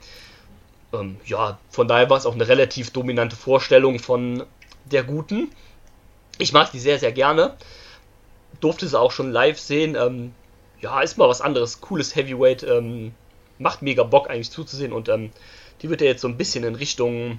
Ähm, 0.92 1.16
ja, 1.25 1.59
von 1.71 1.88
daher 1.88 2.11
war 2.11 2.18
es 2.18 2.27
auch 2.27 2.35
eine 2.35 2.49
relativ 2.49 2.90
dominante 2.90 3.37
Vorstellung 3.37 3.99
von 3.99 4.45
der 4.85 5.05
Guten. 5.05 5.51
Ich 6.38 6.53
mag 6.53 6.71
die 6.73 6.81
sehr, 6.81 6.99
sehr 6.99 7.12
gerne. 7.12 7.57
Durfte 8.61 8.87
sie 8.87 8.99
auch 8.99 9.12
schon 9.12 9.31
live 9.31 9.59
sehen. 9.59 9.97
Ähm, 9.97 10.33
ja, 10.81 11.01
ist 11.01 11.18
mal 11.18 11.29
was 11.29 11.40
anderes. 11.40 11.81
Cooles 11.81 12.16
Heavyweight. 12.16 12.62
Ähm, 12.64 13.12
macht 13.59 13.83
mega 13.83 14.03
Bock 14.03 14.29
eigentlich 14.29 14.51
zuzusehen. 14.51 14.92
Und 14.92 15.09
ähm, 15.09 15.31
die 15.81 15.90
wird 15.90 16.01
ja 16.01 16.09
jetzt 16.09 16.23
so 16.23 16.29
ein 16.29 16.37
bisschen 16.37 16.64
in 16.64 16.75
Richtung 16.75 17.38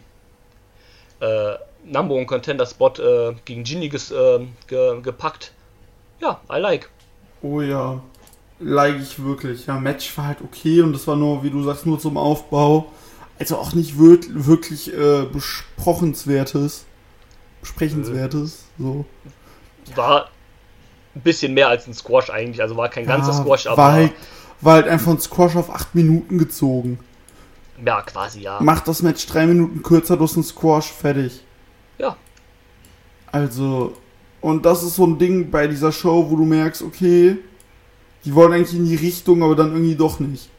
äh, 1.20 1.56
Number 1.86 2.16
One 2.16 2.26
Contender 2.26 2.66
Spot 2.66 2.94
äh, 2.98 3.36
gegen 3.46 3.64
Ginny 3.64 3.90
ges, 3.90 4.12
äh, 4.12 4.40
ge, 4.68 5.02
gepackt. 5.02 5.54
Ja, 6.20 6.40
I 6.52 6.58
like. 6.58 6.90
Oh 7.42 7.62
ja. 7.62 8.02
Like 8.64 9.00
ich 9.02 9.24
wirklich. 9.24 9.66
Ja, 9.68 9.80
Match 9.80 10.18
war 10.18 10.28
halt 10.28 10.42
okay 10.42 10.82
und 10.82 10.94
das 10.94 11.08
war 11.08 11.16
nur, 11.16 11.44
wie 11.44 11.50
du 11.50 11.64
sagst, 11.64 11.86
nur 11.86 12.00
zum 12.00 12.18
Aufbau. 12.18 12.92
Also 13.40 13.58
auch 13.58 13.74
nicht 13.74 14.00
wir 14.00 14.20
wirklich 14.46 14.94
äh, 14.94 15.24
besprochenswertes. 15.32 16.86
Besprechenswertes. 17.62 18.66
So. 18.78 19.06
War 19.96 20.30
ein 21.16 21.22
bisschen 21.22 21.54
mehr 21.54 21.68
als 21.70 21.88
ein 21.88 21.94
Squash 21.94 22.30
eigentlich. 22.30 22.62
Also 22.62 22.78
war 22.78 22.90
kein 22.90 23.06
ganzer 23.06 23.32
Ja, 23.32 23.34
Squash, 23.34 23.68
aber 23.68 23.78
war 23.78 23.92
halt, 23.94 24.14
war 24.62 24.74
halt 24.76 24.88
einfach 24.88 25.12
ein 25.12 25.20
Squash 25.20 25.56
auf 25.56 25.70
8 25.70 25.96
Minuten 25.96 26.38
gezogen. 26.38 27.00
ja, 27.86 28.02
quasi 28.02 28.42
ja. 28.42 28.62
Macht 28.62 28.88
das 28.88 29.02
Match 29.02 29.26
3 29.28 29.48
Minuten 29.48 29.84
kürzer, 29.84 30.18
du 30.18 30.24
hast 30.24 30.36
einen 30.36 30.44
Squash, 30.44 30.92
fertig. 30.92 31.46
Ja, 31.98 32.18
Also, 33.32 33.98
und 34.42 34.66
das 34.66 34.84
ist 34.84 34.96
so 34.96 35.06
ein 35.06 35.18
Ding 35.18 35.50
bei 35.52 35.68
dieser 35.68 35.92
Show, 35.92 36.30
wo 36.30 36.36
du 36.36 36.46
merkst, 36.46 36.82
okay, 36.84 37.38
die 38.26 38.34
wollen 38.36 38.54
eigentlich 38.54 38.76
in 38.78 38.86
die 38.86 38.96
Richtung, 38.96 39.44
aber 39.44 39.56
dann 39.56 39.72
irgendwie 39.74 39.96
doch 39.96 40.20
nicht. 40.20 40.50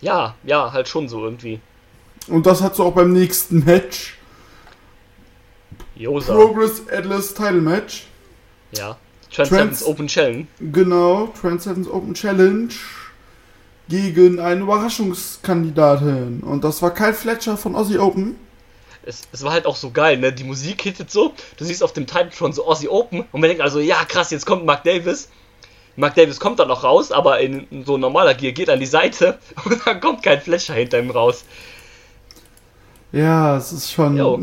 ja, 0.00 0.34
ja, 0.44 0.72
halt 0.72 0.88
schon 0.88 1.08
so 1.08 1.24
irgendwie. 1.24 1.60
Und 2.28 2.46
das 2.46 2.60
hat 2.62 2.76
so 2.76 2.84
auch 2.84 2.92
beim 2.94 3.12
nächsten 3.12 3.64
Match. 3.64 4.18
Josa. 5.96 6.34
Progress 6.34 6.82
Atlas 6.90 7.34
Title 7.34 7.60
Match. 7.60 8.06
Ja. 8.76 8.96
Trans 9.30 9.48
Trans- 9.48 9.84
Open 9.84 10.06
Challenge. 10.08 10.46
Genau, 10.60 11.28
Transcendence 11.40 11.88
Open 11.88 12.14
Challenge 12.14 12.68
gegen 13.88 14.38
eine 14.40 14.60
Überraschungskandidatin. 14.62 16.40
Und 16.40 16.64
das 16.64 16.82
war 16.82 16.92
Kyle 16.92 17.14
Fletcher 17.14 17.56
von 17.56 17.74
Aussie 17.74 17.98
Open. 17.98 18.36
Es, 19.04 19.22
es 19.32 19.42
war 19.42 19.52
halt 19.52 19.66
auch 19.66 19.76
so 19.76 19.90
geil, 19.90 20.18
ne? 20.18 20.32
Die 20.32 20.44
Musik 20.44 20.82
hittet 20.82 21.10
so. 21.10 21.34
Du 21.56 21.64
siehst 21.64 21.82
auf 21.82 21.92
dem 21.92 22.06
Titletron 22.06 22.52
so 22.52 22.66
Aussie 22.66 22.88
Open 22.88 23.20
und 23.32 23.40
man 23.40 23.48
denkt 23.48 23.60
also, 23.62 23.80
ja 23.80 24.04
krass, 24.04 24.30
jetzt 24.30 24.46
kommt 24.46 24.64
Mark 24.64 24.84
Davis. 24.84 25.28
Mark 25.96 26.14
Davis 26.14 26.40
kommt 26.40 26.58
dann 26.58 26.68
noch 26.68 26.84
raus, 26.84 27.12
aber 27.12 27.40
in, 27.40 27.84
so 27.84 27.98
normaler 27.98 28.34
Gear 28.34 28.52
geht 28.52 28.70
an 28.70 28.80
die 28.80 28.86
Seite 28.86 29.38
und 29.64 29.86
dann 29.86 30.00
kommt 30.00 30.22
kein 30.22 30.40
Flasher 30.40 30.74
hinter 30.74 30.98
ihm 30.98 31.10
raus. 31.10 31.44
Ja, 33.12 33.56
es 33.56 33.72
ist 33.72 33.92
schon 33.92 34.16
Jo. 34.16 34.42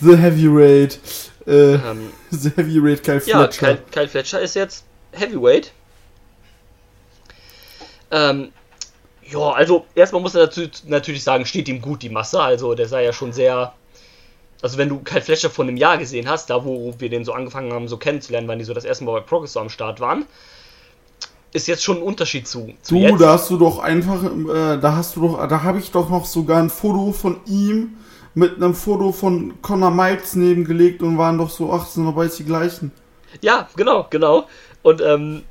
The 0.00 0.16
Heavyweight. 0.16 1.00
Äh, 1.46 1.74
Ähm, 1.74 2.12
The 2.30 2.50
Heavyweight 2.50 3.02
Kyle 3.02 3.22
ja, 3.26 3.38
Fletcher. 3.38 3.66
Kyle, 3.66 3.82
Kyle 3.90 4.08
Fletcher 4.08 4.40
ist 4.40 4.54
jetzt 4.54 4.84
Heavyweight. 5.12 5.72
Ähm, 8.10 8.52
ja, 9.28 9.50
also 9.50 9.86
erstmal 9.94 10.22
muss 10.22 10.34
er 10.34 10.46
dazu 10.46 10.62
natürlich 10.86 11.24
sagen, 11.24 11.46
steht 11.46 11.68
ihm 11.68 11.80
gut 11.80 12.02
die 12.02 12.08
Masse. 12.08 12.40
Also 12.40 12.74
der 12.74 12.86
sei 12.86 13.04
ja 13.04 13.12
schon 13.12 13.32
sehr. 13.32 13.72
Also 14.62 14.78
wenn 14.78 14.88
du 14.88 15.00
Kyle 15.00 15.20
Fletcher 15.20 15.50
vor 15.50 15.64
einem 15.64 15.76
Jahr 15.76 15.98
gesehen 15.98 16.28
hast, 16.28 16.48
da 16.50 16.64
wo 16.64 16.94
wir 16.98 17.10
den 17.10 17.24
so 17.24 17.32
angefangen 17.32 17.72
haben, 17.72 17.88
so 17.88 17.96
kennenzulernen, 17.96 18.48
wann 18.48 18.58
die 18.58 18.64
so 18.64 18.74
das 18.74 18.84
erste 18.84 19.04
Mal 19.04 19.12
bei 19.12 19.26
Progress 19.26 19.52
so 19.52 19.60
am 19.60 19.68
Start 19.68 20.00
waren, 20.00 20.24
ist 21.56 21.66
jetzt 21.66 21.82
schon 21.82 21.96
ein 21.98 22.02
Unterschied 22.02 22.46
zu, 22.46 22.72
zu 22.82 22.94
Du, 22.94 23.00
jetzt. 23.00 23.20
da 23.20 23.32
hast 23.32 23.50
du 23.50 23.56
doch 23.58 23.78
einfach, 23.78 24.22
äh, 24.24 24.78
da 24.78 24.96
hast 24.96 25.16
du 25.16 25.20
doch, 25.22 25.48
da 25.48 25.62
habe 25.62 25.78
ich 25.78 25.90
doch 25.90 26.08
noch 26.10 26.24
sogar 26.26 26.58
ein 26.58 26.70
Foto 26.70 27.12
von 27.12 27.40
ihm 27.46 27.96
mit 28.34 28.56
einem 28.56 28.74
Foto 28.74 29.12
von 29.12 29.60
Connor 29.62 29.90
Miles 29.90 30.34
nebengelegt 30.36 31.02
und 31.02 31.16
waren 31.18 31.38
doch 31.38 31.50
so, 31.50 31.72
ach, 31.72 31.86
sind 31.86 32.04
doch 32.04 32.12
beides 32.12 32.36
die 32.36 32.44
gleichen. 32.44 32.92
Ja, 33.40 33.68
genau, 33.76 34.06
genau. 34.10 34.46
Und 34.82 35.00
ähm, 35.00 35.42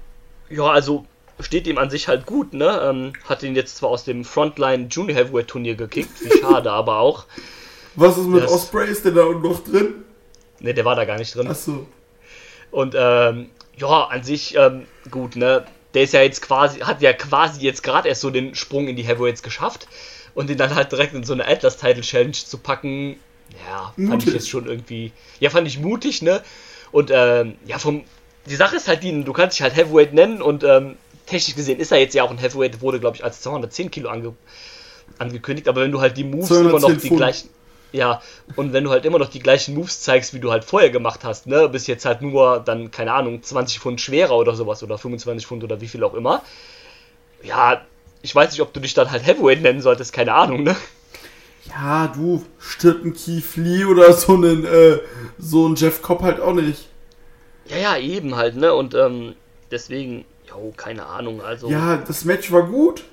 ja, 0.50 0.66
also 0.66 1.06
steht 1.40 1.68
ihm 1.68 1.78
an 1.78 1.90
sich 1.90 2.08
halt 2.08 2.26
gut, 2.26 2.54
ne? 2.54 2.80
Ähm, 2.84 3.14
hat 3.28 3.44
ihn 3.44 3.56
jetzt 3.56 3.78
zwar 3.78 3.90
aus 3.90 4.04
dem 4.06 4.24
Frontline 4.24 4.88
Junior 4.90 5.18
Heavyweight 5.18 5.48
Turnier 5.48 5.76
gekickt, 5.76 6.12
wie 6.24 6.38
schade, 6.42 6.72
aber 6.72 7.00
auch. 7.00 7.26
Was 7.96 8.18
ist 8.18 8.28
mit 8.28 8.44
Das- 8.44 8.52
Osprey? 8.52 8.88
Ist 8.90 9.04
der 9.06 9.14
da 9.14 9.26
noch 9.26 9.64
drin? 9.64 9.96
Ne, 10.60 10.74
der 10.74 10.86
war 10.86 10.96
da 10.96 11.06
gar 11.06 11.18
nicht 11.18 11.36
drin. 11.36 11.48
Achso. 11.48 11.86
Und 12.72 12.94
ähm, 12.98 13.50
ja, 13.78 14.04
an 14.06 14.24
sich 14.24 14.56
ähm, 14.58 14.84
gut, 15.12 15.36
ne? 15.36 15.66
Der 15.96 16.04
ist 16.04 16.14
ja 16.14 16.22
jetzt 16.22 16.42
quasi, 16.42 16.80
hat 16.82 17.02
ja 17.02 17.14
quasi 17.14 17.62
jetzt 17.62 17.82
gerade 17.82 18.10
erst 18.10 18.22
so 18.22 18.30
den 18.30 18.54
Sprung 18.54 18.88
in 18.88 18.96
die 18.96 19.04
Heavyweights 19.04 19.42
geschafft 19.42 19.88
und 20.36 20.50
ihn 20.50 20.58
dann 20.58 20.76
halt 20.76 20.92
direkt 20.92 21.14
in 21.14 21.24
so 21.24 21.34
eine 21.34 21.48
Atlas 21.48 21.78
Title 21.78 22.02
Challenge 22.02 22.34
zu 22.34 22.58
packen, 22.60 23.20
ja, 23.66 23.94
fand 23.96 24.10
Mutig. 24.10 24.28
ich 24.28 24.34
jetzt 24.34 24.50
schon 24.50 24.68
irgendwie, 24.68 25.12
ja, 25.40 25.50
fand 25.50 25.68
ich 25.68 25.80
mutig, 25.80 26.22
ne? 26.22 26.44
Und 26.92 27.12
ähm, 27.12 27.56
ja, 27.66 27.80
vom, 27.80 28.04
die 28.46 28.56
Sache 28.56 28.76
ist 28.76 28.88
halt 28.88 29.04
die, 29.04 29.24
du 29.24 29.34
kannst 29.34 29.58
dich 29.58 29.64
halt 29.64 29.76
Heavyweight 29.76 30.14
nennen 30.14 30.42
und 30.42 30.64
ähm, 30.64 30.98
technisch 31.26 31.56
gesehen 31.56 31.80
ist 31.80 31.92
er 31.92 32.00
jetzt 32.00 32.14
ja 32.14 32.24
auch 32.24 32.32
ein 32.32 32.38
Heavyweight, 32.38 32.82
wurde 32.82 33.00
glaube 33.00 33.18
ich 33.18 33.24
als 33.24 33.42
210 33.42 33.92
Kilo 33.92 34.10
ange, 34.10 34.34
angekündigt, 35.18 35.68
aber 35.68 35.82
wenn 35.82 35.92
du 35.92 36.02
halt 36.02 36.18
die 36.18 36.24
Moves 36.24 36.52
immer 36.52 36.72
noch 36.72 36.80
210 36.80 37.02
die 37.02 37.08
Pfund. 37.08 37.18
gleichen, 37.18 37.50
ja, 37.96 38.22
und 38.56 38.74
wenn 38.74 38.84
du 38.84 38.92
halt 38.92 39.06
immer 39.06 39.20
noch 39.20 39.30
die 39.30 39.40
gleichen 39.40 39.76
Moves 39.76 40.02
zeigst, 40.02 40.34
wie 40.34 40.40
du 40.40 40.52
halt 40.52 40.64
vorher 40.64 40.90
gemacht 40.90 41.24
hast, 41.24 41.48
ne, 41.48 41.70
bist 41.70 41.88
jetzt 41.88 42.06
halt 42.06 42.22
nur 42.22 42.60
dann, 42.60 42.92
keine 42.92 43.14
Ahnung, 43.14 43.42
20 43.42 43.80
Pfund 43.80 44.02
schwerer 44.02 44.36
oder 44.36 44.56
sowas 44.56 44.84
oder 44.84 44.98
25 44.98 45.48
Pfund 45.48 45.64
oder 45.64 45.82
wie 45.82 45.88
viel 45.88 46.04
auch 46.04 46.14
immer. 46.14 46.44
Ja, 47.44 47.82
ich 48.22 48.36
weiß 48.36 48.52
nicht, 48.52 48.62
ob 48.62 48.74
du 48.74 48.80
dich 48.80 48.94
dann 48.94 49.12
halt 49.12 49.26
Heavyweight 49.26 49.62
nennen 49.62 49.82
solltest, 49.82 50.14
keine 50.14 50.34
Ahnung, 50.34 50.64
ne? 50.64 50.76
Ja, 51.70 52.08
du, 52.08 52.46
stirbt 52.60 53.06
ein 53.06 53.14
Keith 53.14 53.56
Lee 53.56 53.86
oder 53.86 54.14
so 54.14 54.36
einen, 54.36 54.66
äh, 54.66 55.00
so 55.38 55.68
ein 55.68 55.76
Jeff 55.76 56.02
Cobb 56.02 56.22
halt 56.22 56.40
auch 56.40 56.54
nicht. 56.54 56.90
Ja, 57.68 57.78
ja, 57.78 57.98
eben 57.98 58.36
halt, 58.36 58.56
ne? 58.56 58.74
Und 58.74 58.94
ähm, 58.94 59.36
deswegen, 59.72 60.26
jo, 60.48 60.74
keine 60.76 61.06
Ahnung, 61.06 61.42
also. 61.42 61.70
Ja, 61.70 61.98
das 61.98 62.26
Match 62.26 62.52
war 62.52 62.64
gut. 62.64 63.04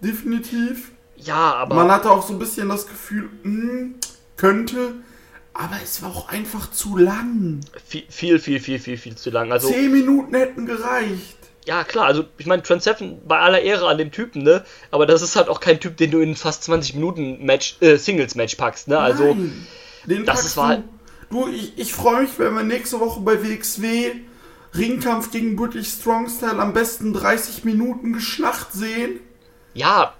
Definitiv. 0.00 0.92
ja 1.16 1.54
aber. 1.54 1.74
Man 1.74 1.90
hatte 1.90 2.10
auch 2.10 2.26
so 2.26 2.32
ein 2.34 2.38
bisschen 2.38 2.68
das 2.68 2.86
Gefühl, 2.86 3.28
hm, 3.42 3.96
könnte, 4.36 4.94
aber 5.54 5.76
es 5.82 6.02
war 6.02 6.10
auch 6.14 6.28
einfach 6.28 6.70
zu 6.70 6.96
lang. 6.96 7.60
viel, 7.86 8.04
viel, 8.08 8.38
viel, 8.38 8.60
viel, 8.60 8.78
viel, 8.78 8.96
viel 8.98 9.16
zu 9.16 9.30
lang. 9.30 9.52
Also, 9.52 9.68
Zehn 9.68 9.90
Minuten 9.92 10.34
hätten 10.34 10.66
gereicht. 10.66 11.36
ja, 11.64 11.82
klar, 11.84 12.06
also, 12.06 12.24
ich 12.38 12.46
meine, 12.46 12.62
Trent 12.62 12.82
Seven 12.82 13.18
bei 13.26 13.38
aller 13.38 13.60
Ehre 13.62 13.88
an 13.88 13.98
dem 13.98 14.10
Typen, 14.12 14.42
ne? 14.42 14.64
Aber 14.90 15.06
das 15.06 15.22
ist 15.22 15.34
halt 15.36 15.48
auch 15.48 15.60
kein 15.60 15.80
Typ, 15.80 15.96
den 15.96 16.10
du 16.10 16.20
in 16.20 16.36
fast 16.36 16.64
20 16.64 16.94
Minuten 16.94 17.44
Match, 17.44 17.76
äh, 17.80 17.96
Singles-Match 17.96 18.56
packst, 18.56 18.88
ne? 18.88 18.98
Also, 18.98 19.24
Nein, 19.34 19.66
den 20.04 20.24
das 20.26 20.44
ist 20.44 20.56
halt- 20.56 20.84
du. 21.30 21.48
Ich, 21.48 21.72
ich 21.78 21.92
freue 21.94 22.22
mich, 22.22 22.38
wenn 22.38 22.54
wir 22.54 22.62
nächste 22.62 23.00
Woche 23.00 23.20
bei 23.20 23.42
WXW 23.42 24.12
Ringkampf 24.74 25.30
gegen 25.30 25.56
British 25.56 25.88
Strong 25.88 26.28
Style 26.28 26.58
am 26.60 26.74
besten 26.74 27.12
30 27.14 27.64
Minuten 27.64 28.12
Geschlacht 28.12 28.72
sehen. 28.72 29.20
ja, 29.74 30.12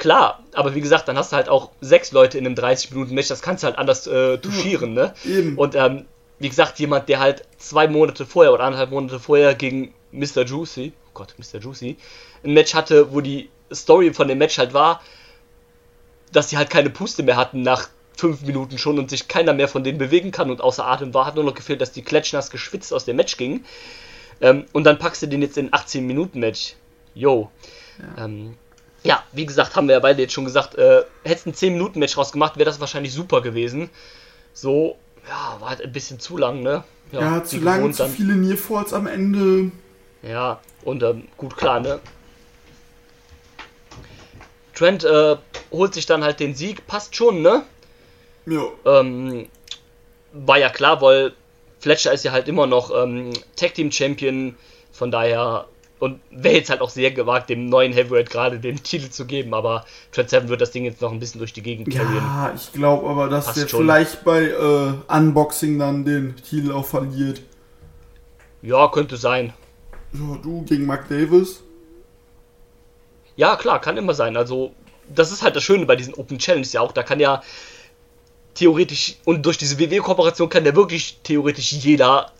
klar, 0.00 0.42
aber 0.54 0.74
wie 0.74 0.80
gesagt, 0.80 1.06
dann 1.06 1.16
hast 1.16 1.30
du 1.30 1.36
halt 1.36 1.48
auch 1.48 1.70
sechs 1.80 2.10
Leute 2.10 2.38
in 2.38 2.46
einem 2.46 2.56
30-Minuten-Match, 2.56 3.28
das 3.28 3.42
kannst 3.42 3.62
du 3.62 3.68
halt 3.68 3.78
anders 3.78 4.06
äh, 4.08 4.38
touchieren, 4.38 4.94
ne? 4.94 5.14
Eben. 5.24 5.56
Und 5.56 5.76
ähm, 5.76 6.06
wie 6.40 6.48
gesagt, 6.48 6.80
jemand, 6.80 7.08
der 7.08 7.20
halt 7.20 7.44
zwei 7.58 7.86
Monate 7.86 8.26
vorher 8.26 8.52
oder 8.52 8.64
anderthalb 8.64 8.90
Monate 8.90 9.20
vorher 9.20 9.54
gegen 9.54 9.94
Mr. 10.10 10.44
Juicy, 10.44 10.92
oh 11.06 11.10
Gott, 11.14 11.34
Mr. 11.38 11.60
Juicy, 11.60 11.96
ein 12.42 12.54
Match 12.54 12.74
hatte, 12.74 13.12
wo 13.12 13.20
die 13.20 13.50
Story 13.72 14.12
von 14.12 14.26
dem 14.26 14.38
Match 14.38 14.58
halt 14.58 14.74
war, 14.74 15.02
dass 16.32 16.50
sie 16.50 16.56
halt 16.56 16.70
keine 16.70 16.90
Puste 16.90 17.22
mehr 17.22 17.36
hatten 17.36 17.62
nach 17.62 17.88
fünf 18.16 18.42
Minuten 18.42 18.78
schon 18.78 18.98
und 18.98 19.10
sich 19.10 19.28
keiner 19.28 19.52
mehr 19.52 19.68
von 19.68 19.84
denen 19.84 19.98
bewegen 19.98 20.30
kann 20.30 20.50
und 20.50 20.60
außer 20.60 20.86
Atem 20.86 21.14
war, 21.14 21.26
hat 21.26 21.34
nur 21.36 21.44
noch 21.44 21.54
gefehlt, 21.54 21.80
dass 21.80 21.92
die 21.92 22.02
klatschnass 22.02 22.50
geschwitzt 22.50 22.92
aus 22.92 23.04
dem 23.04 23.16
Match 23.16 23.36
gingen. 23.36 23.64
Ähm, 24.40 24.64
und 24.72 24.84
dann 24.84 24.98
packst 24.98 25.22
du 25.22 25.26
den 25.26 25.42
jetzt 25.42 25.58
in 25.58 25.72
18 25.72 26.06
Minuten 26.06 26.40
Match. 26.40 26.74
Yo. 27.14 27.50
Ja. 27.98 28.24
Ähm, 28.24 28.56
ja, 29.02 29.22
wie 29.32 29.46
gesagt, 29.46 29.76
haben 29.76 29.88
wir 29.88 29.94
ja 29.94 30.00
beide 30.00 30.22
jetzt 30.22 30.32
schon 30.32 30.44
gesagt, 30.44 30.74
äh, 30.76 31.04
hättest 31.24 31.46
ein 31.46 31.54
10 31.54 31.72
Minuten 31.74 31.98
Match 31.98 32.16
rausgemacht, 32.16 32.56
wäre 32.56 32.66
das 32.66 32.80
wahrscheinlich 32.80 33.12
super 33.12 33.40
gewesen. 33.40 33.88
So, 34.52 34.96
ja, 35.28 35.60
war 35.60 35.70
halt 35.70 35.82
ein 35.82 35.92
bisschen 35.92 36.20
zu 36.20 36.36
lang, 36.36 36.62
ne? 36.62 36.84
Ja, 37.12 37.20
ja 37.20 37.44
zu 37.44 37.58
lang, 37.58 37.92
zu 37.92 38.08
viele 38.08 38.36
Nearfalls 38.36 38.92
am 38.92 39.06
Ende. 39.06 39.70
Ja, 40.22 40.60
und 40.84 41.02
ähm, 41.02 41.28
gut, 41.36 41.56
klar, 41.56 41.80
ne? 41.80 42.00
Trent 44.74 45.04
äh, 45.04 45.36
holt 45.70 45.94
sich 45.94 46.06
dann 46.06 46.24
halt 46.24 46.40
den 46.40 46.54
Sieg, 46.54 46.86
passt 46.86 47.16
schon, 47.16 47.42
ne? 47.42 47.64
Ja. 48.46 48.64
Ähm, 48.84 49.48
war 50.32 50.58
ja 50.58 50.68
klar, 50.68 51.00
weil 51.00 51.32
Fletcher 51.80 52.12
ist 52.12 52.24
ja 52.24 52.32
halt 52.32 52.48
immer 52.48 52.66
noch 52.66 52.90
ähm, 52.90 53.32
Tag 53.56 53.74
Team 53.74 53.90
Champion, 53.90 54.56
von 54.92 55.10
daher 55.10 55.66
und 56.00 56.18
wäre 56.30 56.56
jetzt 56.56 56.70
halt 56.70 56.80
auch 56.80 56.90
sehr 56.90 57.10
gewagt, 57.12 57.50
dem 57.50 57.66
neuen 57.66 57.92
Heavyweight 57.92 58.30
gerade 58.30 58.58
den 58.58 58.76
Titel 58.82 59.10
zu 59.10 59.26
geben, 59.26 59.54
aber 59.54 59.84
Trent 60.10 60.30
Seven 60.30 60.48
wird 60.48 60.60
das 60.60 60.72
Ding 60.72 60.84
jetzt 60.84 61.00
noch 61.00 61.12
ein 61.12 61.20
bisschen 61.20 61.38
durch 61.38 61.52
die 61.52 61.62
Gegend 61.62 61.94
carryen. 61.94 62.16
Ja, 62.16 62.52
ich 62.56 62.72
glaube 62.72 63.08
aber, 63.08 63.28
dass 63.28 63.46
Passt 63.46 63.58
der 63.58 63.68
schon. 63.68 63.80
vielleicht 63.80 64.24
bei 64.24 64.44
äh, 64.44 64.92
Unboxing 65.14 65.78
dann 65.78 66.04
den 66.04 66.34
Titel 66.36 66.72
auch 66.72 66.86
verliert. 66.86 67.42
Ja, 68.62 68.88
könnte 68.88 69.16
sein. 69.16 69.52
Ja, 70.12 70.38
du 70.42 70.62
gegen 70.62 70.86
Mark 70.86 71.08
Davis? 71.08 71.60
Ja, 73.36 73.56
klar, 73.56 73.80
kann 73.80 73.96
immer 73.96 74.14
sein. 74.14 74.36
Also, 74.36 74.72
das 75.08 75.32
ist 75.32 75.42
halt 75.42 75.54
das 75.54 75.62
Schöne 75.62 75.86
bei 75.86 75.96
diesen 75.96 76.14
Open 76.14 76.38
Challenges 76.38 76.72
ja 76.72 76.80
auch. 76.80 76.92
Da 76.92 77.02
kann 77.02 77.20
ja 77.20 77.42
theoretisch, 78.54 79.16
und 79.24 79.44
durch 79.46 79.58
diese 79.58 79.78
WWE-Kooperation 79.78 80.48
kann 80.48 80.64
ja 80.66 80.74
wirklich 80.74 81.20
theoretisch 81.22 81.72
jeder 81.72 82.32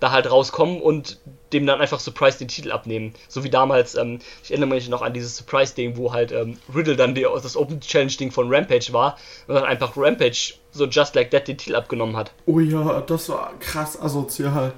da 0.00 0.12
halt 0.12 0.30
rauskommen 0.30 0.80
und 0.80 1.18
dem 1.52 1.66
dann 1.66 1.80
einfach 1.80 1.98
Surprise 1.98 2.38
den 2.38 2.48
Titel 2.48 2.70
abnehmen. 2.70 3.14
So 3.28 3.42
wie 3.42 3.50
damals, 3.50 3.94
ähm, 3.94 4.20
ich 4.42 4.50
erinnere 4.50 4.68
mich 4.68 4.88
noch 4.88 5.02
an 5.02 5.12
dieses 5.12 5.36
Surprise-Ding, 5.36 5.96
wo 5.96 6.12
halt 6.12 6.30
ähm, 6.30 6.58
Riddle 6.74 6.96
dann 6.96 7.14
die, 7.14 7.22
das 7.22 7.56
Open 7.56 7.80
Challenge-Ding 7.80 8.30
von 8.30 8.52
Rampage 8.52 8.92
war 8.92 9.16
und 9.46 9.54
dann 9.54 9.64
einfach 9.64 9.92
Rampage 9.96 10.54
so 10.70 10.86
just 10.86 11.14
like 11.14 11.30
that 11.30 11.48
den 11.48 11.58
Titel 11.58 11.74
abgenommen 11.74 12.16
hat. 12.16 12.32
Oh 12.46 12.60
ja, 12.60 13.00
das 13.00 13.28
war 13.28 13.52
krass 13.58 14.00
asozial. 14.00 14.72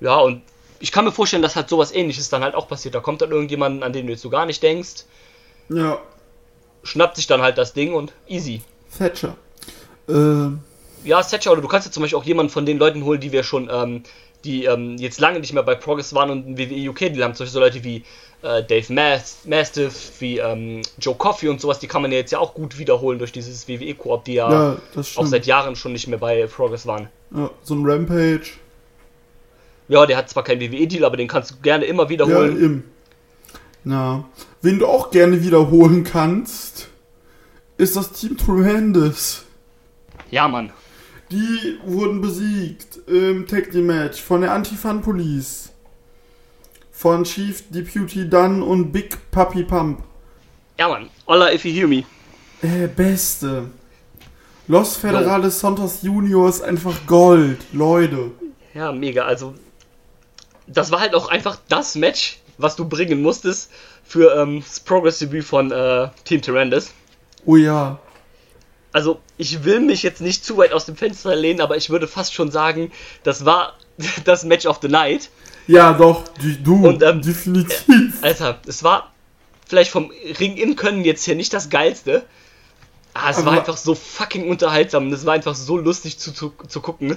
Ja, 0.00 0.18
und 0.18 0.42
ich 0.80 0.92
kann 0.92 1.04
mir 1.04 1.12
vorstellen, 1.12 1.42
dass 1.42 1.56
halt 1.56 1.68
sowas 1.68 1.92
ähnliches 1.92 2.28
dann 2.28 2.42
halt 2.42 2.54
auch 2.54 2.68
passiert. 2.68 2.94
Da 2.94 3.00
kommt 3.00 3.22
dann 3.22 3.30
irgendjemand, 3.30 3.82
an 3.82 3.92
den 3.92 4.06
du 4.06 4.12
jetzt 4.12 4.22
so 4.22 4.30
gar 4.30 4.44
nicht 4.44 4.62
denkst. 4.62 5.04
Ja. 5.70 5.98
Schnappt 6.82 7.16
sich 7.16 7.26
dann 7.26 7.40
halt 7.40 7.56
das 7.56 7.72
Ding 7.72 7.94
und 7.94 8.12
easy. 8.28 8.60
Thatcher. 8.96 9.36
Ähm 10.08 10.60
ja, 11.04 11.22
Thatcher, 11.22 11.52
oder 11.52 11.62
du 11.62 11.68
kannst 11.68 11.86
ja 11.86 11.92
zum 11.92 12.02
Beispiel 12.02 12.18
auch 12.18 12.24
jemanden 12.24 12.50
von 12.50 12.66
den 12.66 12.78
Leuten 12.78 13.04
holen, 13.04 13.20
die 13.20 13.32
wir 13.32 13.42
schon, 13.42 13.68
ähm, 13.72 14.02
die 14.44 14.64
ähm, 14.64 14.96
jetzt 14.98 15.20
lange 15.20 15.40
nicht 15.40 15.52
mehr 15.52 15.62
bei 15.62 15.74
Progress 15.74 16.14
waren 16.14 16.30
und 16.30 16.48
ein 16.48 16.58
WWE 16.58 16.90
UK, 16.90 17.12
die 17.12 17.22
haben 17.22 17.34
zum 17.34 17.44
Beispiel 17.44 17.46
so 17.48 17.60
Leute 17.60 17.84
wie 17.84 18.04
äh, 18.42 18.62
Dave 18.62 18.92
Mast 18.92 19.48
Mastiff, 19.48 20.12
wie 20.20 20.38
ähm, 20.38 20.82
Joe 20.98 21.14
Coffey 21.14 21.48
und 21.48 21.60
sowas, 21.60 21.78
die 21.78 21.86
kann 21.86 22.02
man 22.02 22.12
ja 22.12 22.18
jetzt 22.18 22.30
ja 22.30 22.38
auch 22.38 22.54
gut 22.54 22.78
wiederholen 22.78 23.18
durch 23.18 23.32
dieses 23.32 23.66
WWE-Koop, 23.68 24.24
die 24.24 24.34
ja, 24.34 24.50
ja 24.50 24.76
auch 25.16 25.26
seit 25.26 25.46
Jahren 25.46 25.76
schon 25.76 25.92
nicht 25.92 26.06
mehr 26.08 26.18
bei 26.18 26.46
Progress 26.46 26.86
waren. 26.86 27.08
Ja, 27.34 27.50
so 27.62 27.74
ein 27.74 27.84
Rampage. 27.84 28.50
Ja, 29.88 30.06
der 30.06 30.16
hat 30.16 30.30
zwar 30.30 30.44
keinen 30.44 30.60
WWE-Deal, 30.60 31.04
aber 31.04 31.16
den 31.16 31.28
kannst 31.28 31.50
du 31.50 31.54
gerne 31.62 31.84
immer 31.84 32.08
wiederholen. 32.08 32.56
Ja, 32.58 32.64
im. 32.64 32.84
Na, 33.86 34.24
wen 34.62 34.78
du 34.78 34.86
auch 34.86 35.10
gerne 35.10 35.42
wiederholen 35.42 36.04
kannst, 36.04 36.88
ist 37.76 37.96
das 37.96 38.12
Team 38.12 38.38
Tremendous. 38.38 39.44
Ja, 40.30 40.48
Mann. 40.48 40.72
Die 41.30 41.78
wurden 41.84 42.20
besiegt 42.20 42.98
im 43.06 43.46
Tag 43.46 43.70
Team 43.70 43.86
Match 43.86 44.20
von 44.20 44.42
der 44.42 44.52
Anti-Fun 44.52 45.00
Police. 45.00 45.70
Von 46.92 47.24
Chief 47.24 47.62
Deputy 47.70 48.28
Dunn 48.28 48.62
und 48.62 48.92
Big 48.92 49.30
Puppy 49.30 49.64
Pump. 49.64 50.02
Ja, 50.78 50.88
Mann. 50.88 51.08
Olla, 51.26 51.52
if 51.52 51.64
you 51.64 51.72
hear 51.72 51.88
me. 51.88 52.04
Äh, 52.62 52.88
beste. 52.88 53.70
Los 54.68 54.96
Federales. 54.96 55.60
Santos 55.60 56.02
Junior 56.02 56.48
ist 56.48 56.62
einfach 56.62 57.06
Gold, 57.06 57.58
Leute. 57.72 58.30
Ja, 58.74 58.92
mega. 58.92 59.24
Also, 59.24 59.54
das 60.66 60.90
war 60.90 61.00
halt 61.00 61.14
auch 61.14 61.28
einfach 61.28 61.58
das 61.68 61.94
Match, 61.94 62.38
was 62.58 62.76
du 62.76 62.88
bringen 62.88 63.22
musstest 63.22 63.70
für 64.04 64.34
ähm, 64.36 64.60
das 64.60 64.80
Progress 64.80 65.18
Debüt 65.18 65.44
von 65.44 65.70
äh, 65.70 66.08
Team 66.24 66.42
Tyrandus. 66.42 66.92
Oh 67.46 67.56
ja 67.56 67.98
also 68.94 69.20
ich 69.38 69.64
will 69.64 69.80
mich 69.80 70.04
jetzt 70.04 70.20
nicht 70.20 70.44
zu 70.44 70.56
weit 70.56 70.72
aus 70.72 70.86
dem 70.86 70.96
Fenster 70.96 71.34
lehnen, 71.34 71.60
aber 71.60 71.76
ich 71.76 71.90
würde 71.90 72.06
fast 72.06 72.32
schon 72.32 72.52
sagen, 72.52 72.92
das 73.24 73.44
war 73.44 73.74
das 74.24 74.44
Match 74.44 74.66
of 74.66 74.78
the 74.80 74.88
Night. 74.88 75.30
Ja, 75.66 75.92
doch, 75.94 76.22
du, 76.62 76.86
Und, 76.86 77.02
ähm, 77.02 77.20
definitiv. 77.20 77.84
Alter, 78.22 78.60
es 78.66 78.84
war 78.84 79.12
vielleicht 79.66 79.90
vom 79.90 80.12
Ring-In-Können 80.38 81.04
jetzt 81.04 81.24
hier 81.24 81.34
nicht 81.34 81.52
das 81.52 81.70
geilste. 81.70 82.24
Ah, 83.14 83.30
es 83.30 83.38
aber 83.38 83.46
war 83.46 83.58
einfach 83.58 83.76
so 83.76 83.96
fucking 83.96 84.48
unterhaltsam. 84.48 85.12
Es 85.12 85.26
war 85.26 85.34
einfach 85.34 85.56
so 85.56 85.76
lustig 85.76 86.18
zu, 86.18 86.32
zu, 86.32 86.52
zu 86.68 86.80
gucken. 86.80 87.16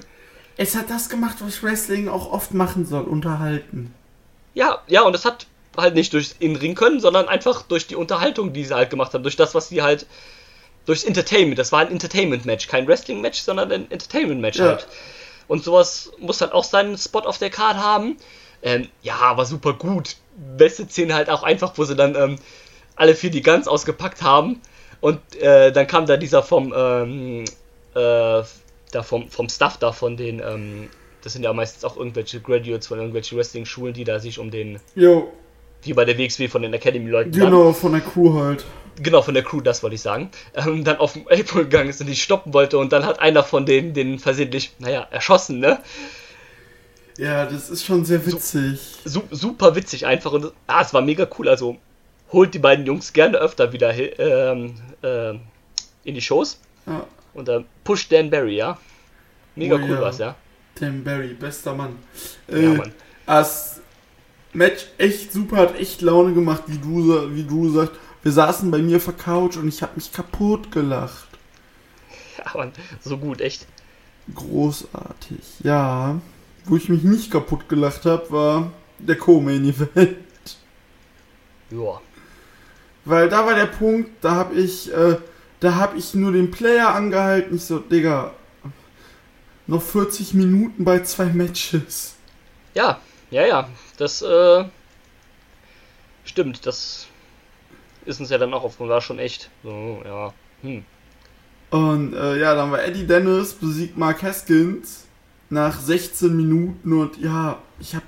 Es 0.55 0.75
hat 0.75 0.89
das 0.89 1.09
gemacht, 1.09 1.37
was 1.41 1.61
Wrestling 1.61 2.07
auch 2.07 2.31
oft 2.31 2.55
machen 2.55 2.87
soll, 2.87 3.03
unterhalten. 3.03 3.93
Ja, 4.55 4.79
ja, 4.87 5.03
und 5.03 5.15
es 5.15 5.25
hat 5.25 5.45
halt 5.75 5.93
nicht 5.93 6.13
durch 6.13 6.35
In-Ring 6.39 6.73
können, 6.73 6.99
sondern 6.99 7.27
einfach 7.27 7.61
durch 7.61 7.85
die 7.85 7.95
Unterhaltung, 7.95 8.53
die 8.53 8.65
sie 8.65 8.73
halt 8.73 8.89
gemacht 8.89 9.13
haben, 9.13 9.21
durch 9.21 9.35
das, 9.35 9.53
was 9.53 9.69
sie 9.69 9.83
halt 9.83 10.07
durchs 10.87 11.03
Entertainment. 11.03 11.59
Das 11.59 11.71
war 11.71 11.81
ein 11.81 11.91
Entertainment-Match, 11.91 12.67
kein 12.67 12.87
Wrestling-Match, 12.87 13.41
sondern 13.41 13.71
ein 13.71 13.91
Entertainment-Match 13.91 14.57
ja. 14.57 14.65
halt. 14.65 14.87
Und 15.47 15.63
sowas 15.63 16.11
muss 16.17 16.41
halt 16.41 16.53
auch 16.53 16.63
seinen 16.63 16.97
Spot 16.97 17.19
auf 17.19 17.37
der 17.37 17.49
Card 17.49 17.77
haben. 17.77 18.17
Ähm, 18.63 18.87
ja, 19.03 19.37
war 19.37 19.45
super 19.45 19.73
gut. 19.73 20.15
Beste 20.57 20.87
Szene 20.87 21.13
halt 21.13 21.29
auch 21.29 21.43
einfach, 21.43 21.73
wo 21.75 21.83
sie 21.83 21.95
dann 21.95 22.15
ähm, 22.15 22.37
alle 22.95 23.15
vier 23.15 23.29
die 23.29 23.43
Guns 23.43 23.67
ausgepackt 23.67 24.23
haben. 24.23 24.61
Und 24.99 25.19
äh, 25.35 25.71
dann 25.71 25.87
kam 25.87 26.05
da 26.05 26.17
dieser 26.17 26.41
vom, 26.41 26.73
ähm, 26.75 27.43
äh, 27.93 28.43
da 28.91 29.03
vom, 29.03 29.29
vom 29.29 29.49
Staff 29.49 29.77
da 29.77 29.91
von 29.91 30.17
den, 30.17 30.39
ähm, 30.39 30.89
das 31.21 31.33
sind 31.33 31.43
ja 31.43 31.53
meistens 31.53 31.83
auch 31.83 31.97
irgendwelche 31.97 32.39
Graduates 32.39 32.87
von 32.87 32.97
irgendwelchen 32.97 33.37
Wrestling-Schulen, 33.37 33.93
die 33.93 34.05
da 34.05 34.19
sich 34.19 34.39
um 34.39 34.51
den, 34.51 34.79
jo. 34.95 35.31
wie 35.83 35.93
bei 35.93 36.05
der 36.05 36.17
WXW 36.17 36.47
von 36.47 36.61
den 36.61 36.73
Academy-Leuten. 36.73 37.31
Genau, 37.31 37.65
dann. 37.65 37.75
von 37.75 37.91
der 37.91 38.01
Crew 38.01 38.33
halt 38.33 38.65
genau, 39.01 39.21
von 39.21 39.33
der 39.33 39.43
Crew, 39.43 39.61
das 39.61 39.83
wollte 39.83 39.95
ich 39.95 40.01
sagen, 40.01 40.29
ähm, 40.55 40.83
dann 40.83 40.97
auf 40.97 41.13
den 41.13 41.23
April 41.29 41.63
gegangen 41.63 41.89
ist 41.89 42.01
und 42.01 42.07
die 42.07 42.15
stoppen 42.15 42.53
wollte 42.53 42.77
und 42.77 42.91
dann 42.91 43.05
hat 43.05 43.19
einer 43.19 43.43
von 43.43 43.65
denen 43.65 43.93
den 43.93 44.19
versehentlich, 44.19 44.73
naja, 44.79 45.07
erschossen, 45.11 45.59
ne? 45.59 45.79
Ja, 47.17 47.45
das 47.45 47.69
ist 47.69 47.83
schon 47.83 48.05
sehr 48.05 48.23
witzig. 48.25 48.79
Su 49.03 49.23
super 49.31 49.75
witzig 49.75 50.05
einfach 50.05 50.31
und 50.31 50.51
ah, 50.67 50.81
es 50.81 50.93
war 50.93 51.01
mega 51.01 51.27
cool. 51.37 51.49
Also 51.49 51.77
holt 52.31 52.53
die 52.53 52.59
beiden 52.59 52.85
Jungs 52.85 53.11
gerne 53.11 53.37
öfter 53.37 53.73
wieder 53.73 53.93
ähm, 53.93 54.75
äh, 55.01 55.31
in 56.03 56.13
die 56.15 56.21
Shows. 56.21 56.59
Ja. 56.85 57.05
Und 57.33 57.47
dann 57.47 57.63
äh, 57.63 57.65
push 57.83 58.07
Dan 58.09 58.29
Barry, 58.29 58.57
ja. 58.57 58.77
Mega 59.55 59.75
oh, 59.75 59.79
cool 59.79 59.95
ja. 59.95 60.01
was, 60.01 60.19
ja. 60.19 60.35
Dan 60.79 61.03
Barry, 61.03 61.33
bester 61.33 61.73
Mann. 61.73 61.97
Äh, 62.47 62.63
ja, 62.63 62.69
Mann. 62.73 62.93
Das 63.25 63.81
Match 64.53 64.85
echt 64.97 65.33
super, 65.33 65.57
hat 65.57 65.79
echt 65.79 66.01
Laune 66.01 66.33
gemacht, 66.33 66.63
wie 66.67 66.77
du, 66.77 67.35
wie 67.35 67.43
du 67.43 67.69
sagst. 67.69 67.93
Wir 68.23 68.31
saßen 68.31 68.71
bei 68.71 68.79
mir 68.79 68.97
auf 68.97 69.05
der 69.05 69.13
Couch 69.13 69.57
und 69.57 69.67
ich 69.67 69.81
habe 69.81 69.93
mich 69.95 70.11
kaputt 70.11 70.71
gelacht. 70.71 71.27
Ja, 72.37 72.51
Mann, 72.55 72.71
so 73.01 73.17
gut, 73.17 73.41
echt. 73.41 73.67
Großartig, 74.33 75.61
ja. 75.63 76.19
Wo 76.65 76.75
ich 76.75 76.89
mich 76.89 77.03
nicht 77.03 77.31
kaputt 77.31 77.69
gelacht 77.69 78.05
habe, 78.05 78.29
war 78.31 78.71
der 78.99 79.17
Co-Main-Event. 79.17 80.17
Ja. 81.69 82.01
Weil 83.05 83.29
da 83.29 83.45
war 83.45 83.55
der 83.55 83.67
Punkt, 83.67 84.11
da 84.21 84.31
habe 84.31 84.55
ich, 84.55 84.93
äh, 84.93 85.17
da 85.59 85.75
habe 85.75 85.97
ich 85.97 86.13
nur 86.13 86.31
den 86.31 86.51
Player 86.51 86.93
angehalten. 86.93 87.55
Ich 87.55 87.63
so, 87.63 87.79
Digga, 87.79 88.33
noch 89.65 89.81
40 89.81 90.33
Minuten 90.33 90.83
bei 90.83 90.99
zwei 91.03 91.25
Matches. 91.25 92.15
Ja, 92.73 92.99
ja, 93.31 93.45
ja. 93.45 93.69
Das, 93.97 94.21
äh, 94.21 94.65
stimmt. 96.25 96.65
Das 96.65 97.07
ist 98.07 98.19
uns 98.19 98.29
ja 98.29 98.37
dann 98.37 98.53
auch 98.53 98.63
aufgrund 98.63 98.89
war 98.89 99.01
schon 99.01 99.19
echt. 99.19 99.49
So, 99.63 100.01
ja. 100.03 100.33
Hm. 100.61 100.83
Und 101.69 102.13
äh, 102.13 102.39
ja, 102.39 102.55
dann 102.55 102.71
war 102.71 102.83
Eddie 102.83 103.05
Dennis 103.05 103.53
besiegt 103.53 103.97
Mark 103.97 104.23
Haskins 104.23 105.05
nach 105.49 105.79
16 105.79 106.35
Minuten 106.35 106.93
und 106.93 107.17
ja, 107.17 107.61
ich 107.79 107.95
hab, 107.95 108.03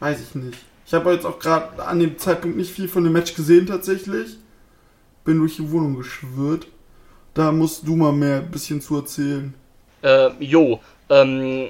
weiß 0.00 0.20
ich 0.20 0.34
nicht. 0.34 0.58
Ich 0.86 0.94
habe 0.94 1.12
jetzt 1.12 1.26
auch 1.26 1.38
gerade 1.38 1.84
an 1.84 2.00
dem 2.00 2.16
Zeitpunkt 2.18 2.56
nicht 2.56 2.72
viel 2.72 2.88
von 2.88 3.04
dem 3.04 3.12
Match 3.12 3.34
gesehen 3.34 3.66
tatsächlich. 3.66 4.38
Bin 5.24 5.38
durch 5.38 5.56
die 5.56 5.70
Wohnung 5.70 5.96
geschwirrt. 5.96 6.66
Da 7.34 7.52
musst 7.52 7.86
du 7.86 7.94
mal 7.94 8.12
mehr 8.12 8.38
ein 8.38 8.50
bisschen 8.50 8.80
zu 8.80 8.96
erzählen. 8.96 9.52
Äh, 10.02 10.30
jo, 10.40 10.80
ähm, 11.10 11.68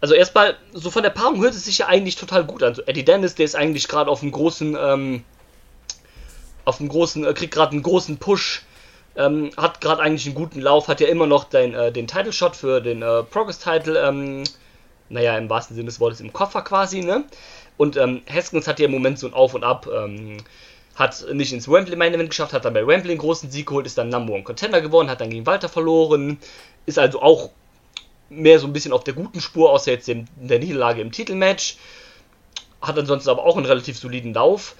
also 0.00 0.14
erstmal, 0.14 0.56
so 0.72 0.90
von 0.90 1.02
der 1.02 1.10
Paarung 1.10 1.40
hört 1.40 1.54
es 1.54 1.64
sich 1.64 1.78
ja 1.78 1.86
eigentlich 1.86 2.16
total 2.16 2.44
gut 2.44 2.62
an. 2.62 2.74
So 2.74 2.82
Eddie 2.82 3.04
Dennis, 3.04 3.34
der 3.34 3.44
ist 3.44 3.54
eigentlich 3.54 3.88
gerade 3.88 4.10
auf 4.10 4.22
einem 4.22 4.32
großen, 4.32 4.76
ähm, 4.78 5.22
auf 6.66 6.80
einem 6.80 6.90
großen, 6.90 7.24
äh, 7.24 7.32
kriegt 7.32 7.54
gerade 7.54 7.72
einen 7.72 7.82
großen 7.82 8.18
Push, 8.18 8.62
ähm, 9.16 9.50
hat 9.56 9.80
gerade 9.80 10.02
eigentlich 10.02 10.26
einen 10.26 10.34
guten 10.34 10.60
Lauf, 10.60 10.88
hat 10.88 11.00
ja 11.00 11.06
immer 11.06 11.26
noch 11.26 11.44
den, 11.44 11.72
äh, 11.72 11.90
den 11.90 12.06
Title 12.06 12.32
Shot 12.32 12.54
für 12.54 12.82
den 12.82 13.00
äh, 13.00 13.22
Progress-Title, 13.22 13.98
ähm, 14.06 14.44
naja, 15.08 15.38
im 15.38 15.48
wahrsten 15.48 15.74
Sinne 15.74 15.86
des 15.86 16.00
Wortes 16.00 16.20
im 16.20 16.32
Koffer 16.32 16.62
quasi, 16.62 17.00
ne? 17.00 17.24
Und 17.78 17.96
ähm, 17.96 18.22
Haskins 18.28 18.66
hat 18.66 18.80
ja 18.80 18.86
im 18.86 18.92
Moment 18.92 19.18
so 19.18 19.26
ein 19.26 19.32
Auf 19.32 19.54
und 19.54 19.64
Ab, 19.64 19.88
ähm, 19.94 20.38
hat 20.96 21.24
nicht 21.32 21.52
ins 21.52 21.68
Wembley 21.68 21.96
Main 21.96 22.14
Event 22.14 22.30
geschafft, 22.30 22.52
hat 22.52 22.64
dann 22.64 22.74
bei 22.74 22.86
Wembley 22.86 23.12
einen 23.12 23.20
großen 23.20 23.50
Sieg 23.50 23.66
geholt, 23.66 23.86
ist 23.86 23.98
dann 23.98 24.08
Number 24.08 24.32
One 24.32 24.42
Contender 24.42 24.80
geworden, 24.80 25.08
hat 25.08 25.20
dann 25.20 25.30
gegen 25.30 25.46
Walter 25.46 25.68
verloren, 25.68 26.38
ist 26.86 26.98
also 26.98 27.22
auch 27.22 27.50
mehr 28.28 28.58
so 28.58 28.66
ein 28.66 28.72
bisschen 28.72 28.92
auf 28.92 29.04
der 29.04 29.14
guten 29.14 29.40
Spur, 29.40 29.70
außer 29.70 29.92
jetzt 29.92 30.08
in 30.08 30.26
der 30.36 30.58
Niederlage 30.58 31.00
im 31.00 31.12
Titelmatch. 31.12 31.76
Hat 32.80 32.98
ansonsten 32.98 33.30
aber 33.30 33.44
auch 33.44 33.56
einen 33.56 33.66
relativ 33.66 33.98
soliden 33.98 34.34
Lauf. 34.34 34.74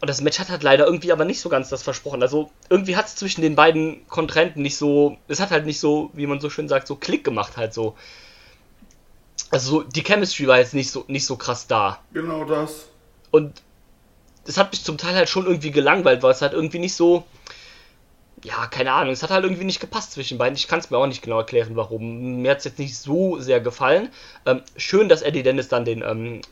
Und 0.00 0.08
das 0.08 0.20
Match 0.20 0.38
hat 0.38 0.50
halt 0.50 0.62
leider 0.62 0.84
irgendwie 0.84 1.12
aber 1.12 1.24
nicht 1.24 1.40
so 1.40 1.48
ganz 1.48 1.70
das 1.70 1.82
versprochen. 1.82 2.22
Also 2.22 2.50
irgendwie 2.68 2.96
hat 2.96 3.06
es 3.06 3.16
zwischen 3.16 3.40
den 3.40 3.56
beiden 3.56 4.06
Kontrahenten 4.08 4.62
nicht 4.62 4.76
so, 4.76 5.16
es 5.28 5.40
hat 5.40 5.50
halt 5.50 5.64
nicht 5.64 5.80
so, 5.80 6.10
wie 6.12 6.26
man 6.26 6.40
so 6.40 6.50
schön 6.50 6.68
sagt, 6.68 6.86
so 6.86 6.96
Klick 6.96 7.24
gemacht 7.24 7.56
halt 7.56 7.72
so. 7.72 7.96
Also 9.50 9.70
so, 9.70 9.82
die 9.82 10.02
Chemistry 10.02 10.46
war 10.48 10.58
jetzt 10.58 10.74
nicht 10.74 10.90
so, 10.90 11.04
nicht 11.08 11.24
so 11.24 11.36
krass 11.36 11.66
da. 11.66 12.00
Genau 12.12 12.44
das. 12.44 12.86
Und 13.30 13.62
es 14.44 14.58
hat 14.58 14.72
mich 14.72 14.84
zum 14.84 14.98
Teil 14.98 15.14
halt 15.14 15.28
schon 15.28 15.46
irgendwie 15.46 15.70
gelangweilt, 15.70 16.22
weil 16.22 16.32
es 16.32 16.42
halt 16.42 16.52
irgendwie 16.52 16.78
nicht 16.78 16.94
so, 16.94 17.24
ja, 18.44 18.66
keine 18.66 18.92
Ahnung, 18.92 19.12
es 19.12 19.22
hat 19.22 19.30
halt 19.30 19.44
irgendwie 19.44 19.64
nicht 19.64 19.80
gepasst 19.80 20.12
zwischen 20.12 20.36
beiden. 20.38 20.56
Ich 20.56 20.68
kann 20.68 20.78
es 20.78 20.90
mir 20.90 20.98
auch 20.98 21.06
nicht 21.06 21.22
genau 21.22 21.38
erklären, 21.38 21.74
warum. 21.74 22.42
Mir 22.42 22.50
hat 22.50 22.58
es 22.58 22.64
jetzt 22.64 22.78
nicht 22.78 22.96
so 22.96 23.40
sehr 23.40 23.60
gefallen. 23.60 24.10
Ähm, 24.44 24.62
schön, 24.76 25.08
dass 25.08 25.22
Eddie 25.22 25.42
Dennis 25.42 25.68
dann 25.68 25.84
den, 25.84 26.02
ähm, 26.02 26.42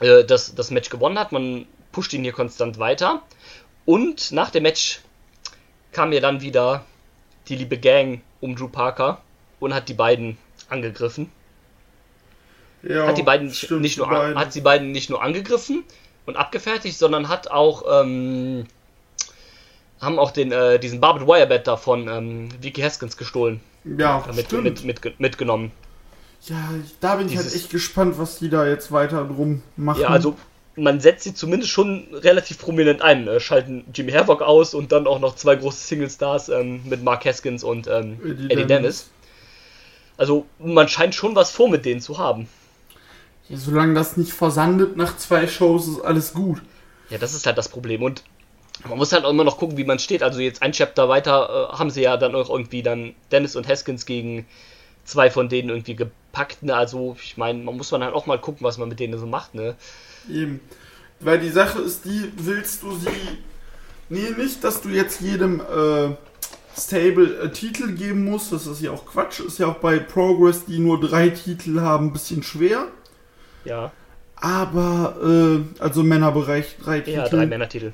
äh, 0.00 0.24
das, 0.24 0.54
das 0.54 0.70
Match 0.70 0.90
gewonnen 0.90 1.18
hat. 1.18 1.32
Man 1.32 1.66
pusht 1.92 2.12
ihn 2.12 2.22
hier 2.22 2.32
konstant 2.32 2.78
weiter. 2.78 3.22
Und 3.84 4.32
nach 4.32 4.50
dem 4.50 4.62
Match 4.62 5.00
kam 5.92 6.12
ja 6.12 6.20
dann 6.20 6.40
wieder 6.40 6.84
die 7.48 7.56
liebe 7.56 7.78
Gang 7.78 8.22
um 8.40 8.56
Drew 8.56 8.68
Parker 8.68 9.20
und 9.58 9.74
hat 9.74 9.88
die 9.88 9.94
beiden 9.94 10.38
angegriffen. 10.68 11.30
Ja, 12.82 13.06
hat 13.06 13.18
die 13.18 13.22
beiden 13.22 13.52
stimmt, 13.52 13.82
nicht 13.82 13.98
nur 13.98 14.08
beiden. 14.08 14.38
hat 14.38 14.54
die 14.54 14.60
beiden 14.60 14.92
nicht 14.92 15.10
nur 15.10 15.22
angegriffen 15.22 15.84
und 16.24 16.36
abgefertigt, 16.36 16.96
sondern 16.98 17.28
hat 17.28 17.50
auch 17.50 17.84
ähm, 18.02 18.66
haben 20.00 20.18
auch 20.18 20.30
den 20.30 20.50
äh, 20.50 20.78
diesen 20.78 21.00
Barbed 21.00 21.26
Wire 21.26 21.46
Bat 21.46 21.66
da 21.66 21.76
von 21.76 22.08
ähm, 22.08 22.48
Vicky 22.62 22.80
Haskins 22.80 23.18
gestohlen, 23.18 23.60
ja, 23.84 24.24
mit, 24.34 24.46
stimmt. 24.46 24.84
mit, 24.84 24.84
mit, 24.84 25.20
mitgenommen. 25.20 25.72
ja, 26.44 26.56
da 27.00 27.16
bin 27.16 27.28
ich 27.28 27.36
halt 27.36 27.54
echt 27.54 27.68
gespannt, 27.68 28.18
was 28.18 28.38
die 28.38 28.48
da 28.48 28.66
jetzt 28.66 28.90
weiter 28.92 29.24
drum 29.26 29.62
machen. 29.76 30.00
Ja, 30.00 30.08
also 30.08 30.36
man 30.76 31.00
setzt 31.00 31.24
sie 31.24 31.34
zumindest 31.34 31.70
schon 31.70 32.06
relativ 32.12 32.58
prominent 32.58 33.02
ein. 33.02 33.28
Äh, 33.28 33.40
schalten 33.40 33.84
Jimmy 33.94 34.12
Havoc 34.12 34.42
aus 34.42 34.74
und 34.74 34.92
dann 34.92 35.06
auch 35.06 35.18
noch 35.18 35.36
zwei 35.36 35.56
große 35.56 35.86
Single 35.86 36.10
Stars 36.10 36.48
ähm, 36.48 36.80
mit 36.84 37.02
Mark 37.02 37.24
Haskins 37.24 37.64
und 37.64 37.86
ähm, 37.88 38.18
Eddie 38.22 38.30
Eddie, 38.30 38.46
Dennis. 38.46 38.68
Dennis. 38.68 39.10
Also 40.16 40.46
man 40.58 40.88
scheint 40.88 41.14
schon 41.14 41.34
was 41.34 41.50
vor 41.50 41.70
mit 41.70 41.84
denen 41.84 42.00
zu 42.00 42.18
haben. 42.18 42.48
Ja, 43.48 43.56
solange 43.56 43.94
das 43.94 44.16
nicht 44.16 44.32
versandet 44.32 44.96
nach 44.96 45.16
zwei 45.16 45.46
Shows, 45.46 45.88
ist 45.88 46.00
alles 46.02 46.34
gut. 46.34 46.60
Ja, 47.08 47.18
das 47.18 47.34
ist 47.34 47.46
halt 47.46 47.58
das 47.58 47.68
Problem. 47.68 48.02
Und 48.02 48.22
man 48.88 48.98
muss 48.98 49.12
halt 49.12 49.24
auch 49.24 49.30
immer 49.30 49.44
noch 49.44 49.58
gucken, 49.58 49.76
wie 49.76 49.84
man 49.84 49.98
steht. 49.98 50.22
Also 50.22 50.40
jetzt 50.40 50.62
ein 50.62 50.72
Chapter 50.72 51.08
weiter 51.08 51.70
äh, 51.72 51.76
haben 51.78 51.90
sie 51.90 52.02
ja 52.02 52.16
dann 52.16 52.34
auch 52.34 52.48
irgendwie 52.48 52.82
dann 52.82 53.14
Dennis 53.32 53.56
und 53.56 53.68
Haskins 53.68 54.06
gegen 54.06 54.46
zwei 55.10 55.30
von 55.30 55.48
denen 55.48 55.68
irgendwie 55.68 55.96
gepackt. 55.96 56.62
Ne? 56.62 56.74
Also 56.74 57.16
ich 57.22 57.36
meine, 57.36 57.62
man 57.62 57.76
muss 57.76 57.90
man 57.90 58.02
halt 58.02 58.14
auch 58.14 58.26
mal 58.26 58.40
gucken, 58.40 58.64
was 58.64 58.78
man 58.78 58.88
mit 58.88 59.00
denen 59.00 59.18
so 59.18 59.26
macht. 59.26 59.54
Ne? 59.54 59.74
Eben. 60.30 60.60
Weil 61.20 61.38
die 61.38 61.50
Sache 61.50 61.80
ist 61.80 62.04
die, 62.04 62.32
willst 62.36 62.82
du 62.82 62.96
sie. 62.96 63.08
Nee, 64.08 64.30
nicht, 64.36 64.64
dass 64.64 64.80
du 64.80 64.88
jetzt 64.88 65.20
jedem 65.20 65.60
äh, 65.60 66.16
Stable 66.76 67.42
äh, 67.42 67.50
Titel 67.50 67.92
geben 67.92 68.24
musst. 68.24 68.52
Das 68.52 68.66
ist 68.66 68.80
ja 68.80 68.90
auch 68.90 69.04
Quatsch. 69.04 69.40
Ist 69.40 69.58
ja 69.58 69.66
auch 69.66 69.76
bei 69.76 69.98
Progress, 69.98 70.64
die 70.64 70.78
nur 70.78 71.00
drei 71.00 71.28
Titel 71.28 71.80
haben, 71.80 72.06
ein 72.06 72.12
bisschen 72.12 72.42
schwer. 72.42 72.86
Ja, 73.64 73.92
Aber, 74.36 75.16
äh, 75.22 75.82
also 75.82 76.02
Männerbereich 76.02 76.76
drei 76.82 76.98
ja, 76.98 77.24
Titel. 77.24 77.36
drei 77.36 77.46
Männertitel. 77.46 77.92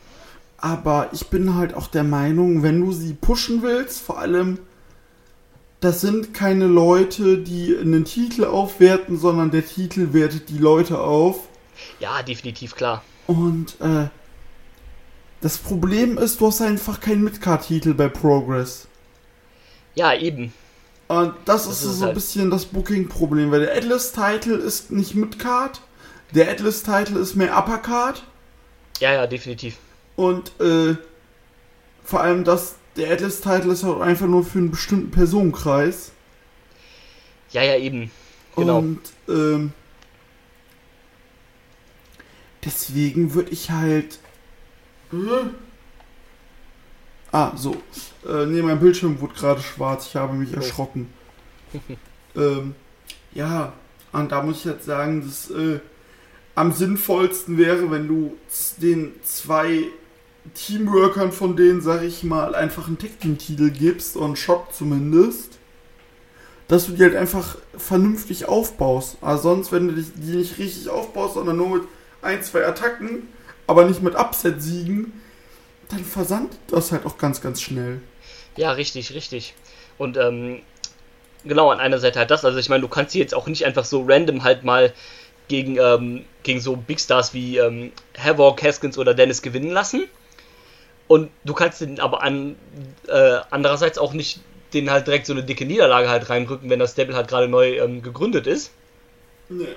Aber 0.58 1.08
ich 1.12 1.26
bin 1.28 1.54
halt 1.56 1.74
auch 1.74 1.88
der 1.88 2.04
Meinung, 2.04 2.62
wenn 2.62 2.80
du 2.80 2.92
sie 2.92 3.14
pushen 3.14 3.62
willst, 3.62 4.00
vor 4.00 4.18
allem, 4.18 4.58
das 5.80 6.00
sind 6.00 6.32
keine 6.34 6.66
Leute, 6.66 7.38
die 7.38 7.76
einen 7.76 8.04
Titel 8.04 8.44
aufwerten, 8.44 9.18
sondern 9.18 9.50
der 9.50 9.64
Titel 9.66 10.12
wertet 10.12 10.48
die 10.48 10.58
Leute 10.58 11.00
auf. 11.00 11.48
Ja, 12.00 12.22
definitiv 12.22 12.74
klar. 12.74 13.02
Und 13.26 13.76
äh, 13.80 14.08
das 15.40 15.58
Problem 15.58 16.16
ist, 16.18 16.40
du 16.40 16.46
hast 16.46 16.62
einfach 16.62 17.00
keinen 17.00 17.24
Midcard-Titel 17.24 17.92
bei 17.94 18.08
Progress. 18.08 18.86
Ja, 19.94 20.14
eben. 20.14 20.52
Und 21.08 21.34
das, 21.44 21.66
Das 21.66 21.76
ist, 21.76 21.84
ist 21.84 21.92
so 21.98 22.04
ein 22.04 22.06
halt- 22.06 22.14
bisschen 22.14 22.50
das 22.50 22.64
Booking-Problem, 22.66 23.50
weil 23.50 23.60
der 23.60 23.76
Atlas-Title 23.76 24.56
ist 24.56 24.90
nicht 24.90 25.14
Midcard, 25.14 25.80
der 26.34 26.50
Atlas-Title 26.50 27.18
ist 27.20 27.36
mehr 27.36 27.56
Uppercard 27.56 28.24
Ja, 28.98 29.12
ja, 29.12 29.26
definitiv. 29.26 29.76
und 30.16 30.58
äh, 30.60 30.96
vor 32.02 32.20
allem 32.22 32.42
das, 32.44 32.74
der 32.96 33.12
Atlas-Title 33.12 33.72
ist 33.72 33.84
auch 33.84 34.00
einfach 34.00 34.26
nur 34.26 34.44
für 34.44 34.58
einen 34.58 34.70
bestimmten 34.70 35.10
Personenkreis. 35.10 36.12
Ja, 37.50 37.62
ja, 37.62 37.76
eben. 37.76 38.10
Genau. 38.56 38.78
Und 38.78 39.00
ähm, 39.28 39.72
deswegen 42.64 43.34
würde 43.34 43.50
ich 43.50 43.70
halt. 43.70 44.18
Äh, 45.12 45.16
ah, 47.32 47.52
so. 47.56 47.76
Äh, 48.26 48.46
nee, 48.46 48.62
mein 48.62 48.80
Bildschirm 48.80 49.20
wurde 49.20 49.34
gerade 49.34 49.62
schwarz. 49.62 50.06
Ich 50.08 50.16
habe 50.16 50.34
mich 50.34 50.52
Oh. 50.52 50.56
erschrocken. 50.56 51.12
ähm, 52.36 52.74
ja, 53.32 53.72
und 54.12 54.32
da 54.32 54.42
muss 54.42 54.58
ich 54.58 54.64
jetzt 54.64 54.86
sagen, 54.86 55.22
dass 55.26 55.50
äh, 55.50 55.80
am 56.54 56.72
sinnvollsten 56.72 57.58
wäre, 57.58 57.90
wenn 57.90 58.08
du 58.08 58.36
den 58.78 59.12
zwei 59.22 59.84
Teamworkern 60.54 61.32
von 61.32 61.56
denen, 61.56 61.80
sag 61.80 62.02
ich 62.02 62.22
mal, 62.22 62.54
einfach 62.54 62.86
einen 62.86 62.98
Tech-Team-Titel 62.98 63.70
gibst, 63.70 64.16
und 64.16 64.38
Shot 64.38 64.74
zumindest 64.74 65.56
dass 66.68 66.86
du 66.86 66.92
die 66.92 67.02
halt 67.02 67.16
einfach 67.16 67.56
vernünftig 67.76 68.46
aufbaust. 68.48 69.18
Also 69.20 69.54
sonst, 69.54 69.72
wenn 69.72 69.88
du 69.88 70.02
die 70.02 70.36
nicht 70.36 70.58
richtig 70.58 70.88
aufbaust, 70.88 71.34
sondern 71.34 71.56
nur 71.56 71.68
mit 71.68 71.82
ein, 72.22 72.42
zwei 72.42 72.66
Attacken, 72.66 73.28
aber 73.66 73.84
nicht 73.84 74.02
mit 74.02 74.16
Upset-Siegen, 74.16 75.12
dann 75.88 76.04
versandet 76.04 76.58
das 76.68 76.90
halt 76.90 77.06
auch 77.06 77.18
ganz, 77.18 77.40
ganz 77.40 77.62
schnell. 77.62 78.00
Ja, 78.56 78.72
richtig, 78.72 79.14
richtig. 79.14 79.54
Und 79.98 80.16
ähm, 80.16 80.60
genau, 81.44 81.70
an 81.70 81.78
einer 81.78 81.98
Seite 81.98 82.18
halt 82.18 82.30
das. 82.30 82.44
Also 82.44 82.58
ich 82.58 82.68
meine, 82.68 82.80
du 82.82 82.88
kannst 82.88 83.12
sie 83.12 83.20
jetzt 83.20 83.34
auch 83.34 83.46
nicht 83.46 83.64
einfach 83.64 83.84
so 83.84 84.04
random 84.06 84.42
halt 84.42 84.64
mal 84.64 84.92
gegen, 85.46 85.76
ähm, 85.76 86.24
gegen 86.42 86.60
so 86.60 86.74
Big 86.74 86.98
Stars 86.98 87.32
wie 87.32 87.58
ähm, 87.58 87.92
Havoc, 88.18 88.60
Haskins 88.62 88.98
oder 88.98 89.14
Dennis 89.14 89.42
gewinnen 89.42 89.70
lassen. 89.70 90.04
Und 91.08 91.30
du 91.44 91.54
kannst 91.54 91.80
den 91.80 92.00
aber 92.00 92.22
an, 92.22 92.56
äh, 93.08 93.38
andererseits 93.50 93.98
auch 93.98 94.12
nicht 94.12 94.40
den 94.72 94.90
halt 94.90 95.06
direkt 95.06 95.26
so 95.26 95.32
eine 95.32 95.44
dicke 95.44 95.64
Niederlage 95.64 96.08
halt 96.08 96.28
reindrücken, 96.28 96.68
wenn 96.68 96.80
das 96.80 96.92
Stable 96.92 97.14
halt 97.14 97.28
gerade 97.28 97.46
neu 97.48 97.78
ähm, 97.78 98.02
gegründet 98.02 98.46
ist. 98.48 98.72
Nee. 99.48 99.68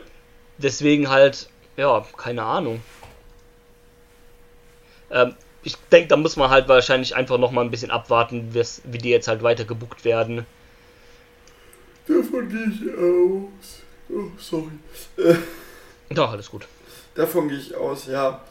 Deswegen 0.58 1.10
halt, 1.10 1.48
ja, 1.78 2.04
keine 2.18 2.44
Ahnung. 2.44 2.82
Ähm, 5.12 5.36
ich 5.64 5.76
denke, 5.92 6.08
da 6.08 6.18
muss 6.18 6.36
man 6.36 6.50
halt 6.50 6.68
wahrscheinlich 6.68 7.16
einfach 7.16 7.38
nochmal 7.38 7.64
ein 7.66 7.72
bisschen 7.72 7.92
abwarten, 7.92 8.54
wie 8.54 8.98
die 8.98 9.10
jetzt 9.10 9.28
halt 9.28 9.44
weiter 9.44 9.66
gebuckt 9.66 10.06
werden. 10.06 10.46
Davon 12.08 12.50
gehe 12.50 12.66
ich 12.74 12.98
aus. 12.98 13.82
Oh, 14.10 14.32
sorry. 14.40 14.72
Äh, 15.18 15.36
Ja, 16.16 16.26
alles 16.30 16.50
gut. 16.50 16.68
davon 17.14 17.48
gehe 17.50 17.60
ich 17.60 17.76
aus, 17.76 18.08
ja. 18.08 18.42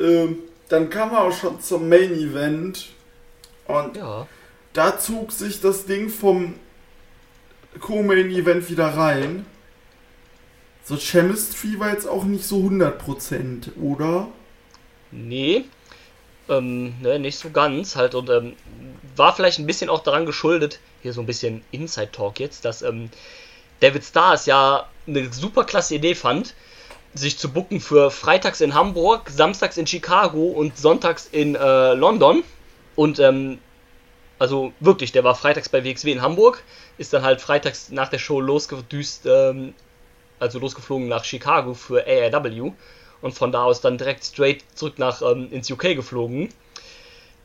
Ähm, 0.00 0.38
dann 0.68 0.90
kam 0.90 1.12
er 1.12 1.22
auch 1.22 1.32
schon 1.32 1.60
zum 1.60 1.88
Main 1.88 2.12
Event. 2.14 2.88
Und 3.66 3.96
Ja. 3.96 4.26
da 4.72 4.98
zog 4.98 5.32
sich 5.32 5.60
das 5.60 5.86
Ding 5.86 6.08
vom 6.08 6.54
Co-Main 7.80 8.30
Event 8.30 8.68
wieder 8.70 8.88
rein. 8.88 9.44
So 10.84 10.96
Chemistry 10.96 11.78
war 11.78 11.90
jetzt 11.90 12.06
auch 12.08 12.24
nicht 12.24 12.44
so 12.44 12.58
100%, 12.62 13.72
oder? 13.80 14.28
Nee. 15.10 15.64
Ähm, 16.48 16.94
ne, 17.00 17.18
nicht 17.18 17.38
so 17.38 17.50
ganz 17.50 17.96
halt 17.96 18.14
und 18.14 18.30
ähm, 18.30 18.54
war 19.16 19.34
vielleicht 19.34 19.58
ein 19.58 19.66
bisschen 19.66 19.90
auch 19.90 20.04
daran 20.04 20.26
geschuldet, 20.26 20.78
hier 21.02 21.12
so 21.12 21.20
ein 21.20 21.26
bisschen 21.26 21.64
Inside 21.72 22.12
Talk 22.12 22.38
jetzt, 22.38 22.64
dass 22.64 22.82
ähm, 22.82 23.10
David 23.80 24.04
Stars 24.04 24.46
ja 24.46 24.88
eine 25.08 25.32
super 25.32 25.64
klasse 25.64 25.96
Idee 25.96 26.14
fand, 26.14 26.54
sich 27.16 27.38
zu 27.38 27.52
bucken 27.52 27.80
für 27.80 28.10
freitags 28.10 28.60
in 28.60 28.74
Hamburg, 28.74 29.30
samstags 29.30 29.76
in 29.76 29.86
Chicago 29.86 30.44
und 30.48 30.76
sonntags 30.78 31.26
in 31.26 31.54
äh, 31.54 31.94
London. 31.94 32.44
Und 32.94 33.18
ähm, 33.20 33.58
Also 34.38 34.72
wirklich, 34.80 35.12
der 35.12 35.24
war 35.24 35.34
freitags 35.34 35.68
bei 35.68 35.82
WXW 35.84 36.12
in 36.12 36.22
Hamburg, 36.22 36.62
ist 36.98 37.12
dann 37.12 37.22
halt 37.22 37.40
freitags 37.40 37.90
nach 37.90 38.08
der 38.10 38.18
Show 38.18 38.40
losgedüst, 38.40 39.26
ähm, 39.26 39.74
also 40.38 40.58
losgeflogen 40.58 41.08
nach 41.08 41.24
Chicago 41.24 41.74
für 41.74 42.06
ARW 42.06 42.72
und 43.22 43.32
von 43.34 43.52
da 43.52 43.64
aus 43.64 43.80
dann 43.80 43.96
direkt 43.98 44.24
straight 44.24 44.62
zurück 44.74 44.98
nach 44.98 45.22
ähm, 45.22 45.48
ins 45.52 45.70
UK 45.70 45.96
geflogen. 45.96 46.50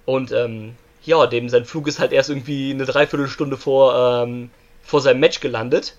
Und 0.06 0.32
ähm, 0.32 0.76
ja, 1.04 1.28
dem 1.28 1.50
sein 1.50 1.66
Flug 1.66 1.88
ist 1.88 2.00
halt 2.00 2.12
erst 2.12 2.30
irgendwie 2.30 2.72
eine 2.72 2.86
Dreiviertelstunde 2.86 3.58
vor, 3.58 3.96
ähm, 4.24 4.52
vor 4.84 5.02
seinem 5.02 5.20
Match 5.22 5.40
gelandet. 5.40 5.96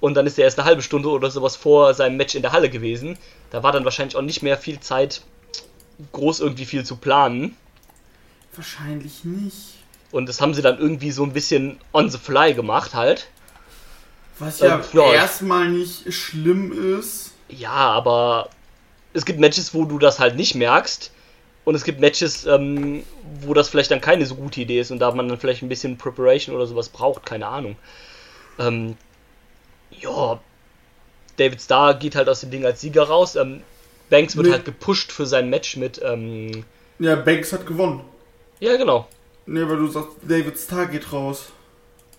Und 0.00 0.14
dann 0.14 0.26
ist 0.26 0.38
er 0.38 0.44
erst 0.44 0.58
eine 0.58 0.66
halbe 0.66 0.82
Stunde 0.82 1.08
oder 1.10 1.30
sowas 1.30 1.56
vor 1.56 1.94
seinem 1.94 2.16
Match 2.16 2.34
in 2.34 2.42
der 2.42 2.52
Halle 2.52 2.70
gewesen. 2.70 3.18
Da 3.50 3.62
war 3.62 3.72
dann 3.72 3.84
wahrscheinlich 3.84 4.16
auch 4.16 4.22
nicht 4.22 4.42
mehr 4.42 4.56
viel 4.56 4.80
Zeit, 4.80 5.22
groß 6.12 6.40
irgendwie 6.40 6.64
viel 6.64 6.84
zu 6.84 6.96
planen. 6.96 7.56
Wahrscheinlich 8.54 9.24
nicht. 9.24 9.74
Und 10.10 10.28
das 10.28 10.40
haben 10.40 10.54
sie 10.54 10.62
dann 10.62 10.78
irgendwie 10.78 11.12
so 11.12 11.22
ein 11.22 11.32
bisschen 11.32 11.78
on 11.92 12.10
the 12.10 12.18
fly 12.18 12.54
gemacht 12.54 12.94
halt. 12.94 13.28
Was 14.38 14.60
ja, 14.60 14.76
Ähm, 14.76 14.84
ja, 14.92 15.12
erstmal 15.12 15.68
nicht 15.68 16.12
schlimm 16.12 16.98
ist. 16.98 17.32
Ja, 17.48 17.70
aber 17.70 18.48
es 19.12 19.24
gibt 19.24 19.38
Matches, 19.38 19.74
wo 19.74 19.84
du 19.84 19.98
das 19.98 20.18
halt 20.18 20.36
nicht 20.36 20.54
merkst. 20.54 21.12
Und 21.64 21.74
es 21.74 21.84
gibt 21.84 22.00
Matches, 22.00 22.46
ähm, 22.46 23.04
wo 23.42 23.52
das 23.52 23.68
vielleicht 23.68 23.90
dann 23.90 24.00
keine 24.00 24.24
so 24.24 24.34
gute 24.34 24.62
Idee 24.62 24.80
ist 24.80 24.90
und 24.90 24.98
da 24.98 25.12
man 25.12 25.28
dann 25.28 25.38
vielleicht 25.38 25.62
ein 25.62 25.68
bisschen 25.68 25.98
Preparation 25.98 26.56
oder 26.56 26.66
sowas 26.66 26.88
braucht, 26.88 27.26
keine 27.26 27.46
Ahnung. 27.46 27.76
Ähm, 28.58 28.96
ja, 29.90 30.40
David 31.36 31.60
Starr 31.60 31.94
geht 31.94 32.16
halt 32.16 32.28
aus 32.28 32.40
dem 32.40 32.50
Ding 32.50 32.64
als 32.64 32.80
Sieger 32.80 33.04
raus. 33.04 33.36
Ähm, 33.36 33.62
Banks 34.10 34.36
wird 34.36 34.46
Nee. 34.46 34.52
halt 34.52 34.64
gepusht 34.64 35.12
für 35.12 35.26
sein 35.26 35.48
Match 35.50 35.76
mit, 35.76 36.00
ähm, 36.04 36.64
Ja, 36.98 37.14
Banks 37.16 37.52
hat 37.52 37.66
gewonnen. 37.66 38.02
ja 38.58 38.76
genau. 38.76 39.08
Ne, 39.46 39.68
weil 39.68 39.76
du 39.78 39.86
sagst, 39.88 40.16
David 40.22 40.58
Starr 40.58 40.86
geht 40.86 41.12
raus. 41.12 41.46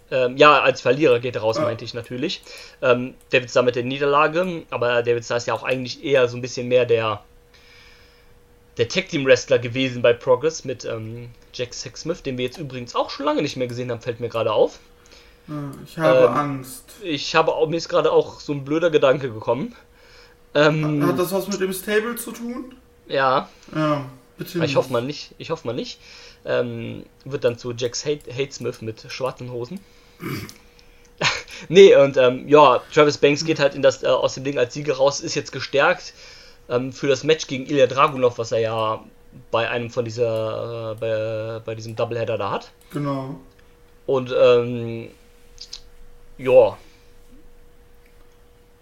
Ähm, 0.09 0.35
ja, 0.35 0.59
als 0.61 0.81
Verlierer 0.81 1.19
geht 1.19 1.35
er 1.35 1.41
raus, 1.41 1.57
Ah. 1.57 1.61
meinte 1.61 1.85
ich 1.85 1.93
natürlich. 1.93 2.41
Ähm, 2.81 3.13
David 3.29 3.49
Starr 3.49 3.63
mit 3.63 3.75
der 3.75 3.83
Niederlage, 3.83 4.63
aber 4.69 5.03
David 5.03 5.23
Starr 5.23 5.37
ist 5.37 5.47
ja 5.47 5.53
auch 5.53 5.63
eigentlich 5.63 6.03
eher 6.03 6.27
so 6.27 6.37
ein 6.37 6.41
bisschen 6.41 6.67
mehr 6.67 6.85
der 6.85 7.23
der 8.77 8.87
Tag 8.87 9.09
Team 9.09 9.25
Wrestler 9.25 9.59
gewesen 9.59 10.01
bei 10.01 10.13
Progress 10.13 10.63
mit 10.63 10.85
ähm, 10.85 11.29
Jack 11.53 11.73
Sexsmith, 11.73 12.23
den 12.23 12.37
wir 12.37 12.45
jetzt 12.45 12.57
übrigens 12.57 12.95
auch 12.95 13.09
schon 13.09 13.25
lange 13.25 13.41
nicht 13.41 13.57
mehr 13.57 13.67
gesehen 13.67 13.91
haben, 13.91 13.99
fällt 14.01 14.19
mir 14.21 14.29
gerade 14.29 14.51
auf. 14.53 14.79
Ich 15.85 15.97
habe 15.97 16.27
Ähm, 16.27 16.33
Angst. 16.33 16.83
Ich 17.03 17.35
habe 17.35 17.53
auch, 17.53 17.67
mir 17.67 17.77
ist 17.77 17.89
gerade 17.89 18.11
auch 18.11 18.39
so 18.39 18.53
ein 18.53 18.63
blöder 18.63 18.89
Gedanke 18.89 19.31
gekommen. 19.31 19.75
Ähm, 20.53 21.05
Hat 21.07 21.17
das 21.17 21.31
was 21.31 21.47
mit 21.47 21.59
dem 21.61 21.73
Stable 21.73 22.15
zu 22.15 22.31
tun? 22.31 22.75
ja, 23.07 23.49
Ja, 23.75 24.05
bitte 24.37 24.63
ich 24.63 24.75
hoffe 24.75 24.91
mal 24.93 25.01
nicht. 25.01 25.33
Ich 25.37 25.49
hoffe 25.49 25.67
mal 25.67 25.73
nicht. 25.73 25.99
Ähm, 26.45 27.05
wird 27.25 27.43
dann 27.43 27.57
zu 27.57 27.71
Jax 27.73 28.05
Hate, 28.05 28.31
Hatesmith 28.33 28.81
mit 28.81 29.05
schwarzen 29.09 29.51
Hosen. 29.51 29.79
nee, 31.69 31.95
und 31.95 32.17
ähm, 32.17 32.47
ja, 32.47 32.81
Travis 32.93 33.17
Banks 33.17 33.45
geht 33.45 33.59
halt 33.59 33.75
in 33.75 33.81
das, 33.81 34.03
äh, 34.03 34.07
aus 34.07 34.33
dem 34.35 34.43
Ding 34.43 34.57
als 34.57 34.73
Sieger 34.73 34.95
raus, 34.95 35.19
ist 35.21 35.35
jetzt 35.35 35.51
gestärkt 35.51 36.13
ähm, 36.69 36.91
für 36.91 37.07
das 37.07 37.23
Match 37.23 37.47
gegen 37.47 37.65
Ilya 37.65 37.87
Dragunov, 37.87 38.37
was 38.37 38.51
er 38.51 38.59
ja 38.59 39.03
bei 39.51 39.69
einem 39.69 39.89
von 39.89 40.03
dieser, 40.05 40.91
äh, 40.91 40.95
bei, 40.99 41.61
bei 41.63 41.75
diesem 41.75 41.95
Doubleheader 41.95 42.37
da 42.37 42.51
hat. 42.51 42.71
Genau. 42.91 43.39
Und 44.07 44.33
ähm, 44.37 45.09
ja. 46.41 46.77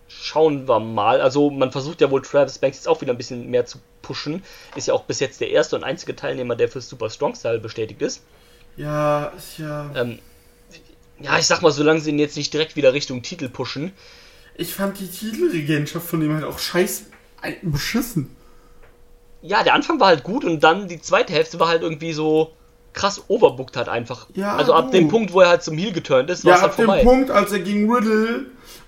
Schauen 0.08 0.68
wir 0.68 0.80
mal. 0.80 1.22
Also 1.22 1.50
man 1.50 1.72
versucht 1.72 2.02
ja 2.02 2.10
wohl 2.10 2.22
Travis 2.22 2.58
Banks 2.58 2.78
jetzt 2.78 2.88
auch 2.88 3.02
wieder 3.02 3.14
ein 3.14 3.18
bisschen 3.18 3.50
mehr 3.50 3.66
zu 3.66 3.80
pushen. 4.02 4.44
Ist 4.76 4.88
ja 4.88 4.94
auch 4.94 5.04
bis 5.04 5.20
jetzt 5.20 5.40
der 5.40 5.50
erste 5.52 5.76
und 5.76 5.84
einzige 5.84 6.16
Teilnehmer, 6.16 6.56
der 6.56 6.68
für 6.68 6.82
Super 6.82 7.10
Strong 7.10 7.36
Style 7.36 7.60
bestätigt 7.60 8.02
ist. 8.02 8.24
Ja, 8.76 9.28
ist 9.38 9.60
ja. 9.60 9.92
Ähm, 9.96 10.20
ja, 11.20 11.38
ich 11.38 11.46
sag 11.46 11.62
mal, 11.62 11.72
solange 11.72 12.00
sie 12.02 12.10
ihn 12.12 12.20
jetzt 12.20 12.38
nicht 12.38 12.54
direkt 12.54 12.76
wieder 12.76 12.94
Richtung 12.94 13.22
Titel 13.22 13.50
pushen. 13.50 13.92
Ich 14.56 14.74
fand 14.74 15.00
die 15.00 15.08
Titelregentschaft 15.08 16.08
von 16.08 16.22
ihm 16.22 16.34
halt 16.34 16.44
auch 16.44 16.60
scheiß 16.60 17.06
ein- 17.42 17.58
beschissen. 17.62 18.36
Ja, 19.42 19.64
der 19.64 19.74
Anfang 19.74 20.00
war 20.00 20.08
halt 20.08 20.24
gut 20.24 20.44
und 20.44 20.62
dann 20.64 20.88
die 20.88 21.02
zweite 21.02 21.34
Hälfte 21.34 21.60
war 21.60 21.68
halt 21.70 21.82
irgendwie 21.82 22.14
so 22.14 22.52
krass 23.00 23.24
overbooked 23.30 23.78
halt 23.78 23.88
einfach. 23.88 24.28
Ja, 24.36 24.58
also 24.58 24.74
ab 24.74 24.88
du. 24.88 24.98
dem 24.98 25.08
Punkt, 25.08 25.32
wo 25.32 25.40
er 25.40 25.48
halt 25.48 25.64
zum 25.64 25.78
Heel 25.78 25.94
geturnt 25.94 26.30
ist, 26.30 26.44
war 26.44 26.52
Ja, 26.52 26.56
es 26.58 26.62
halt 26.64 26.72
ab 26.72 26.78
dem 26.78 26.86
vorbei. 26.88 27.04
Punkt, 27.04 27.32
als 27.32 27.52
er 27.54 27.60
gegen 27.60 27.90
Riddle 27.90 28.48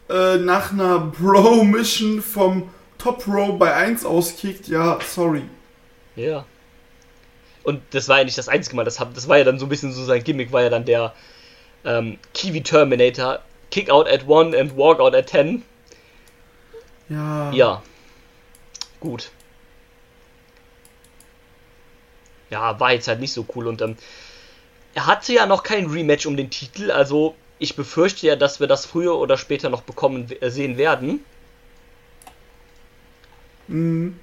äh, 0.10 0.38
nach 0.38 0.74
einer 0.74 1.00
Bro-Mission 1.00 2.22
vom 2.22 2.70
Top 2.98 3.26
Row 3.26 3.58
bei 3.58 3.74
1 3.74 4.06
auskickt, 4.06 4.68
ja, 4.68 5.00
sorry. 5.02 5.44
Ja. 6.18 6.44
Und 7.64 7.82
das 7.92 8.10
war 8.10 8.18
ja 8.18 8.26
nicht 8.26 8.38
das 8.38 8.50
einzige 8.50 8.76
Mal, 8.76 8.84
das, 8.84 9.00
hab, 9.00 9.14
das 9.14 9.30
war 9.30 9.38
ja 9.38 9.46
dann 9.46 9.60
so 9.60 9.66
ein 9.66 9.70
bisschen 9.70 9.94
so 9.94 10.04
sein 10.04 10.24
Gimmick, 10.24 10.52
war 10.52 10.62
ja 10.62 10.70
dann 10.70 10.84
der 10.84 11.14
ähm, 11.86 12.18
Kiwi 12.34 12.62
Terminator, 12.64 13.40
Kick 13.72 13.90
out 13.90 14.10
at 14.10 14.30
1 14.30 14.54
and 14.56 14.76
walk 14.76 15.00
out 15.00 15.16
at 15.16 15.30
10. 15.30 15.64
Ja. 17.08 17.52
Ja. 17.54 17.82
Gut. 19.00 19.32
Ja, 22.52 22.80
war 22.80 22.94
jetzt 22.94 23.08
halt 23.08 23.20
nicht 23.20 23.34
so 23.34 23.46
cool 23.56 23.68
und 23.68 23.82
ähm, 23.82 23.96
er 24.94 25.08
hatte 25.08 25.34
ja 25.34 25.46
noch 25.46 25.64
kein 25.64 25.88
Rematch 25.88 26.26
um 26.26 26.38
den 26.38 26.50
Titel, 26.50 26.92
also 26.92 27.36
ich 27.60 27.76
befürchte 27.76 28.28
ja, 28.28 28.36
dass 28.36 28.60
wir 28.60 28.68
das 28.68 28.86
früher 28.86 29.18
oder 29.18 29.38
später 29.38 29.70
noch 29.70 29.82
bekommen 29.82 30.30
äh, 30.42 30.50
sehen 30.50 30.78
werden. 30.78 31.24
Mhm. 33.68 34.20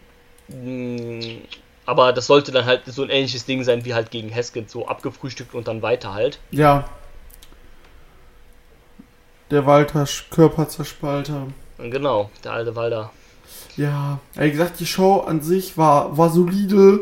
Mm, 0.49 1.43
Aber 1.87 2.13
das 2.13 2.27
sollte 2.27 2.53
dann 2.53 2.65
halt 2.67 2.83
so 2.87 3.03
ein 3.03 3.11
ähnliches 3.11 3.45
Ding 3.47 3.65
sein 3.65 3.85
wie 3.85 3.95
halt 3.95 4.11
gegen 4.11 4.35
Haskins, 4.35 4.73
so 4.73 4.87
abgefrühstückt 4.87 5.55
und 5.55 5.69
dann 5.69 5.83
weiter 5.83 6.15
halt. 6.15 6.39
Ja. 6.51 6.89
Der 9.51 9.65
Walter 9.65 10.07
Körperzerspalter. 10.31 11.47
Genau, 11.79 12.31
der 12.45 12.53
alte 12.53 12.77
Walder. 12.77 13.11
Ja, 13.77 14.19
wie 14.35 14.51
gesagt, 14.51 14.81
die 14.81 14.87
Show 14.87 15.21
an 15.21 15.41
sich 15.41 15.79
war, 15.79 16.19
war 16.19 16.29
solide, 16.31 17.01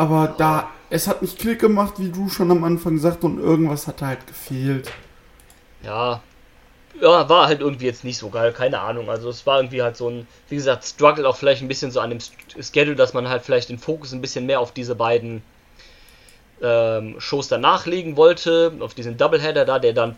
aber 0.00 0.34
da, 0.38 0.70
es 0.88 1.06
hat 1.06 1.20
nicht 1.20 1.38
Klick 1.38 1.60
gemacht, 1.60 1.94
wie 1.98 2.08
du 2.08 2.30
schon 2.30 2.50
am 2.50 2.64
Anfang 2.64 2.96
sagst, 2.96 3.22
und 3.22 3.38
irgendwas 3.38 3.86
hat 3.86 4.00
halt 4.00 4.26
gefehlt. 4.26 4.90
Ja. 5.82 6.22
Ja, 7.02 7.28
war 7.28 7.48
halt 7.48 7.60
irgendwie 7.60 7.84
jetzt 7.84 8.02
nicht 8.02 8.16
so 8.16 8.30
geil, 8.30 8.52
keine 8.52 8.80
Ahnung. 8.80 9.10
Also 9.10 9.28
es 9.28 9.46
war 9.46 9.58
irgendwie 9.58 9.82
halt 9.82 9.98
so 9.98 10.08
ein, 10.08 10.26
wie 10.48 10.56
gesagt, 10.56 10.84
Struggle 10.84 11.28
auch 11.28 11.36
vielleicht 11.36 11.60
ein 11.60 11.68
bisschen 11.68 11.90
so 11.90 12.00
an 12.00 12.08
dem 12.08 12.18
Schedule, 12.60 12.96
dass 12.96 13.12
man 13.12 13.28
halt 13.28 13.42
vielleicht 13.42 13.68
den 13.68 13.78
Fokus 13.78 14.12
ein 14.12 14.22
bisschen 14.22 14.46
mehr 14.46 14.60
auf 14.60 14.72
diese 14.72 14.94
beiden 14.94 15.42
ähm, 16.62 17.20
Shows 17.20 17.48
danach 17.48 17.84
legen 17.84 18.16
wollte, 18.16 18.72
auf 18.80 18.94
diesen 18.94 19.18
Doubleheader 19.18 19.66
da, 19.66 19.78
der 19.78 19.92
dann 19.92 20.16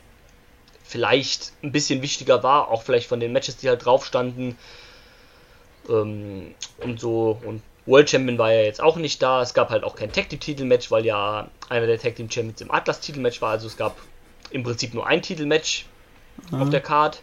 vielleicht 0.84 1.52
ein 1.64 1.72
bisschen 1.72 2.02
wichtiger 2.02 2.44
war, 2.44 2.68
auch 2.68 2.84
vielleicht 2.84 3.08
von 3.08 3.18
den 3.18 3.32
Matches, 3.32 3.56
die 3.56 3.68
halt 3.68 3.84
drauf 3.84 4.06
standen. 4.06 4.56
Ähm, 5.88 6.54
und 6.78 7.00
so, 7.00 7.40
und 7.44 7.62
World 7.86 8.08
Champion 8.08 8.38
war 8.38 8.52
ja 8.52 8.60
jetzt 8.60 8.80
auch 8.80 8.96
nicht 8.96 9.22
da. 9.22 9.42
Es 9.42 9.54
gab 9.54 9.70
halt 9.70 9.84
auch 9.84 9.96
kein 9.96 10.12
Tag 10.12 10.28
Team 10.28 10.40
Titelmatch, 10.40 10.90
weil 10.90 11.04
ja 11.04 11.48
einer 11.68 11.86
der 11.86 11.98
Tag 11.98 12.16
Team 12.16 12.30
Champions 12.30 12.60
im 12.60 12.70
Atlas 12.70 13.00
Titelmatch 13.00 13.40
war. 13.42 13.50
Also 13.50 13.66
es 13.66 13.76
gab 13.76 13.96
im 14.50 14.62
Prinzip 14.62 14.94
nur 14.94 15.06
ein 15.06 15.22
Titelmatch 15.22 15.86
auf 16.52 16.70
der 16.70 16.80
Card, 16.80 17.22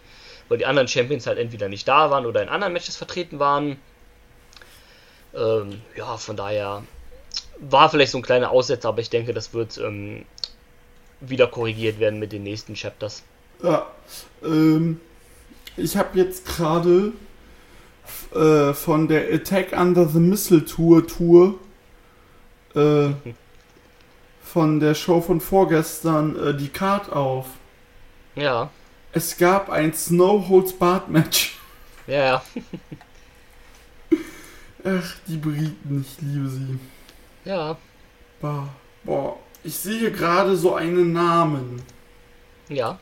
weil 0.50 0.58
die 0.58 0.66
anderen 0.66 0.88
Champions 0.88 1.28
halt 1.28 1.38
entweder 1.38 1.70
nicht 1.70 1.88
da 1.88 2.12
waren 2.12 2.26
oder 2.26 2.42
in 2.42 2.50
anderen 2.50 2.74
Matches 2.74 2.96
vertreten 2.96 3.40
waren. 3.40 3.78
Ähm, 5.34 5.82
ja, 5.96 6.18
von 6.18 6.36
daher 6.36 6.84
war 7.60 7.90
vielleicht 7.90 8.12
so 8.12 8.18
ein 8.18 8.24
kleiner 8.24 8.52
Aussetzer, 8.52 8.90
aber 8.90 9.02
ich 9.02 9.10
denke, 9.10 9.34
das 9.34 9.54
wird 9.54 9.78
ähm, 9.78 10.26
wieder 11.20 11.48
korrigiert 11.48 12.00
werden 12.00 12.20
mit 12.20 12.32
den 12.32 12.44
nächsten 12.44 12.76
Chapters. 12.76 13.24
Ja, 13.62 13.88
ähm, 14.44 15.00
ich 15.78 15.96
habe 15.98 16.18
jetzt 16.18 16.46
gerade 16.46 17.14
äh, 18.34 18.74
von 18.74 19.08
der 19.08 19.34
Attack 19.34 19.74
Under 19.80 20.08
the 20.08 20.20
Missile 20.20 20.66
Tour 20.66 21.06
Tour 21.08 21.56
äh, 22.76 23.10
von 24.44 24.80
der 24.80 24.96
Show 24.96 25.22
von 25.22 25.42
vorgestern 25.42 26.36
äh, 26.36 26.56
die 26.56 26.70
Card 26.70 27.12
auf. 27.12 27.48
Ja, 28.36 28.70
Es 29.12 29.38
gab 29.38 29.70
ein 29.70 29.94
Snow 29.94 30.48
Holds 30.50 30.74
Barred 30.74 31.10
Match. 31.10 31.58
ja, 32.08 32.24
ja. 32.26 32.44
Ach, 34.84 35.16
die 35.28 35.38
Briten, 35.38 36.06
ich 36.08 36.22
liebe 36.22 36.48
sie. 36.48 36.80
Ja, 37.44 37.78
Boah, 38.40 38.70
boah. 39.04 39.38
ich 39.64 39.76
sehe 39.76 40.10
gerade 40.12 40.56
so 40.56 40.74
einen 40.74 41.12
Namen, 41.12 41.82
ja. 42.70 42.98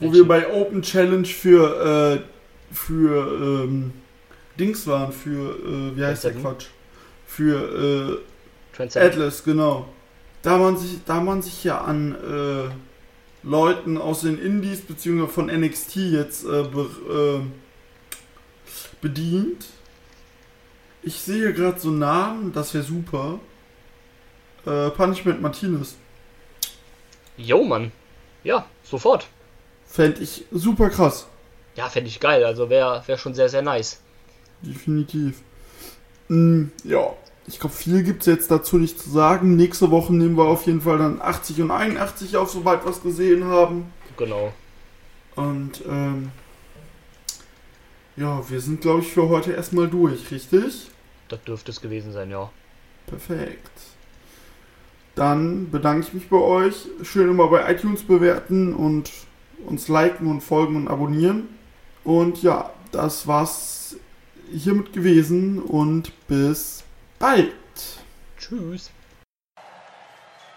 wo 0.00 0.12
wir 0.12 0.28
bei 0.28 0.52
Open 0.52 0.82
Challenge 0.82 1.24
für 1.26 2.20
äh, 2.20 2.74
für 2.74 3.64
ähm, 3.64 3.92
Dings 4.58 4.86
waren, 4.86 5.12
für 5.12 5.56
äh, 5.56 5.96
wie 5.96 6.04
heißt 6.04 6.24
der? 6.24 6.32
Quatsch? 6.32 6.66
Für 7.26 8.20
äh. 8.78 8.98
Atlas, 8.98 9.44
genau. 9.44 9.88
Da 10.42 10.58
man 10.58 10.76
sich, 10.76 10.98
da 11.06 11.20
man 11.20 11.42
sich 11.42 11.64
ja 11.64 11.80
an 11.80 12.14
äh, 12.14 12.70
Leuten 13.46 13.98
aus 13.98 14.22
den 14.22 14.38
Indies 14.38 14.80
beziehungsweise 14.80 15.32
von 15.32 15.46
NXT 15.46 15.96
jetzt 15.96 16.44
äh, 16.44 16.64
be, 16.64 17.40
äh, 17.42 18.70
bedient. 19.00 19.66
Ich 21.02 21.20
sehe 21.20 21.52
gerade 21.52 21.78
so 21.78 21.90
Namen, 21.90 22.52
das 22.52 22.74
wäre 22.74 22.84
super. 22.84 23.38
Äh, 24.66 24.90
Punishment 24.90 25.42
Martinez. 25.42 25.96
Jo, 27.36 27.62
Mann. 27.64 27.92
Ja, 28.42 28.66
sofort. 28.82 29.26
Fände 29.86 30.20
ich 30.22 30.44
super 30.50 30.90
krass. 30.90 31.26
Ja, 31.76 31.88
fände 31.88 32.08
ich 32.08 32.20
geil. 32.20 32.44
Also 32.44 32.70
wäre 32.70 33.02
wär 33.06 33.18
schon 33.18 33.34
sehr, 33.34 33.48
sehr 33.48 33.62
nice. 33.62 34.00
Definitiv. 34.62 35.42
Mm, 36.28 36.64
ja, 36.84 37.12
ich 37.46 37.60
glaube, 37.60 37.74
viel 37.74 38.02
gibt 38.02 38.22
es 38.22 38.26
jetzt 38.26 38.50
dazu 38.50 38.78
nicht 38.78 38.98
zu 38.98 39.10
sagen. 39.10 39.56
Nächste 39.56 39.90
Woche 39.90 40.14
nehmen 40.14 40.36
wir 40.36 40.44
auf 40.44 40.66
jeden 40.66 40.80
Fall 40.80 40.98
dann 40.98 41.20
80 41.20 41.62
und 41.62 41.70
81 41.70 42.36
auf, 42.36 42.50
sobald 42.50 42.84
wir 42.84 42.90
es 42.90 43.02
gesehen 43.02 43.44
haben. 43.44 43.92
Genau. 44.16 44.52
Und 45.36 45.82
ähm, 45.86 46.30
ja, 48.16 48.48
wir 48.48 48.60
sind, 48.60 48.80
glaube 48.80 49.00
ich, 49.00 49.12
für 49.12 49.28
heute 49.28 49.52
erstmal 49.52 49.88
durch, 49.88 50.30
richtig? 50.30 50.90
Das 51.28 51.42
dürfte 51.42 51.72
es 51.72 51.80
gewesen 51.80 52.12
sein, 52.12 52.30
ja. 52.30 52.50
Perfekt. 53.06 53.72
Dann 55.14 55.70
bedanke 55.70 56.06
ich 56.06 56.14
mich 56.14 56.28
bei 56.28 56.38
euch. 56.38 56.86
Schön 57.02 57.28
immer 57.28 57.48
bei 57.48 57.70
iTunes 57.70 58.02
bewerten 58.02 58.74
und 58.74 59.10
uns 59.66 59.88
liken 59.88 60.28
und 60.28 60.40
folgen 60.40 60.76
und 60.76 60.88
abonnieren. 60.88 61.48
Und 62.04 62.42
ja, 62.42 62.70
das 62.92 63.26
war's 63.26 63.83
hiermit 64.52 64.92
gewesen 64.92 65.62
und 65.62 66.12
bis 66.28 66.84
bald. 67.18 67.52
Tschüss. 68.38 68.90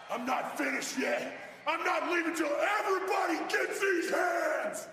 I'm 0.09 0.25
not 0.25 0.57
finished 0.57 0.97
yet. 0.97 1.33
I'm 1.67 1.83
not 1.83 2.09
leaving 2.11 2.33
till 2.33 2.47
everybody 2.79 3.37
gets 3.49 3.79
these 3.79 4.09
hands. 4.09 4.87